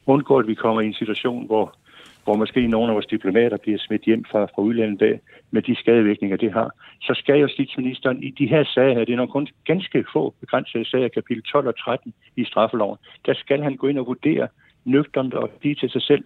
Undgå, 0.06 0.38
at 0.38 0.48
vi 0.48 0.54
kommer 0.54 0.82
i 0.82 0.86
en 0.86 0.94
situation, 0.94 1.46
hvor, 1.46 1.76
hvor 2.24 2.36
måske 2.36 2.68
nogle 2.68 2.88
af 2.88 2.94
vores 2.94 3.06
diplomater 3.06 3.58
bliver 3.58 3.78
smidt 3.78 4.02
hjem 4.02 4.26
fra, 4.32 4.46
fra 4.46 4.62
udlandet 4.62 5.02
af, 5.02 5.20
med 5.52 5.62
de 5.62 5.76
skadevirkninger, 5.76 6.38
det 6.38 6.54
har. 6.54 6.72
Så 7.02 7.14
skal 7.18 7.40
justitsministeren 7.40 8.24
i 8.24 8.30
de 8.30 8.48
her 8.48 8.64
sager 8.64 8.94
her, 8.94 9.06
det 9.06 9.14
er 9.14 9.18
nok 9.18 9.30
kun 9.30 9.48
ganske 9.66 10.06
få 10.14 10.34
begrænsede 10.40 10.86
sager, 10.86 11.08
kapitel 11.08 11.44
12 11.44 11.68
og 11.68 11.78
13 11.78 12.14
i 12.36 12.46
straffeloven, 12.46 12.98
der 13.26 13.34
skal 13.34 13.64
han 13.64 13.76
gå 13.76 13.88
ind 13.88 14.00
og 14.00 14.08
vurdere 14.08 14.48
nøgternt 14.86 15.34
og 15.34 15.52
sige 15.62 15.76
til 15.76 15.90
sig 15.90 16.02
selv, 16.02 16.24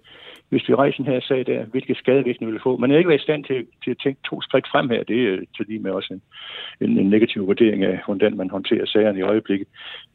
hvis 0.50 0.70
vi 0.70 0.76
rejser 0.76 1.04
her 1.04 1.20
sag 1.20 1.46
der, 1.46 1.66
hvilke 1.66 1.96
skadevirkninger 1.96 2.52
vi 2.52 2.52
vil 2.52 2.62
få. 2.64 2.78
Man 2.78 2.92
er 2.92 2.98
ikke 2.98 3.10
været 3.10 3.20
i 3.20 3.28
stand 3.28 3.44
til, 3.44 3.66
til 3.84 3.92
at 3.92 4.00
tænke 4.04 4.20
to 4.30 4.42
skridt 4.42 4.68
frem 4.72 4.90
her. 4.90 5.04
Det 5.04 5.18
er 5.28 5.38
til 5.56 5.66
lige 5.68 5.80
med 5.80 5.92
også 5.92 6.14
en, 6.14 6.22
en, 6.82 6.98
en 7.00 7.10
negativ 7.10 7.48
vurdering 7.48 7.84
af, 7.84 8.00
hvordan 8.06 8.38
man 8.38 8.50
håndterer 8.50 8.86
sagerne 8.86 9.20
i 9.20 9.22
øjeblikket. 9.22 9.68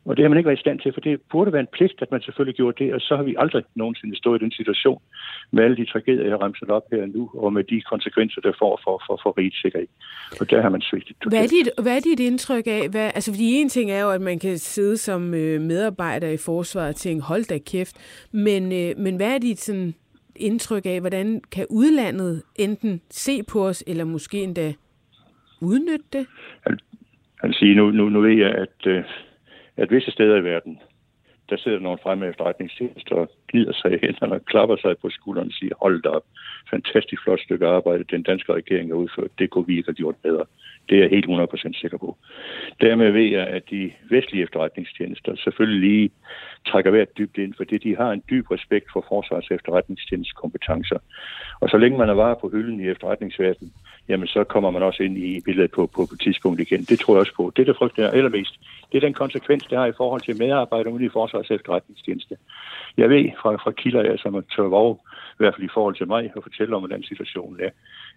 Og 0.05 0.16
det 0.16 0.22
har 0.22 0.28
man 0.28 0.38
ikke 0.38 0.48
været 0.48 0.59
i 0.59 0.66
stand 0.66 0.81
til, 0.81 0.92
for 0.92 1.00
det 1.00 1.20
burde 1.31 1.52
være 1.52 1.61
en 1.61 1.74
pligt, 1.76 2.02
at 2.02 2.11
man 2.11 2.22
selvfølgelig 2.22 2.57
gjorde 2.57 2.85
det, 2.85 2.94
og 2.94 3.00
så 3.00 3.16
har 3.16 3.22
vi 3.22 3.35
aldrig 3.38 3.62
nogensinde 3.74 4.16
stået 4.16 4.40
i 4.40 4.44
den 4.44 4.52
situation 4.52 5.02
med 5.50 5.64
alle 5.64 5.76
de 5.76 5.85
tragedier, 5.85 6.22
jeg 6.22 6.33
har 6.33 6.42
remset 6.42 6.70
op 6.70 6.83
her 6.92 7.07
nu, 7.07 7.31
og 7.35 7.52
med 7.52 7.64
de 7.64 7.81
konsekvenser, 7.81 8.40
der 8.40 8.52
får 8.59 8.81
for, 8.85 9.02
for, 9.07 9.20
for 9.22 9.38
rigets 9.38 9.62
sikkerhed. 9.62 9.88
Og 10.40 10.50
der 10.50 10.62
har 10.62 10.68
man 10.68 10.81
svigtet 10.81 11.16
Hvad 11.26 11.44
er, 11.44 11.48
dit, 11.57 11.68
hvad 11.83 11.96
er 11.96 12.00
dit 12.00 12.20
indtryk 12.20 12.66
af, 12.66 12.88
hvad, 12.90 13.11
altså 13.14 13.33
fordi 13.33 13.46
en 13.55 13.68
ting 13.68 13.90
er 13.90 14.02
jo, 14.02 14.11
at 14.11 14.20
man 14.20 14.38
kan 14.38 14.59
sidde 14.59 14.96
som 14.96 15.35
øh, 15.35 15.61
medarbejder 15.61 16.28
i 16.28 16.37
forsvaret 16.37 16.88
og 16.88 16.96
tænke, 16.96 17.22
hold 17.22 17.44
da 17.44 17.59
kæft, 17.59 17.96
men, 18.33 18.73
øh, 18.73 18.99
men 18.99 19.16
hvad 19.16 19.35
er 19.35 19.38
dit 19.38 19.61
sådan, 19.61 19.95
indtryk 20.37 20.87
af, 20.87 21.01
hvordan 21.01 21.42
kan 21.53 21.66
udlandet 21.71 22.42
enten 22.57 23.01
se 23.11 23.42
på 23.42 23.66
os, 23.66 23.85
eller 23.87 24.05
måske 24.05 24.42
endda 24.42 24.73
udnytte 25.61 26.05
det? 26.12 26.27
Han 26.66 26.79
altså 27.42 27.64
nu, 27.64 27.90
nu, 27.90 28.09
nu 28.09 28.21
ved 28.21 28.37
jeg, 28.38 28.51
at, 28.55 28.87
øh, 28.87 29.05
at 29.77 29.90
visse 29.90 30.11
steder 30.11 30.37
i 30.37 30.45
verden, 30.45 30.79
der 31.51 31.57
sidder 31.57 31.79
nogle 31.79 31.99
fremme 32.03 32.27
efterretningstjenester 32.27 33.14
og 33.14 33.31
glider 33.49 33.73
sig 33.73 33.92
i 33.92 33.99
hænderne 34.03 34.35
og 34.35 34.45
klapper 34.45 34.77
sig 34.77 34.99
på 34.99 35.11
skulderen 35.11 35.49
og 35.49 35.55
siger, 35.55 35.75
hold 35.83 36.03
da 36.03 36.09
op, 36.09 36.25
fantastisk 36.71 37.23
flot 37.23 37.40
stykke 37.40 37.66
arbejde, 37.66 38.05
den 38.05 38.23
danske 38.23 38.53
regering 38.53 38.90
har 38.90 38.97
udført, 38.97 39.38
det 39.38 39.51
kunne 39.51 39.66
vi 39.66 39.77
ikke 39.77 39.88
have 39.88 39.95
gjort 39.95 40.16
bedre. 40.23 40.45
Det 40.88 40.97
er 40.97 41.03
jeg 41.03 41.11
helt 41.11 41.27
100% 41.27 41.81
sikker 41.81 41.99
på. 41.99 42.16
Dermed 42.81 43.11
ved 43.11 43.29
jeg, 43.31 43.47
at 43.47 43.62
de 43.71 43.92
vestlige 44.11 44.42
efterretningstjenester 44.42 45.37
selvfølgelig 45.37 45.90
lige 45.90 46.11
trækker 46.66 46.90
hvert 46.90 47.18
dybt 47.18 47.38
ind, 47.38 47.55
fordi 47.57 47.79
de 47.79 47.97
har 47.97 48.11
en 48.11 48.23
dyb 48.31 48.51
respekt 48.51 48.87
for 48.92 49.05
forsvars 49.09 49.47
efterretningstjenestens 49.51 50.33
kompetencer. 50.33 50.99
Og 51.61 51.68
så 51.68 51.77
længe 51.77 51.99
man 51.99 52.09
er 52.09 52.14
varer 52.14 52.35
på 52.35 52.49
hylden 52.49 52.81
i 52.81 52.88
efterretningsverdenen, 52.88 53.73
jamen 54.09 54.27
så 54.27 54.45
kommer 54.45 54.71
man 54.71 54.83
også 54.83 55.03
ind 55.03 55.18
i 55.18 55.40
billedet 55.45 55.71
på, 55.71 55.87
på, 55.87 56.07
på 56.07 56.14
et 56.14 56.21
tidspunkt 56.21 56.61
igen. 56.61 56.83
Det 56.85 56.99
tror 56.99 57.14
jeg 57.14 57.21
også 57.21 57.35
på. 57.37 57.53
Det, 57.57 57.66
der 57.66 57.75
frygter 57.79 58.03
jeg 58.03 58.12
allermest, 58.12 58.61
det 58.92 58.97
er 58.99 59.07
den 59.07 59.14
konsekvens, 59.14 59.64
det 59.64 59.79
har 59.79 59.87
i 59.87 59.92
forhold 59.97 60.21
til 60.21 60.38
medarbejdere 60.38 60.92
ude 60.92 61.05
i 61.05 61.09
forsvars 61.09 61.51
efterretningstjeneste. 61.51 62.37
Jeg 62.97 63.11
ved 63.11 63.31
fra, 63.42 63.51
fra 63.57 63.71
kilder, 63.71 64.03
jeg, 64.03 64.18
som 64.18 64.45
tør 64.57 64.62
våge, 64.62 64.97
i 65.33 65.37
hvert 65.38 65.55
fald 65.55 65.64
i 65.64 65.75
forhold 65.75 65.95
til 65.95 66.07
mig, 66.07 66.25
at 66.37 66.42
fortælle 66.42 66.77
om, 66.77 66.83
hvordan 66.83 67.03
situationen 67.03 67.61
er. 67.61 67.71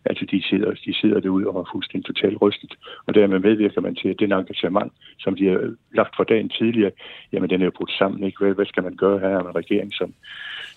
Altså, 0.05 0.25
de 0.31 0.43
sidder, 0.49 0.71
de 0.85 0.93
sidder 1.01 1.19
derude 1.19 1.47
og 1.47 1.59
er 1.59 1.69
fuldstændig 1.73 2.05
totalt 2.05 2.41
rystet. 2.41 2.73
Og 3.05 3.15
dermed 3.15 3.39
medvirker 3.39 3.81
man 3.81 3.95
til, 3.95 4.09
at 4.09 4.19
den 4.19 4.31
engagement, 4.31 4.93
som 5.19 5.35
de 5.35 5.45
har 5.47 5.73
lagt 5.93 6.15
for 6.15 6.23
dagen 6.23 6.49
tidligere, 6.49 6.91
jamen 7.31 7.49
den 7.49 7.61
er 7.61 7.65
jo 7.65 7.77
brudt 7.77 7.91
sammen. 7.91 8.23
Ikke? 8.23 8.37
Hvad, 8.39 8.53
hvad 8.55 8.65
skal 8.65 8.83
man 8.83 8.95
gøre 8.95 9.19
her 9.19 9.43
med 9.43 9.49
en 9.49 9.55
regering, 9.55 9.93
som, 9.93 10.13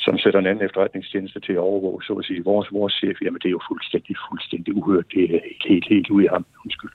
som 0.01 0.19
sætter 0.19 0.41
en 0.41 0.47
anden 0.47 0.64
efterretningstjeneste 0.64 1.41
til 1.41 1.53
at 1.53 1.59
overvåge, 1.71 2.03
så 2.03 2.12
at 2.12 2.25
sige, 2.25 2.45
vores, 2.45 2.69
vores 2.73 2.95
chef? 2.95 3.17
Jamen, 3.23 3.41
det 3.43 3.49
er 3.49 3.57
jo 3.59 3.61
fuldstændig, 3.71 4.17
fuldstændig 4.31 4.77
uhørt. 4.77 5.07
Det 5.14 5.23
er 5.25 5.29
helt, 5.29 5.64
helt, 5.69 5.88
helt 5.88 6.11
ude 6.11 6.25
i 6.25 6.29
ham. 6.29 6.47
Undskyld. 6.64 6.91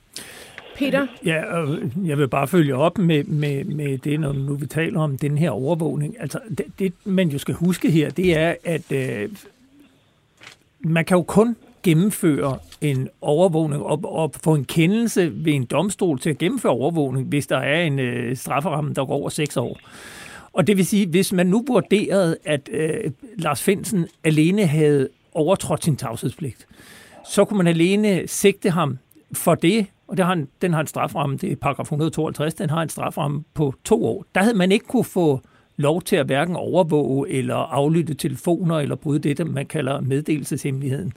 Peter? 0.78 1.08
Ja, 1.26 1.58
og 1.58 1.68
jeg 2.06 2.18
vil 2.18 2.28
bare 2.28 2.48
følge 2.48 2.76
op 2.76 2.98
med, 2.98 3.24
med, 3.24 3.64
med 3.64 3.98
det, 3.98 4.20
når 4.20 4.34
nu 4.34 4.56
vi 4.56 4.66
taler 4.66 5.00
om 5.00 5.18
den 5.18 5.38
her 5.38 5.50
overvågning. 5.50 6.16
Altså, 6.20 6.40
det, 6.58 6.66
det 6.80 6.94
man 7.06 7.30
jo 7.30 7.38
skal 7.38 7.56
huske 7.56 7.92
her, 7.92 8.10
det 8.10 8.38
er, 8.38 8.56
at 8.64 8.92
øh, 8.92 9.30
man 10.80 11.06
kan 11.06 11.18
jo 11.18 11.24
kun 11.24 11.56
gennemføre 11.84 12.58
en 12.82 13.10
overvågning 13.22 13.84
og, 13.84 14.00
og 14.04 14.32
få 14.44 14.56
en 14.56 14.66
kendelse 14.66 15.32
ved 15.46 15.54
en 15.54 15.66
domstol 15.66 16.20
til 16.20 16.30
at 16.30 16.38
gennemføre 16.38 16.72
overvågning, 16.72 17.28
hvis 17.28 17.48
der 17.48 17.58
er 17.58 17.82
en 17.82 18.00
øh, 18.00 18.38
strafferamme, 18.38 18.94
der 18.94 19.06
går 19.06 19.14
over 19.14 19.30
seks 19.30 19.58
år. 19.58 19.80
Og 20.54 20.68
det 20.68 20.78
vil 20.78 20.86
sige, 20.86 21.08
hvis 21.08 21.34
man 21.34 21.48
nu 21.48 21.66
vurderede, 21.68 22.38
at 22.46 22.70
øh, 22.72 23.12
Lars 23.38 23.64
Finsen 23.64 24.08
alene 24.24 24.66
havde 24.66 25.10
overtrådt 25.34 25.84
sin 25.84 25.96
tavshedspligt, 25.96 26.68
så 27.26 27.46
kunne 27.46 27.58
man 27.58 27.68
alene 27.68 28.28
sigte 28.28 28.70
ham 28.70 28.98
for 29.34 29.56
det, 29.56 29.86
og 30.08 30.18
det 30.18 30.26
har 30.26 30.34
en, 30.34 30.48
den 30.62 30.74
har 30.74 30.82
en 30.82 30.88
straframme, 30.88 31.38
det 31.38 31.52
er 31.52 31.56
paragraf 31.56 31.84
152, 31.84 32.54
den 32.54 32.70
har 32.70 32.82
en 32.82 32.90
straframme 32.90 33.44
på 33.54 33.74
to 33.84 34.06
år. 34.06 34.26
Der 34.36 34.42
havde 34.42 34.58
man 34.58 34.72
ikke 34.72 34.86
kunne 34.86 35.04
få 35.04 35.42
lov 35.78 36.02
til 36.02 36.16
at 36.16 36.26
hverken 36.26 36.56
overvåge 36.56 37.30
eller 37.30 37.56
aflytte 37.56 38.14
telefoner 38.14 38.80
eller 38.80 38.96
bryde 38.96 39.34
det, 39.34 39.48
man 39.48 39.66
kalder 39.66 40.02
meddelelseshemmeligheden. 40.02 41.14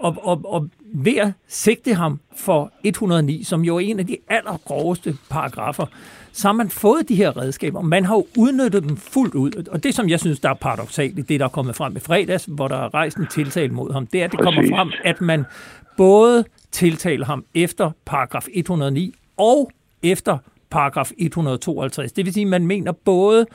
Og, 0.00 0.16
og, 0.22 0.40
og 0.44 0.68
ved 0.92 1.16
at 1.16 1.32
sigte 1.48 1.94
ham 1.94 2.20
for 2.36 2.72
109, 2.84 3.44
som 3.44 3.64
jo 3.64 3.76
er 3.76 3.80
en 3.80 3.98
af 3.98 4.06
de 4.06 4.16
allergroveste 4.28 5.16
paragrafer, 5.30 5.86
så 6.32 6.48
har 6.48 6.52
man 6.52 6.70
fået 6.70 7.08
de 7.08 7.14
her 7.14 7.36
redskaber. 7.36 7.80
Man 7.80 8.04
har 8.04 8.14
jo 8.14 8.26
udnyttet 8.38 8.82
dem 8.82 8.96
fuldt 8.96 9.34
ud. 9.34 9.68
Og 9.70 9.82
det, 9.82 9.94
som 9.94 10.08
jeg 10.08 10.20
synes, 10.20 10.40
der 10.40 10.48
er 10.48 10.54
paradoxalt 10.54 11.18
i 11.18 11.22
det, 11.22 11.40
der 11.40 11.46
er 11.46 11.50
kommet 11.50 11.76
frem 11.76 11.96
i 11.96 12.00
fredags, 12.00 12.44
hvor 12.48 12.68
der 12.68 12.76
er 12.76 12.94
rejst 12.94 13.16
en 13.16 13.26
tiltale 13.26 13.72
mod 13.72 13.92
ham, 13.92 14.06
det 14.06 14.20
er, 14.20 14.24
at 14.24 14.32
det 14.32 14.40
kommer 14.40 14.62
frem, 14.76 14.92
at 15.04 15.20
man 15.20 15.44
både 15.96 16.44
tiltaler 16.72 17.26
ham 17.26 17.44
efter 17.54 17.90
paragraf 18.04 18.46
109 18.52 19.14
og 19.36 19.70
efter 20.02 20.38
paragraf 20.70 21.10
152. 21.18 22.12
Det 22.12 22.24
vil 22.24 22.34
sige, 22.34 22.44
at 22.44 22.50
man 22.50 22.66
mener 22.66 22.92
både, 22.92 23.46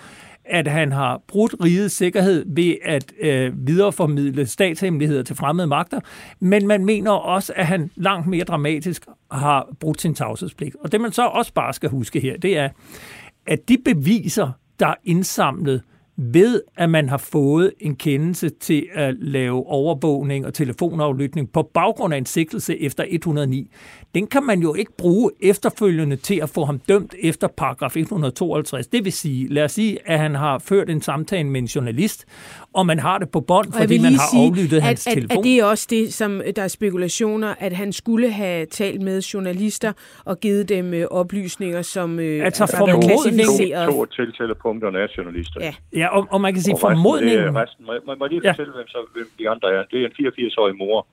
at 0.47 0.67
han 0.67 0.91
har 0.91 1.21
brudt 1.27 1.55
rigets 1.63 1.95
sikkerhed 1.95 2.45
ved 2.47 2.75
at 2.83 3.13
øh, 3.19 3.67
videreformidle 3.67 4.45
statshemmeligheder 4.45 5.23
til 5.23 5.35
fremmede 5.35 5.67
magter, 5.67 5.99
men 6.39 6.67
man 6.67 6.85
mener 6.85 7.11
også, 7.11 7.53
at 7.55 7.67
han 7.67 7.91
langt 7.95 8.27
mere 8.27 8.43
dramatisk 8.43 9.05
har 9.31 9.67
brudt 9.79 10.01
sin 10.01 10.15
tavshedspligt. 10.15 10.75
Og 10.79 10.91
det 10.91 11.01
man 11.01 11.11
så 11.11 11.25
også 11.25 11.53
bare 11.53 11.73
skal 11.73 11.89
huske 11.89 12.19
her, 12.19 12.37
det 12.37 12.57
er, 12.57 12.69
at 13.47 13.69
de 13.69 13.77
beviser, 13.85 14.51
der 14.79 14.87
er 14.87 14.95
indsamlet 15.03 15.81
ved, 16.17 16.61
at 16.77 16.89
man 16.89 17.09
har 17.09 17.17
fået 17.17 17.71
en 17.79 17.95
kendelse 17.95 18.49
til 18.49 18.87
at 18.93 19.15
lave 19.19 19.67
overvågning 19.67 20.45
og 20.45 20.53
telefonaflytning 20.53 21.51
på 21.51 21.61
baggrund 21.73 22.13
af 22.13 22.17
en 22.17 22.25
sigtelse 22.25 22.81
efter 22.81 23.03
109, 23.09 23.71
den 24.15 24.27
kan 24.27 24.43
man 24.43 24.59
jo 24.61 24.73
ikke 24.73 24.91
bruge 24.97 25.31
efterfølgende 25.41 26.15
til 26.15 26.39
at 26.43 26.49
få 26.49 26.65
ham 26.65 26.79
dømt 26.79 27.15
efter 27.23 27.47
paragraf 27.47 27.95
152. 27.97 28.87
Det 28.87 29.05
vil 29.05 29.11
sige, 29.13 29.53
lad 29.53 29.63
os 29.63 29.71
sige, 29.71 29.97
at 30.05 30.19
han 30.19 30.35
har 30.35 30.59
ført 30.59 30.89
en 30.89 31.01
samtale 31.01 31.47
med 31.49 31.61
en 31.61 31.65
journalist, 31.67 32.25
og 32.73 32.85
man 32.85 32.99
har 32.99 33.17
det 33.17 33.29
på 33.29 33.41
bånd, 33.41 33.73
fordi 33.73 34.01
man 34.01 34.13
har 34.13 34.27
sige, 34.31 34.47
aflyttet 34.47 34.81
hans 34.81 35.07
at, 35.07 35.11
at, 35.11 35.17
telefon. 35.17 35.37
at 35.37 35.43
det 35.43 35.57
er 35.59 35.65
også 35.65 35.87
det, 35.89 36.13
som 36.13 36.41
der 36.55 36.61
er 36.63 36.67
spekulationer, 36.67 37.53
at 37.59 37.73
han 37.73 37.93
skulle 37.93 38.31
have 38.31 38.65
talt 38.65 39.01
med 39.01 39.21
journalister 39.21 39.93
og 40.25 40.39
givet 40.39 40.69
dem 40.69 40.93
øh, 40.93 41.05
oplysninger, 41.11 41.81
som 41.81 42.19
øh, 42.19 42.45
Altså, 42.45 42.63
er 42.63 42.67
blevet 42.85 43.03
formodning- 43.03 43.35
klassificeret. 43.35 43.89
To, 43.89 44.05
to 44.05 44.11
tiltalepunkterne 44.11 44.97
er 44.97 45.07
journalister. 45.17 45.59
Ja. 45.61 45.73
Ja, 45.95 46.04
og, 46.11 46.27
og 46.31 46.41
man 46.41 46.53
kan 46.53 46.61
sige, 46.61 46.73
Og 46.73 46.77
resten, 46.77 46.95
formodningen... 47.03 47.37
Det 47.39 47.47
er 47.55 47.61
resten. 47.63 47.85
Må, 47.85 47.93
jeg- 47.93 48.01
må, 48.05 48.11
jeg- 48.11 48.17
må 48.19 48.25
jeg 48.25 48.29
lige 48.31 48.41
Ja. 48.43 48.51
fortælle, 48.51 48.73
hvem, 48.73 48.87
så, 48.87 48.97
hvem 49.13 49.27
de 49.39 49.49
andre 49.49 49.67
er? 49.73 49.83
Det 49.91 50.03
er 50.03 50.05
en 50.07 50.13
84-årig 50.27 50.75
mor. 50.77 51.07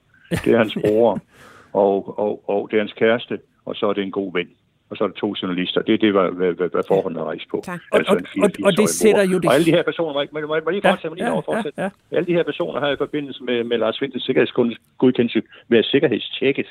Det 0.44 0.46
er 0.54 0.58
hans 0.58 0.76
bror. 0.84 1.20
og, 1.82 2.18
og, 2.18 2.32
og 2.50 2.68
det 2.70 2.76
er 2.76 2.80
hans 2.80 2.92
kæreste. 2.92 3.38
Og 3.64 3.76
så 3.76 3.86
er 3.88 3.92
det 3.92 4.02
en 4.02 4.10
god 4.10 4.32
ven. 4.32 4.48
Og 4.90 4.96
så 4.96 5.04
er 5.04 5.08
der 5.08 5.14
to 5.14 5.34
journalister. 5.42 5.82
Det 5.82 5.94
er 5.94 5.98
det, 5.98 6.12
hvad, 6.12 6.28
hvad, 6.30 6.52
hvad, 6.52 6.68
hvad 6.68 6.82
forholdene 6.88 7.20
er 7.20 7.24
rejst 7.24 7.48
på. 7.50 7.62
Tak. 7.64 7.80
Altså 7.92 8.12
Og- 8.12 8.18
en 8.36 8.42
og- 8.42 8.50
og- 8.62 8.66
og 8.66 8.72
det 8.72 8.78
84-årig 8.78 8.88
sætter 8.88 9.24
mor. 9.26 9.32
jo 9.32 9.38
det- 9.38 9.48
Og 9.48 9.54
alle 9.54 9.66
de 9.66 9.70
her 9.70 9.82
personer, 9.82 10.12
må 10.12 10.20
jeg, 10.20 10.28
må 10.48 10.54
jeg 10.54 10.62
lige 10.70 10.80
Ja, 10.84 10.90
fortsætte, 10.92 11.16
lige 11.16 11.24
ja, 11.24 11.30
lov 11.30 11.38
at 11.38 11.44
fortsætte? 11.44 11.80
ja, 11.82 11.88
ja. 12.10 12.16
Alle 12.16 12.26
de 12.26 12.32
her 12.32 12.42
personer 12.42 12.80
har 12.80 12.90
i 12.90 12.96
forbindelse 12.96 13.44
med, 13.44 13.64
med 13.64 13.78
Lars 13.78 14.00
Vintens 14.02 14.24
sikkerhedsgodkendelse 14.24 15.42
været 15.68 15.86
sikkerhedstjekket. 15.86 16.66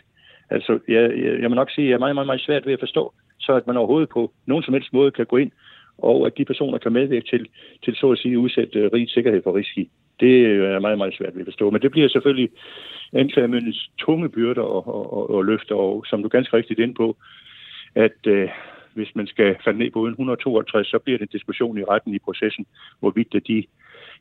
Altså, 0.49 0.79
jeg, 0.87 1.03
jeg, 1.23 1.41
jeg 1.41 1.49
må 1.49 1.55
nok 1.55 1.71
sige, 1.71 1.85
at 1.85 1.89
jeg 1.89 1.95
er 1.95 1.99
meget, 1.99 2.15
meget, 2.15 2.25
meget 2.27 2.41
svært 2.41 2.65
ved 2.65 2.73
at 2.73 2.79
forstå, 2.79 3.13
så 3.39 3.51
at 3.53 3.67
man 3.67 3.77
overhovedet 3.77 4.09
på 4.09 4.31
nogen 4.45 4.63
som 4.63 4.73
helst 4.73 4.93
måde 4.93 5.11
kan 5.11 5.25
gå 5.25 5.37
ind, 5.37 5.51
og 6.03 6.25
at 6.25 6.37
de 6.37 6.45
personer 6.45 6.77
kan 6.77 6.93
medvirke 6.93 7.27
til, 7.29 7.47
til 7.83 7.95
så 7.95 8.11
at 8.11 8.17
sige, 8.17 8.39
udsætte 8.39 8.79
øh, 8.79 8.89
rig 8.93 9.09
sikkerhed 9.09 9.41
for 9.43 9.55
risici. 9.55 9.89
Det 10.19 10.33
øh, 10.45 10.75
er 10.75 10.79
meget, 10.79 10.97
meget 10.97 11.15
svært 11.15 11.33
ved 11.33 11.41
at 11.41 11.47
forstå. 11.47 11.69
Men 11.69 11.81
det 11.81 11.91
bliver 11.91 12.09
selvfølgelig 12.09 12.49
anklagemyndighetens 13.13 13.91
tunge 13.97 14.29
byrder 14.29 14.61
og, 14.61 14.87
og, 14.87 15.13
og, 15.13 15.29
og 15.29 15.45
løfter, 15.45 15.75
og 15.75 16.05
som 16.09 16.21
du 16.23 16.27
ganske 16.27 16.57
rigtigt 16.57 16.79
ind 16.79 16.95
på, 16.95 17.17
at 17.95 18.27
øh, 18.27 18.49
hvis 18.93 19.15
man 19.15 19.27
skal 19.27 19.55
falde 19.63 19.79
ned 19.79 19.91
på 19.91 19.99
uden 19.99 20.11
162, 20.11 20.87
så 20.87 20.99
bliver 20.99 21.17
det 21.17 21.25
en 21.25 21.37
diskussion 21.37 21.77
i 21.77 21.83
retten 21.83 22.13
i 22.13 22.19
processen, 22.19 22.65
hvorvidt 22.99 23.35
øh, 23.35 23.41
de 23.47 23.63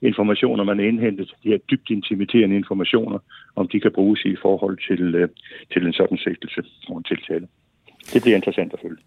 informationer, 0.03 0.65
man 0.65 0.79
har 0.79 0.87
indhentet, 0.87 1.35
de 1.45 1.49
her 1.49 1.59
dybt 1.59 1.91
intimiderende 1.91 2.57
informationer, 2.57 3.19
om 3.57 3.69
de 3.69 3.81
kan 3.81 3.93
bruges 3.93 4.25
i 4.25 4.37
forhold 4.43 4.79
til, 4.89 5.15
øh, 5.15 5.29
til 5.73 5.87
en 5.87 5.93
sådan 5.93 6.19
sigtelse 6.19 6.63
og 6.89 6.97
en 6.97 7.05
tiltale. 7.05 7.49
Det 8.13 8.23
bliver 8.23 8.37
interessant 8.37 8.73
at 8.73 8.81
følge. 8.83 8.99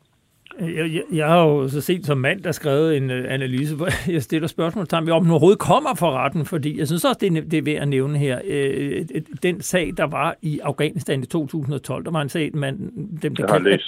Jeg, 0.59 0.93
jeg, 0.93 1.03
jeg 1.11 1.27
har 1.27 1.43
jo 1.43 1.67
så 1.67 1.81
sent 1.81 2.05
som 2.05 2.17
mand, 2.17 2.41
der 2.41 2.51
skrevet 2.51 2.97
en 2.97 3.11
øh, 3.11 3.33
analyse, 3.33 3.75
hvor 3.75 3.89
jeg 4.11 4.23
stiller 4.23 4.47
spørgsmål 4.47 4.87
til, 4.87 4.97
om 4.97 5.03
den 5.05 5.11
overhovedet 5.11 5.59
kommer 5.59 5.95
for 5.95 6.11
retten, 6.11 6.45
fordi 6.45 6.79
jeg 6.79 6.87
synes 6.87 7.05
også, 7.05 7.17
det 7.21 7.37
er, 7.37 7.41
det 7.41 7.57
er 7.57 7.61
værd 7.61 7.81
at 7.81 7.87
nævne 7.87 8.17
her. 8.17 8.39
Øh, 8.45 9.05
den 9.43 9.61
sag, 9.61 9.93
der 9.97 10.03
var 10.03 10.35
i 10.41 10.59
Afghanistan 10.59 11.23
i 11.23 11.25
2012, 11.25 12.05
der 12.05 12.11
var 12.11 12.21
en 12.21 12.29
sag, 12.29 12.51
man, 12.53 12.91
dem 13.21 13.35
der 13.35 13.47
kaldte 13.47 13.79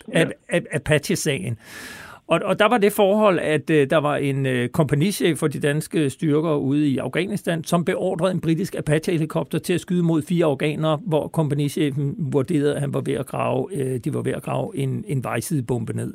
Apache-sagen. 0.72 1.57
Og, 2.28 2.39
og 2.43 2.59
der 2.59 2.65
var 2.65 2.78
det 2.78 2.93
forhold, 2.93 3.39
at 3.39 3.69
øh, 3.69 3.89
der 3.89 3.97
var 3.97 4.15
en 4.15 4.45
øh, 4.45 4.69
kompagnichef 4.69 5.38
for 5.38 5.47
de 5.47 5.59
danske 5.59 6.09
styrker 6.09 6.55
ude 6.55 6.88
i 6.89 6.97
Afghanistan, 6.97 7.63
som 7.63 7.86
beordrede 7.86 8.32
en 8.32 8.41
britisk 8.41 8.76
Apache-helikopter 8.76 9.59
til 9.59 9.73
at 9.73 9.82
skyde 9.82 10.03
mod 10.03 10.21
fire 10.21 10.45
afghanere, 10.45 10.99
hvor 11.05 11.28
kompagnichefen 11.28 12.15
vurderede, 12.17 12.76
at 12.76 12.82
han 12.82 12.93
var 12.93 13.01
ved 13.01 13.13
at 13.13 13.26
grave, 13.26 13.67
øh, 13.73 13.99
de 13.99 14.13
var 14.13 14.21
ved 14.21 14.32
at 14.32 14.43
grave 14.43 14.78
en, 14.78 15.05
en 15.07 15.23
vejsidebombe 15.23 15.93
ned. 15.93 16.13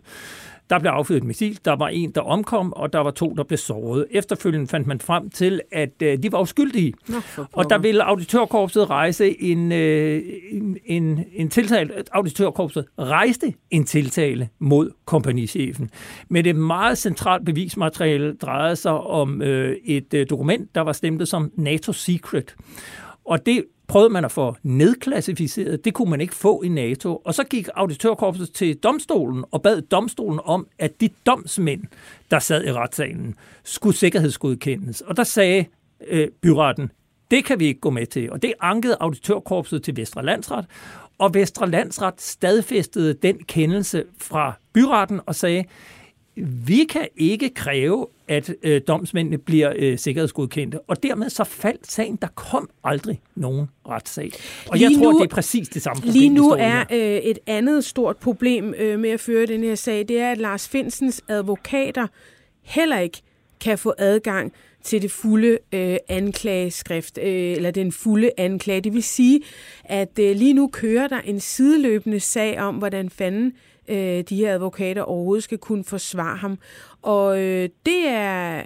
Der 0.71 0.79
blev 0.79 0.91
affyret 0.91 1.19
et 1.19 1.25
missil, 1.25 1.59
der 1.65 1.73
var 1.77 1.89
en, 1.89 2.11
der 2.11 2.21
omkom, 2.21 2.73
og 2.73 2.93
der 2.93 2.99
var 2.99 3.11
to, 3.11 3.35
der 3.37 3.43
blev 3.43 3.59
såret. 3.59 4.07
Efterfølgende 4.11 4.67
fandt 4.67 4.87
man 4.87 5.01
frem 5.01 5.31
til, 5.31 5.61
at 5.73 6.03
øh, 6.03 6.23
de 6.23 6.33
var 6.33 6.41
uskyldige. 6.41 6.95
Nå, 7.09 7.17
og 7.53 7.71
der 7.71 7.79
ville 7.79 8.03
auditørkorpset 8.03 8.91
rejse 8.91 9.43
en, 9.43 9.73
øh, 9.73 10.23
en, 10.51 10.77
en, 10.85 11.25
en 11.33 11.49
tiltale. 11.49 11.93
Auditørkorpset 12.13 12.85
rejste 12.99 13.55
en 13.71 13.85
tiltale 13.85 14.49
mod 14.59 14.91
kompagnichefen. 15.05 15.91
Men 16.29 16.45
det 16.45 16.57
meget 16.57 16.99
centralt 16.99 17.45
bevismateriale 17.45 18.37
drejede 18.37 18.77
sig 18.77 18.93
om 18.93 19.43
øh, 19.43 19.77
et 19.85 20.15
øh, 20.15 20.27
dokument, 20.31 20.75
der 20.75 20.81
var 20.81 20.93
stemt 20.93 21.29
som 21.29 21.51
NATO 21.57 21.93
Secret. 21.93 22.55
Og 23.25 23.47
det 23.47 23.65
prøvede 23.91 24.11
man 24.11 24.25
at 24.25 24.33
få 24.33 24.57
nedklassificeret. 24.63 25.85
Det 25.85 25.95
kunne 25.95 26.11
man 26.11 26.21
ikke 26.21 26.35
få 26.35 26.63
i 26.63 26.69
NATO. 26.69 27.17
Og 27.25 27.35
så 27.35 27.45
gik 27.45 27.69
auditørkorpset 27.75 28.53
til 28.53 28.77
domstolen 28.77 29.45
og 29.51 29.63
bad 29.63 29.83
domstolen 29.83 30.41
om, 30.45 30.67
at 30.79 31.01
de 31.01 31.09
domsmænd, 31.27 31.83
der 32.31 32.39
sad 32.39 32.65
i 32.65 32.73
retssalen, 32.73 33.35
skulle 33.65 33.97
sikkerhedsgodkendes. 33.97 35.01
Og 35.01 35.17
der 35.17 35.25
sagde 35.25 35.65
øh, 36.09 36.29
byretten, 36.43 36.91
det 37.31 37.45
kan 37.45 37.61
vi 37.61 37.67
ikke 37.67 37.81
gå 37.81 37.91
med 37.91 38.07
til. 38.07 38.33
Og 38.33 38.43
det 38.43 38.55
ankede 38.61 38.97
auditørkorpset 39.01 39.83
til 39.83 39.97
Vestre 39.97 40.25
Landsret, 40.25 40.67
og 41.19 41.35
Vestre 41.35 41.71
Landsret 41.71 42.21
stadfæstede 42.21 43.15
den 43.15 43.39
kendelse 43.39 44.05
fra 44.19 44.53
byretten 44.73 45.21
og 45.27 45.35
sagde, 45.35 45.65
vi 46.45 46.85
kan 46.85 47.09
ikke 47.17 47.51
kræve, 47.51 48.07
at 48.29 48.55
øh, 48.63 48.81
domsmændene 48.89 49.39
bliver 49.39 49.73
øh, 49.77 49.99
sikkerhedsgodkendte. 49.99 50.81
Og 50.81 51.03
dermed 51.03 51.31
så 51.31 51.45
faldt 51.45 51.93
sagen. 51.93 52.19
Der 52.23 52.29
kom 52.35 52.71
aldrig 52.85 53.21
nogen 53.35 53.67
retssag. 53.89 54.31
Og 54.69 54.77
lige 54.77 54.91
jeg 54.91 54.99
tror, 54.99 55.13
nu, 55.13 55.19
det 55.19 55.25
er 55.25 55.35
præcis 55.35 55.69
det 55.69 55.83
samme 55.83 56.01
problem, 56.01 56.15
Lige 56.15 56.29
nu 56.29 56.51
er 56.51 56.85
øh, 56.93 56.99
et 56.99 57.39
andet 57.47 57.85
stort 57.85 58.17
problem 58.17 58.75
øh, 58.79 58.99
med 58.99 59.11
at 59.11 59.21
føre 59.21 59.47
den 59.47 59.65
her 59.65 59.75
sag, 59.75 60.09
det 60.09 60.19
er, 60.19 60.31
at 60.31 60.39
Lars 60.39 60.69
Finsens 60.69 61.23
advokater 61.29 62.07
heller 62.63 62.99
ikke 62.99 63.23
kan 63.61 63.79
få 63.79 63.95
adgang 63.99 64.53
til 64.83 65.03
det 65.03 65.11
fulde 65.11 65.59
øh, 65.73 65.97
anklageskrift, 66.09 67.19
øh, 67.19 67.53
eller 67.53 67.71
den 67.71 67.93
fulde 67.93 68.31
anklage. 68.37 68.81
Det 68.81 68.93
vil 68.93 69.03
sige, 69.03 69.41
at 69.85 70.19
øh, 70.19 70.37
lige 70.37 70.55
nu 70.55 70.69
kører 70.73 71.09
der 71.09 71.21
en 71.21 71.41
sideløbende 71.41 72.21
sag 72.21 72.61
om, 72.61 72.75
hvordan 72.75 73.11
fanden 73.11 73.47
øh, 73.47 73.53
Øh, 73.91 74.25
de 74.29 74.37
her 74.37 74.55
advokater 74.55 75.03
overhovedet 75.03 75.45
skal 75.45 75.59
kunne 75.59 75.85
forsvare 75.85 76.37
ham. 76.37 76.59
Og 77.03 77.41
øh, 77.41 77.69
det 77.87 78.09
er 78.09 78.63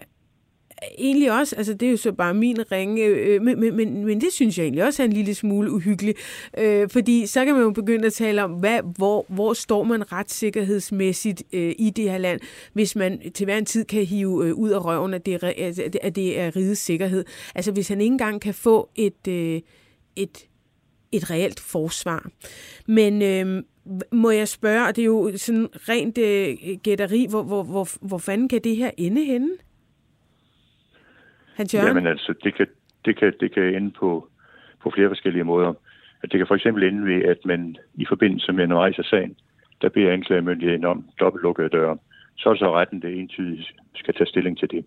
egentlig 0.98 1.32
også, 1.32 1.56
altså 1.56 1.74
det 1.74 1.86
er 1.86 1.90
jo 1.90 1.96
så 1.96 2.12
bare 2.12 2.34
min 2.34 2.72
ringe, 2.72 3.04
øh, 3.04 3.42
men, 3.42 3.60
men, 3.60 3.76
men, 3.76 4.04
men 4.04 4.20
det 4.20 4.32
synes 4.32 4.58
jeg 4.58 4.64
egentlig 4.64 4.84
også 4.84 5.02
er 5.02 5.06
en 5.06 5.12
lille 5.12 5.34
smule 5.34 5.72
uhyggeligt, 5.72 6.18
øh, 6.58 6.88
fordi 6.88 7.26
så 7.26 7.44
kan 7.44 7.54
man 7.54 7.62
jo 7.62 7.70
begynde 7.70 8.06
at 8.06 8.12
tale 8.12 8.44
om, 8.44 8.50
hvad, 8.50 8.80
hvor, 8.96 9.26
hvor 9.28 9.52
står 9.52 9.84
man 9.84 10.12
retssikkerhedsmæssigt 10.12 11.42
øh, 11.52 11.74
i 11.78 11.90
det 11.90 12.10
her 12.10 12.18
land, 12.18 12.40
hvis 12.72 12.96
man 12.96 13.32
til 13.34 13.44
hver 13.44 13.58
en 13.58 13.64
tid 13.64 13.84
kan 13.84 14.04
hive 14.04 14.46
øh, 14.46 14.54
ud 14.54 14.70
af 14.70 14.84
røven, 14.84 15.14
at 15.14 15.26
det, 15.26 15.34
er, 15.34 15.90
at 16.02 16.16
det 16.16 16.40
er 16.40 16.56
rigets 16.56 16.80
sikkerhed. 16.80 17.24
Altså 17.54 17.72
hvis 17.72 17.88
han 17.88 18.00
ikke 18.00 18.12
engang 18.12 18.40
kan 18.40 18.54
få 18.54 18.90
et, 18.96 19.28
øh, 19.28 19.60
et, 20.16 20.48
et 21.12 21.30
reelt 21.30 21.60
forsvar. 21.60 22.30
Men 22.86 23.22
øh, 23.22 23.62
må 24.12 24.30
jeg 24.30 24.48
spørge, 24.48 24.88
og 24.88 24.96
det 24.96 25.02
er 25.02 25.06
jo 25.06 25.30
sådan 25.36 25.68
rent 25.74 26.18
øh, 26.18 26.78
gætteri, 26.82 27.26
hvor, 27.30 27.42
hvor, 27.42 27.62
hvor, 27.62 28.08
hvor 28.08 28.18
fanden 28.18 28.48
kan 28.48 28.60
det 28.64 28.76
her 28.76 28.90
ende 28.96 29.24
henne? 29.24 29.50
Hans 31.56 31.74
Jørgen? 31.74 31.88
Jamen 31.88 32.06
altså, 32.06 32.34
det 32.44 32.54
kan, 32.54 32.66
det 33.04 33.18
kan, 33.18 33.32
det 33.40 33.54
kan 33.54 33.62
ende 33.62 33.90
på, 33.90 34.28
på 34.82 34.90
flere 34.94 35.08
forskellige 35.08 35.44
måder. 35.44 35.74
At 36.22 36.32
det 36.32 36.38
kan 36.38 36.46
for 36.46 36.54
eksempel 36.54 36.82
ende 36.84 37.06
ved, 37.06 37.22
at 37.22 37.38
man 37.44 37.76
i 37.94 38.04
forbindelse 38.08 38.52
med 38.52 38.64
en 38.64 38.74
rejse 38.74 39.02
sagen, 39.02 39.36
der 39.82 39.88
beder 39.88 40.12
anklagemyndigheden 40.12 40.84
om 40.84 41.04
dobbeltlukkede 41.20 41.68
døre. 41.68 41.98
Så 42.36 42.50
er 42.50 42.54
så 42.54 42.74
retten, 42.74 43.02
det 43.02 43.18
entydigt 43.18 43.72
skal 43.94 44.14
tage 44.14 44.26
stilling 44.26 44.58
til 44.58 44.70
det. 44.70 44.84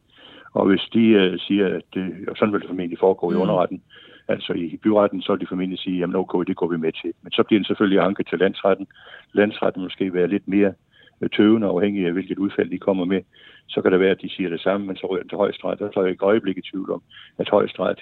Og 0.53 0.65
hvis 0.67 0.81
de 0.93 1.31
uh, 1.33 1.39
siger, 1.39 1.67
at 1.67 1.83
det, 1.93 2.29
og 2.29 2.37
sådan 2.37 2.53
vil 2.53 2.61
det 2.61 2.69
formentlig 2.69 2.99
foregå 2.99 3.29
mm. 3.29 3.35
i 3.35 3.39
underretten, 3.39 3.81
altså 4.27 4.53
i 4.53 4.77
byretten, 4.83 5.21
så 5.21 5.31
vil 5.31 5.41
de 5.41 5.47
formentlig 5.47 5.79
sige, 5.79 5.99
jamen 5.99 6.15
okay, 6.15 6.39
det 6.47 6.55
går 6.55 6.67
vi 6.67 6.77
med 6.77 6.91
til. 6.91 7.13
Men 7.21 7.31
så 7.31 7.43
bliver 7.43 7.59
den 7.59 7.65
selvfølgelig 7.65 8.01
anket 8.01 8.27
til 8.27 8.39
landsretten. 8.39 8.87
Landsretten 9.33 9.83
måske 9.83 10.13
være 10.13 10.27
lidt 10.27 10.47
mere 10.47 10.73
øh, 11.21 11.29
tøvende, 11.29 11.67
afhængig 11.67 12.05
af 12.05 12.13
hvilket 12.13 12.37
udfald 12.37 12.69
de 12.69 12.77
kommer 12.77 13.05
med. 13.05 13.21
Så 13.67 13.81
kan 13.81 13.91
det 13.91 13.99
være, 13.99 14.11
at 14.11 14.21
de 14.21 14.29
siger 14.29 14.49
det 14.49 14.61
samme, 14.61 14.87
men 14.87 14.95
så 14.95 15.07
ryger 15.07 15.21
den 15.21 15.29
til 15.29 15.37
højesteret. 15.37 15.79
Der 15.79 15.85
er 15.95 16.01
jeg 16.01 16.11
ikke 16.11 16.25
øjeblik 16.25 16.57
i 16.57 16.69
tvivl 16.71 16.91
om, 16.91 17.01
at 17.37 17.49
højesteret 17.49 17.99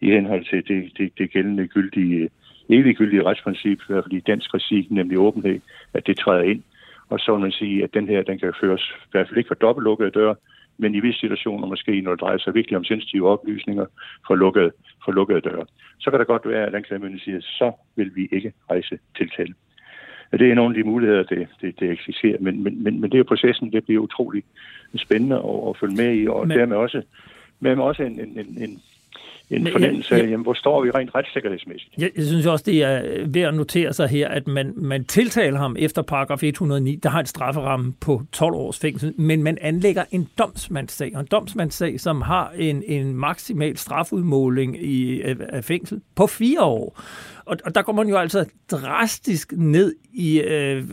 i 0.00 0.10
henhold 0.10 0.44
til 0.44 0.68
det, 0.68 0.92
det, 0.98 1.18
det 1.18 1.32
gældende 1.32 1.66
gyldige, 1.66 2.30
eviggyldige 2.68 3.24
retsprincip, 3.24 3.80
i 3.80 3.84
hvert 3.88 4.04
fald 4.04 4.12
i 4.12 4.20
dansk 4.20 4.54
regi, 4.54 4.88
nemlig 4.90 5.18
åbenhed, 5.18 5.60
at 5.94 6.06
det 6.06 6.18
træder 6.18 6.42
ind. 6.42 6.62
Og 7.08 7.20
så 7.20 7.32
vil 7.32 7.40
man 7.40 7.52
sige, 7.52 7.84
at 7.84 7.94
den 7.94 8.08
her, 8.08 8.22
den 8.22 8.38
kan 8.38 8.52
føres 8.60 8.94
i 9.06 9.10
hvert 9.10 9.28
fald 9.28 9.38
ikke 9.38 9.48
for 9.48 9.54
dobbeltlukkede 9.54 10.10
døre, 10.10 10.34
men 10.78 10.94
i 10.94 11.00
visse 11.00 11.20
situationer 11.20 11.66
måske, 11.66 12.00
når 12.00 12.10
det 12.10 12.20
drejer 12.20 12.38
sig 12.38 12.54
virkelig 12.54 12.76
om 12.76 12.84
sensitive 12.84 13.28
oplysninger 13.28 13.86
for 14.26 14.34
lukkede, 14.34 14.72
for 15.04 15.12
lukkede 15.12 15.40
døre. 15.40 15.66
Så 15.98 16.10
kan 16.10 16.18
det 16.20 16.26
godt 16.26 16.48
være, 16.48 16.66
at 16.66 16.74
anklagemyndigheden 16.74 17.40
siger, 17.40 17.40
så 17.40 17.72
vil 17.96 18.10
vi 18.16 18.28
ikke 18.32 18.52
rejse 18.70 18.98
tiltale. 19.16 19.54
Det 20.32 20.50
er 20.50 20.54
nogle 20.54 20.76
af 20.76 20.82
de 20.82 20.90
muligheder, 20.90 21.22
det, 21.22 21.48
det, 21.60 21.80
det 21.80 21.90
eksisterer, 21.90 22.36
men, 22.40 22.62
men, 22.62 22.82
men, 22.82 23.00
men 23.00 23.10
det 23.12 23.20
er 23.20 23.24
processen, 23.24 23.72
det 23.72 23.84
bliver 23.84 24.02
utrolig 24.02 24.42
spændende 24.96 25.36
at, 25.36 25.68
at 25.68 25.76
følge 25.80 25.96
med 25.96 26.14
i, 26.14 26.26
og 26.26 26.48
men... 26.48 26.58
dermed 26.58 26.76
også, 26.76 27.02
med 27.60 27.76
også 27.76 28.02
en, 28.02 28.20
en, 28.20 28.38
en, 28.38 28.62
en 28.62 28.82
en 29.50 29.62
Men, 29.62 29.72
fornemmelse 29.72 30.14
af, 30.14 30.22
jamen, 30.30 30.42
hvor 30.42 30.54
står 30.54 30.82
vi 30.84 30.90
rent 30.90 31.14
retssikkerhedsmæssigt. 31.14 31.94
Jeg, 31.98 32.10
jeg 32.16 32.24
synes 32.24 32.46
også, 32.46 32.64
det 32.66 32.82
er 32.82 33.26
ved 33.26 33.42
at 33.42 33.54
notere 33.54 33.92
sig 33.92 34.08
her, 34.08 34.28
at 34.28 34.48
man, 34.48 34.72
man 34.76 35.04
tiltaler 35.04 35.58
ham 35.58 35.76
efter 35.78 36.02
paragraf 36.02 36.42
109, 36.42 36.96
der 36.96 37.08
har 37.08 37.20
en 37.20 37.26
strafferamme 37.26 37.92
på 38.00 38.22
12 38.32 38.54
års 38.54 38.78
fængsel, 38.78 39.14
men 39.16 39.42
man 39.42 39.58
anlægger 39.60 40.04
en 40.10 40.28
domsmandssag, 40.38 41.12
og 41.14 41.20
en 41.20 41.26
domsmandssag, 41.30 42.00
som 42.00 42.22
har 42.22 42.52
en, 42.56 42.82
en 42.86 43.14
maksimal 43.14 43.76
strafudmåling 43.76 44.82
i, 44.84 45.22
af 45.22 45.64
fængsel 45.64 46.00
på 46.14 46.26
fire 46.26 46.62
år. 46.62 47.00
Og, 47.44 47.56
og 47.64 47.74
der 47.74 47.82
går 47.82 47.92
man 47.92 48.08
jo 48.08 48.16
altså 48.16 48.44
drastisk 48.70 49.52
ned 49.56 49.94
i, 50.12 50.40
øh, 50.40 50.84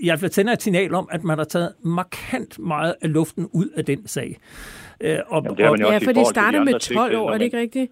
i 0.00 0.06
hvert 0.06 0.20
fald 0.20 0.30
tænder 0.30 0.52
et 0.52 0.62
signal 0.62 0.94
om, 0.94 1.08
at 1.12 1.24
man 1.24 1.38
har 1.38 1.44
taget 1.44 1.72
markant 1.82 2.58
meget 2.58 2.94
af 3.02 3.12
luften 3.12 3.48
ud 3.52 3.68
af 3.76 3.84
den 3.84 4.06
sag. 4.06 4.38
Øh, 5.00 5.18
og, 5.26 5.44
Jamen, 5.58 5.80
det 5.80 5.86
ja, 5.86 5.98
for 5.98 6.12
det 6.12 6.26
starter 6.26 6.64
med 6.64 6.78
12 6.78 7.16
år, 7.16 7.30
er 7.30 7.38
det 7.38 7.44
ikke 7.44 7.58
rigtigt? 7.58 7.90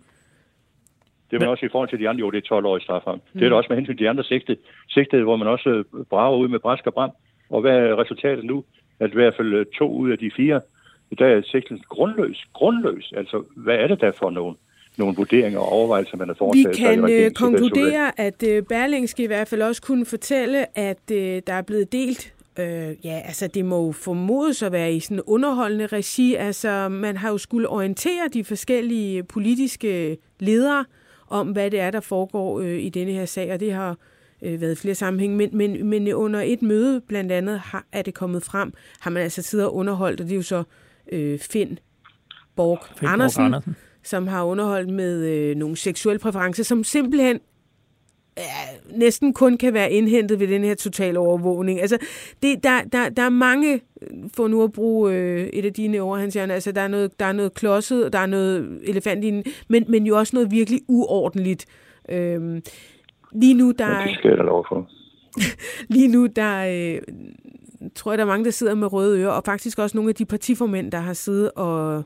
Det 1.31 1.37
er 1.37 1.41
man 1.41 1.49
også 1.49 1.67
i 1.67 1.69
forhold 1.73 1.89
til 1.89 1.99
de 1.99 2.09
andre, 2.09 2.21
jo, 2.21 2.31
det 2.31 2.37
er 2.37 2.49
12 2.49 2.67
år 2.67 2.77
i 2.77 2.81
strafferamme. 2.81 3.21
Mm. 3.33 3.39
Det 3.39 3.45
er 3.45 3.49
det 3.49 3.59
også 3.59 3.67
med 3.71 3.77
hensyn 3.77 3.97
til 3.97 4.05
de 4.05 4.11
andre 4.11 4.25
sigtede, 4.25 4.59
sigtede 4.89 5.23
hvor 5.23 5.37
man 5.37 5.49
også 5.49 5.69
øh, 5.69 6.05
brager 6.11 6.37
ud 6.37 6.49
med 6.49 6.59
brask 6.59 6.87
og 6.87 6.95
bram. 6.95 7.11
Og 7.51 7.61
hvad 7.61 7.73
er 7.73 8.01
resultatet 8.01 8.45
nu? 8.45 8.65
At 9.01 9.11
i 9.11 9.15
hvert 9.15 9.35
fald 9.37 9.55
øh, 9.55 9.67
to 9.79 9.93
ud 9.93 10.11
af 10.11 10.19
de 10.19 10.31
fire, 10.37 10.61
der 11.19 11.27
er 11.27 11.43
sigtelsen 11.43 11.85
grundløs. 11.89 12.45
Grundløs. 12.53 13.13
Altså, 13.17 13.45
hvad 13.57 13.75
er 13.75 13.87
det 13.87 14.01
der 14.01 14.13
for 14.13 14.31
nogen? 14.31 14.57
nogle 14.99 15.15
vurderinger 15.17 15.59
og 15.59 15.69
overvejelser, 15.69 16.17
man 16.17 16.29
har 16.29 16.35
foretaget. 16.35 16.79
Vi 16.79 16.83
kan 16.83 17.11
øh, 17.11 17.31
konkludere, 17.31 18.21
at 18.21 18.43
øh, 18.49 18.63
Berlingske 18.63 19.23
i 19.23 19.27
hvert 19.27 19.49
fald 19.49 19.63
også 19.63 19.83
kunne 19.83 20.07
fortælle, 20.07 20.79
at 20.79 21.11
øh, 21.13 21.43
der 21.47 21.53
er 21.53 21.63
blevet 21.63 21.93
delt 21.93 22.35
Øh, 22.59 22.95
ja, 23.05 23.23
altså 23.25 23.47
det 23.47 23.65
må 23.65 23.87
jo 23.87 23.93
formodes 23.93 24.63
at 24.63 24.73
være 24.73 24.95
i 24.95 25.01
sådan 25.01 25.21
underholdende 25.21 25.87
regi. 25.87 26.35
Altså 26.35 26.89
man 26.89 27.17
har 27.17 27.31
jo 27.31 27.39
skulle 27.39 27.69
orientere 27.69 28.29
de 28.33 28.45
forskellige 28.45 29.23
politiske 29.23 30.19
ledere 30.41 30.85
om, 31.29 31.49
hvad 31.49 31.71
det 31.71 31.81
er, 31.81 31.91
der 31.91 32.01
foregår 32.01 32.61
øh, 32.61 32.79
i 32.79 32.89
denne 32.89 33.13
her 33.13 33.25
sag, 33.25 33.53
og 33.53 33.61
det 33.61 33.73
har 33.73 33.97
øh, 34.43 34.61
været 34.61 34.79
flere 34.79 34.95
sammenhæng. 34.95 35.37
Men, 35.37 35.51
men, 35.53 35.87
men 35.87 36.13
under 36.13 36.41
et 36.41 36.63
møde 36.63 37.01
blandt 37.01 37.33
andet 37.33 37.59
har, 37.59 37.87
er 37.93 38.03
det 38.03 38.15
kommet 38.15 38.43
frem, 38.43 38.73
har 39.01 39.11
man 39.11 39.23
altså 39.23 39.43
siddet 39.43 39.67
og 39.67 39.75
underholdt, 39.75 40.21
og 40.21 40.27
det 40.27 40.33
er 40.33 40.37
jo 40.37 40.43
så 40.43 40.63
øh, 41.13 41.39
Finn 41.39 41.79
Borg, 42.57 42.79
Finn 42.97 43.13
Andersen, 43.13 43.39
Borg 43.39 43.47
Andersen, 43.47 43.77
som 44.03 44.27
har 44.27 44.45
underholdt 44.45 44.89
med 44.89 45.25
øh, 45.25 45.57
nogle 45.57 45.77
seksuelle 45.77 46.19
præferencer, 46.19 46.65
som 46.65 46.85
simpelthen 46.85 47.41
ja, 48.37 48.97
næsten 48.97 49.35
kun 49.35 49.57
kan 49.57 49.75
være 49.75 49.93
indhentet 49.93 50.41
ved 50.41 50.49
den 50.49 50.65
her 50.65 50.75
total 50.75 51.17
overvågning. 51.17 51.81
Altså, 51.81 51.99
det, 52.43 52.65
der, 52.65 52.83
der, 52.93 53.09
der 53.09 53.23
er 53.23 53.29
mange, 53.29 53.81
for 54.37 54.49
nu 54.49 54.63
at 54.63 54.73
bruge 54.73 55.15
øh, 55.15 55.47
et 55.47 55.65
af 55.65 55.73
dine 55.73 55.99
ord, 55.99 56.21
Hans 56.21 56.37
Jørgen, 56.37 56.51
altså 56.51 56.73
der 56.73 56.81
er 56.81 56.89
noget, 56.89 57.21
der 57.21 57.27
er 57.27 57.33
noget 57.33 57.55
klodset, 57.55 58.05
og 58.05 58.13
der 58.13 58.19
er 58.19 58.27
noget 58.27 58.81
elefant 58.83 59.25
i 59.25 59.43
men, 59.69 59.85
men 59.89 60.07
jo 60.07 60.19
også 60.19 60.37
noget 60.37 60.51
virkelig 60.51 60.81
uordentligt. 60.89 61.67
Øhm, 62.09 62.63
lige 63.33 63.55
nu, 63.55 63.73
der... 63.79 64.01
Ja, 64.01 64.07
det 64.07 64.15
skal 64.19 64.29
jeg 64.29 64.39
da 64.39 64.43
lov 64.43 64.67
for. 64.69 64.91
lige 65.95 66.09
nu, 66.09 66.27
der 66.27 66.59
øh, 66.59 67.03
tror 67.95 68.13
jeg, 68.13 68.19
der 68.19 68.25
er 68.25 68.29
mange, 68.29 68.45
der 68.45 68.51
sidder 68.51 68.75
med 68.75 68.93
røde 68.93 69.21
ører, 69.21 69.31
og 69.31 69.43
faktisk 69.45 69.79
også 69.79 69.97
nogle 69.97 70.09
af 70.09 70.15
de 70.15 70.25
partiformænd, 70.25 70.93
der 70.93 70.99
har 70.99 71.13
siddet 71.13 71.51
og 71.51 72.03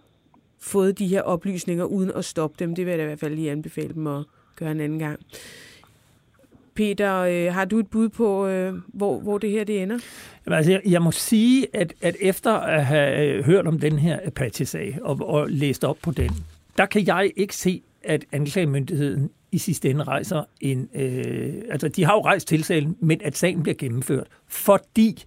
fået 0.61 0.99
de 0.99 1.07
her 1.07 1.22
oplysninger 1.22 1.85
uden 1.85 2.11
at 2.14 2.24
stoppe 2.24 2.57
dem. 2.59 2.74
Det 2.74 2.87
vil 2.87 2.91
jeg 2.91 2.99
da 2.99 3.03
i 3.03 3.07
hvert 3.07 3.20
fald 3.20 3.35
lige 3.35 3.51
anbefale 3.51 3.95
dem 3.95 4.07
at 4.07 4.24
gøre 4.57 4.70
en 4.70 4.81
anden 4.81 4.99
gang. 4.99 5.20
Peter, 6.77 7.14
øh, 7.16 7.55
har 7.55 7.64
du 7.64 7.79
et 7.79 7.87
bud 7.87 8.09
på, 8.09 8.47
øh, 8.47 8.74
hvor, 8.87 9.20
hvor 9.20 9.39
det 9.39 9.51
her 9.51 9.64
det 9.64 9.83
ender? 9.83 9.99
Jamen, 10.47 10.57
altså, 10.57 10.72
jeg, 10.72 10.81
jeg 10.87 11.03
må 11.03 11.11
sige, 11.11 11.66
at, 11.72 11.93
at 12.03 12.16
efter 12.20 12.53
at 12.53 12.87
have 12.87 13.27
øh, 13.27 13.45
hørt 13.45 13.66
om 13.66 13.81
den 13.81 13.99
her 13.99 14.18
Apache-sag 14.24 14.99
og, 15.03 15.18
og 15.20 15.51
læst 15.51 15.85
op 15.85 15.99
på 16.03 16.11
den, 16.11 16.31
der 16.79 16.87
kan 16.87 17.07
jeg 17.07 17.33
ikke 17.37 17.57
se, 17.57 17.83
at 18.05 18.24
anklagemyndigheden 18.33 19.31
i 19.53 19.59
sidste 19.59 19.91
ende 19.91 20.05
rejser 20.05 20.45
en... 20.61 20.89
Øh, 20.95 21.55
altså, 21.70 21.89
de 21.89 22.05
har 22.05 22.14
jo 22.14 22.20
rejst 22.20 22.49
tilsalen, 22.49 22.97
men 23.01 23.20
at 23.24 23.37
sagen 23.37 23.62
bliver 23.62 23.77
gennemført, 23.77 24.27
fordi 24.49 25.24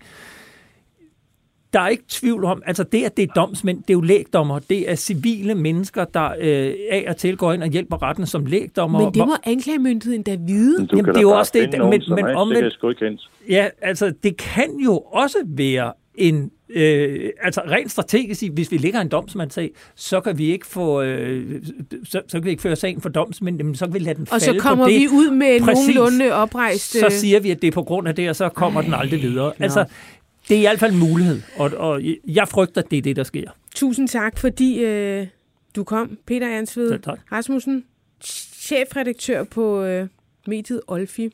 der 1.73 1.79
er 1.79 1.87
ikke 1.87 2.03
tvivl 2.09 2.43
om, 2.45 2.61
altså 2.65 2.83
det, 2.83 3.03
at 3.03 3.17
det 3.17 3.23
er 3.23 3.33
domsmænd, 3.35 3.77
det 3.77 3.89
er 3.89 3.93
jo 3.93 4.01
lægdommer, 4.01 4.59
det 4.59 4.91
er 4.91 4.95
civile 4.95 5.55
mennesker, 5.55 6.05
der 6.05 6.29
øh, 6.39 6.73
af 6.91 7.05
og 7.07 7.17
til 7.17 7.37
går 7.37 7.53
ind 7.53 7.63
og 7.63 7.69
hjælper 7.69 8.03
retten 8.03 8.25
som 8.25 8.45
lægdommer. 8.45 8.99
Men 8.99 9.13
det 9.13 9.27
må 9.27 9.33
anklagemyndigheden 9.43 10.23
da 10.23 10.37
vide. 10.47 10.77
Du 10.77 10.85
Jamen, 10.91 11.05
kan 11.05 11.13
det 11.13 11.17
er 11.19 11.21
jo 11.21 11.29
også 11.31 11.51
det, 11.55 11.77
nogen, 11.79 12.01
men- 12.09 12.25
men 12.25 12.35
omvendt-. 12.35 13.29
Ja, 13.49 13.67
altså 13.81 14.13
det 14.23 14.37
kan 14.37 14.79
jo 14.85 14.97
også 14.97 15.37
være 15.47 15.93
en 16.15 16.51
øh, 16.69 17.29
altså 17.41 17.61
rent 17.61 17.91
strategisk, 17.91 18.43
hvis 18.53 18.71
vi 18.71 18.77
ligger 18.77 19.01
en 19.01 19.07
domsmandssag, 19.09 19.71
så 19.95 20.19
kan 20.21 20.37
vi 20.37 20.51
ikke 20.51 20.67
få 20.67 21.01
øh, 21.01 21.61
så, 22.03 22.21
så 22.27 22.37
kan 22.37 22.45
vi 22.45 22.49
ikke 22.49 22.61
føre 22.61 22.75
sagen 22.75 23.01
for 23.01 23.09
domsmænd, 23.09 23.61
men 23.61 23.75
så 23.75 23.85
kan 23.85 23.93
vi 23.93 23.99
lade 23.99 24.15
den 24.15 24.27
Og 24.31 24.41
så 24.41 24.45
falde 24.45 24.59
kommer 24.59 24.85
på 24.85 24.89
det. 24.89 24.99
vi 24.99 25.07
ud 25.07 25.31
med 25.31 25.55
en 25.55 25.63
Præcis. 25.63 25.95
nogenlunde 25.95 26.33
oprejst... 26.33 26.91
så 26.99 27.05
siger 27.09 27.39
vi, 27.39 27.51
at 27.51 27.61
det 27.61 27.67
er 27.67 27.71
på 27.71 27.83
grund 27.83 28.07
af 28.07 28.15
det, 28.15 28.29
og 28.29 28.35
så 28.35 28.49
kommer 28.49 28.79
Ej, 28.81 28.85
den 28.85 28.93
aldrig 28.93 29.21
videre. 29.21 29.45
nå. 29.59 29.63
Altså, 29.63 29.85
det 30.49 30.55
er 30.55 30.59
i 30.59 30.61
hvert 30.63 30.79
fald 30.79 30.93
en 30.93 30.99
mulighed, 30.99 31.41
og, 31.55 31.71
og 31.77 32.01
jeg 32.27 32.47
frygter, 32.47 32.81
at 32.81 32.91
det 32.91 32.97
er 32.97 33.01
det, 33.01 33.15
der 33.15 33.23
sker. 33.23 33.49
Tusind 33.75 34.07
tak, 34.07 34.37
fordi 34.37 34.83
øh, 34.83 35.27
du 35.75 35.83
kom, 35.83 36.17
Peter 36.25 36.57
Ansved. 36.57 36.99
Rasmussen, 37.31 37.83
chefredaktør 38.53 39.43
på 39.43 39.83
øh, 39.83 40.07
mediet 40.47 40.81
Olfi. 40.87 41.29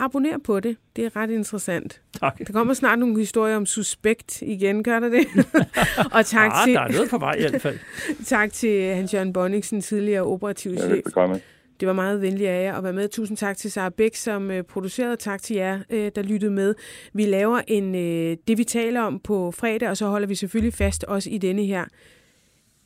Abonner 0.00 0.38
på 0.44 0.60
det. 0.60 0.76
Det 0.96 1.04
er 1.04 1.16
ret 1.16 1.30
interessant. 1.30 2.00
Tak. 2.20 2.38
Der 2.46 2.52
kommer 2.52 2.74
snart 2.74 2.98
nogle 2.98 3.18
historier 3.18 3.56
om 3.56 3.66
suspekt 3.66 4.42
igen, 4.42 4.82
gør 4.82 5.00
der 5.00 5.08
det? 5.08 5.26
og 6.14 6.26
tak, 6.26 6.50
Ah, 6.54 6.64
til, 6.66 6.74
der 6.74 6.80
er 6.80 6.92
noget 6.92 7.10
på 7.10 7.18
vej 7.18 7.32
i 7.34 7.40
hvert 7.40 7.62
fald. 7.62 7.78
tak 8.24 8.52
til 8.52 8.94
Hans-Jørgen 8.94 9.32
Bonniksen, 9.32 9.80
tidligere 9.80 10.22
operativ 10.22 10.72
Ja, 10.72 10.78
chef. 10.78 10.90
velbekomme. 10.90 11.40
Det 11.80 11.88
var 11.88 11.94
meget 11.94 12.22
venligt 12.22 12.50
af 12.50 12.64
jer 12.64 12.74
at 12.74 12.84
være 12.84 12.92
med. 12.92 13.08
Tusind 13.08 13.36
tak 13.36 13.56
til 13.56 13.72
Sara 13.72 13.88
Bæk, 13.88 14.14
som 14.14 14.50
øh, 14.50 14.64
producerede. 14.64 15.16
Tak 15.16 15.42
til 15.42 15.56
jer, 15.56 15.80
øh, 15.90 16.12
der 16.14 16.22
lyttede 16.22 16.50
med. 16.50 16.74
Vi 17.12 17.26
laver 17.26 17.60
en 17.66 17.94
øh, 17.94 18.36
det, 18.48 18.58
vi 18.58 18.64
taler 18.64 19.00
om 19.00 19.20
på 19.20 19.50
fredag, 19.50 19.90
og 19.90 19.96
så 19.96 20.06
holder 20.06 20.26
vi 20.26 20.34
selvfølgelig 20.34 20.74
fast 20.74 21.04
også 21.04 21.30
i 21.30 21.38
denne 21.38 21.64
her 21.64 21.84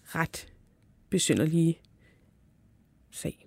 ret 0.04 0.46
besynderlige 1.10 1.78
sag. 3.10 3.41